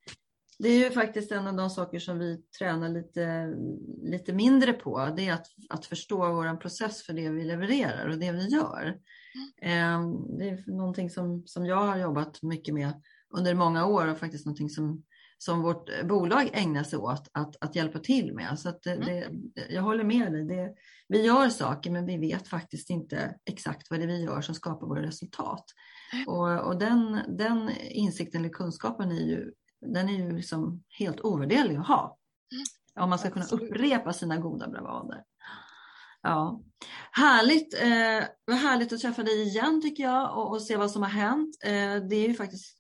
Det 0.59 0.69
är 0.69 0.79
ju 0.85 0.91
faktiskt 0.91 1.33
en 1.33 1.47
av 1.47 1.57
de 1.57 1.71
saker 1.71 1.99
som 1.99 2.19
vi 2.19 2.43
tränar 2.59 2.89
lite, 2.89 3.55
lite 4.03 4.33
mindre 4.33 4.73
på. 4.73 5.13
Det 5.17 5.29
är 5.29 5.33
att, 5.33 5.47
att 5.69 5.87
förstå 5.87 6.33
vår 6.33 6.57
process 6.57 7.03
för 7.03 7.13
det 7.13 7.31
vi 7.31 7.45
levererar 7.45 8.09
och 8.09 8.19
det 8.19 8.33
vi 8.33 8.49
gör. 8.49 8.99
Mm. 9.63 10.39
Det 10.39 10.49
är 10.49 10.77
någonting 10.77 11.11
som, 11.11 11.43
som 11.47 11.67
jag 11.67 11.87
har 11.87 11.97
jobbat 11.97 12.43
mycket 12.43 12.75
med 12.75 13.03
under 13.37 13.55
många 13.55 13.87
år 13.87 14.07
och 14.07 14.19
faktiskt 14.19 14.47
någonting 14.47 14.71
som 14.71 15.03
som 15.39 15.63
vårt 15.63 16.03
bolag 16.03 16.51
ägnar 16.53 16.85
sig 16.85 16.99
åt 16.99 17.29
att, 17.33 17.57
att 17.61 17.77
hjälpa 17.77 17.99
till 17.99 18.35
med. 18.35 18.59
Så 18.59 18.73
det, 18.83 18.91
mm. 18.91 19.51
det, 19.55 19.67
jag 19.71 19.83
håller 19.83 20.05
med 20.05 20.33
dig. 20.33 20.45
Det, 20.45 20.75
vi 21.09 21.23
gör 21.23 21.49
saker 21.49 21.91
men 21.91 22.07
vi 22.07 22.19
vet 22.19 22.49
faktiskt 22.49 22.91
inte 22.91 23.37
exakt 23.45 23.91
vad 23.91 24.01
det 24.01 24.05
är 24.05 24.09
vi 24.09 24.23
gör 24.23 24.41
som 24.41 24.55
skapar 24.55 24.87
våra 24.87 25.03
resultat. 25.03 25.65
Mm. 26.13 26.29
Och, 26.29 26.67
och 26.67 26.79
den, 26.79 27.21
den 27.29 27.71
insikten 27.81 28.41
eller 28.41 28.53
kunskapen 28.53 29.13
är 29.13 29.27
ju, 29.27 29.53
den 29.81 30.09
är 30.09 30.13
ju 30.13 30.37
liksom 30.37 30.83
helt 30.99 31.21
ovärderlig 31.21 31.77
att 31.77 31.87
ha. 31.87 32.19
Mm. 32.53 33.05
Om 33.05 33.11
man 33.11 33.19
ska 33.19 33.31
kunna 33.31 33.47
upprepa 33.47 34.13
sina 34.13 34.37
goda 34.37 34.69
bravader. 34.69 35.23
Ja. 36.27 36.61
Härligt. 37.13 37.75
Eh, 37.75 38.29
vad 38.45 38.57
härligt 38.57 38.93
att 38.93 39.01
träffa 39.01 39.23
dig 39.23 39.43
igen 39.43 39.83
tycker 39.83 40.03
jag 40.03 40.39
och, 40.39 40.51
och 40.51 40.63
se 40.63 40.77
vad 40.77 40.91
som 40.91 41.03
har 41.03 41.09
hänt. 41.09 41.57
Eh, 41.65 42.09
det 42.09 42.17
är 42.17 42.29
ju 42.29 42.35
faktiskt, 42.35 42.79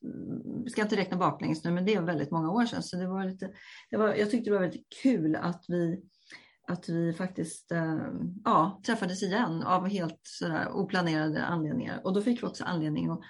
vi 0.64 0.70
ska 0.70 0.82
inte 0.82 0.96
räkna 0.96 1.16
baklänges 1.16 1.64
nu, 1.64 1.70
men 1.70 1.84
det 1.84 1.94
är 1.94 2.02
väldigt 2.02 2.30
många 2.30 2.50
år 2.50 2.66
sedan. 2.66 2.82
Så 2.82 2.96
det 2.96 3.08
var 3.08 3.24
lite, 3.24 3.50
det 3.90 3.96
var, 3.96 4.14
jag 4.14 4.30
tyckte 4.30 4.50
det 4.50 4.54
var 4.54 4.62
väldigt 4.62 4.86
kul 5.02 5.36
att 5.36 5.64
vi, 5.68 6.00
att 6.68 6.88
vi 6.88 7.12
faktiskt 7.12 7.72
eh, 7.72 7.98
ja, 8.44 8.80
träffades 8.86 9.22
igen 9.22 9.62
av 9.62 9.88
helt 9.88 10.20
sådär 10.22 10.68
oplanerade 10.72 11.44
anledningar. 11.44 12.00
Och 12.04 12.14
då 12.14 12.22
fick 12.22 12.42
vi 12.42 12.46
också 12.46 12.64
anledning 12.64 13.10
att 13.10 13.20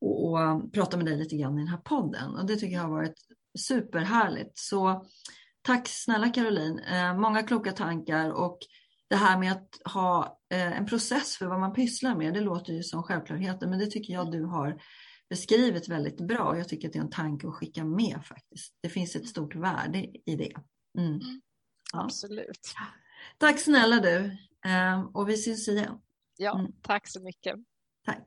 och, 0.00 0.32
och 0.32 0.72
prata 0.72 0.96
med 0.96 1.06
dig 1.06 1.16
lite 1.16 1.36
grann 1.36 1.58
i 1.58 1.60
den 1.60 1.68
här 1.68 1.80
podden. 1.84 2.36
Och 2.36 2.46
det 2.46 2.56
tycker 2.56 2.76
jag 2.76 2.82
har 2.82 2.90
varit 2.90 3.20
superhärligt. 3.58 4.58
Så 4.58 5.06
tack 5.62 5.88
snälla 5.88 6.28
Caroline. 6.28 6.78
Eh, 6.78 7.18
många 7.18 7.42
kloka 7.42 7.72
tankar 7.72 8.30
och 8.30 8.58
det 9.08 9.16
här 9.16 9.38
med 9.38 9.52
att 9.52 9.92
ha 9.92 10.40
eh, 10.50 10.78
en 10.78 10.86
process 10.86 11.36
för 11.36 11.46
vad 11.46 11.60
man 11.60 11.72
pysslar 11.72 12.16
med, 12.16 12.34
det 12.34 12.40
låter 12.40 12.72
ju 12.72 12.82
som 12.82 13.02
självklarheter, 13.02 13.66
men 13.66 13.78
det 13.78 13.86
tycker 13.86 14.12
jag 14.12 14.32
du 14.32 14.44
har 14.44 14.82
beskrivit 15.30 15.88
väldigt 15.88 16.20
bra. 16.20 16.58
Jag 16.58 16.68
tycker 16.68 16.88
att 16.88 16.92
det 16.92 16.98
är 16.98 17.02
en 17.02 17.10
tanke 17.10 17.48
att 17.48 17.54
skicka 17.54 17.84
med 17.84 18.20
faktiskt. 18.24 18.74
Det 18.82 18.88
finns 18.88 19.16
ett 19.16 19.28
stort 19.28 19.54
värde 19.54 19.98
i 19.98 20.36
det. 20.36 20.52
Mm. 20.98 21.12
Mm. 21.12 21.40
Ja. 21.92 22.04
Absolut. 22.04 22.74
Tack 23.38 23.60
snälla 23.60 24.00
du 24.00 24.36
ehm, 24.66 25.06
och 25.06 25.28
vi 25.28 25.36
syns 25.36 25.68
igen. 25.68 25.98
Ja, 26.36 26.58
mm. 26.58 26.72
tack 26.82 27.08
så 27.08 27.22
mycket. 27.22 27.54
Tack. 28.04 28.26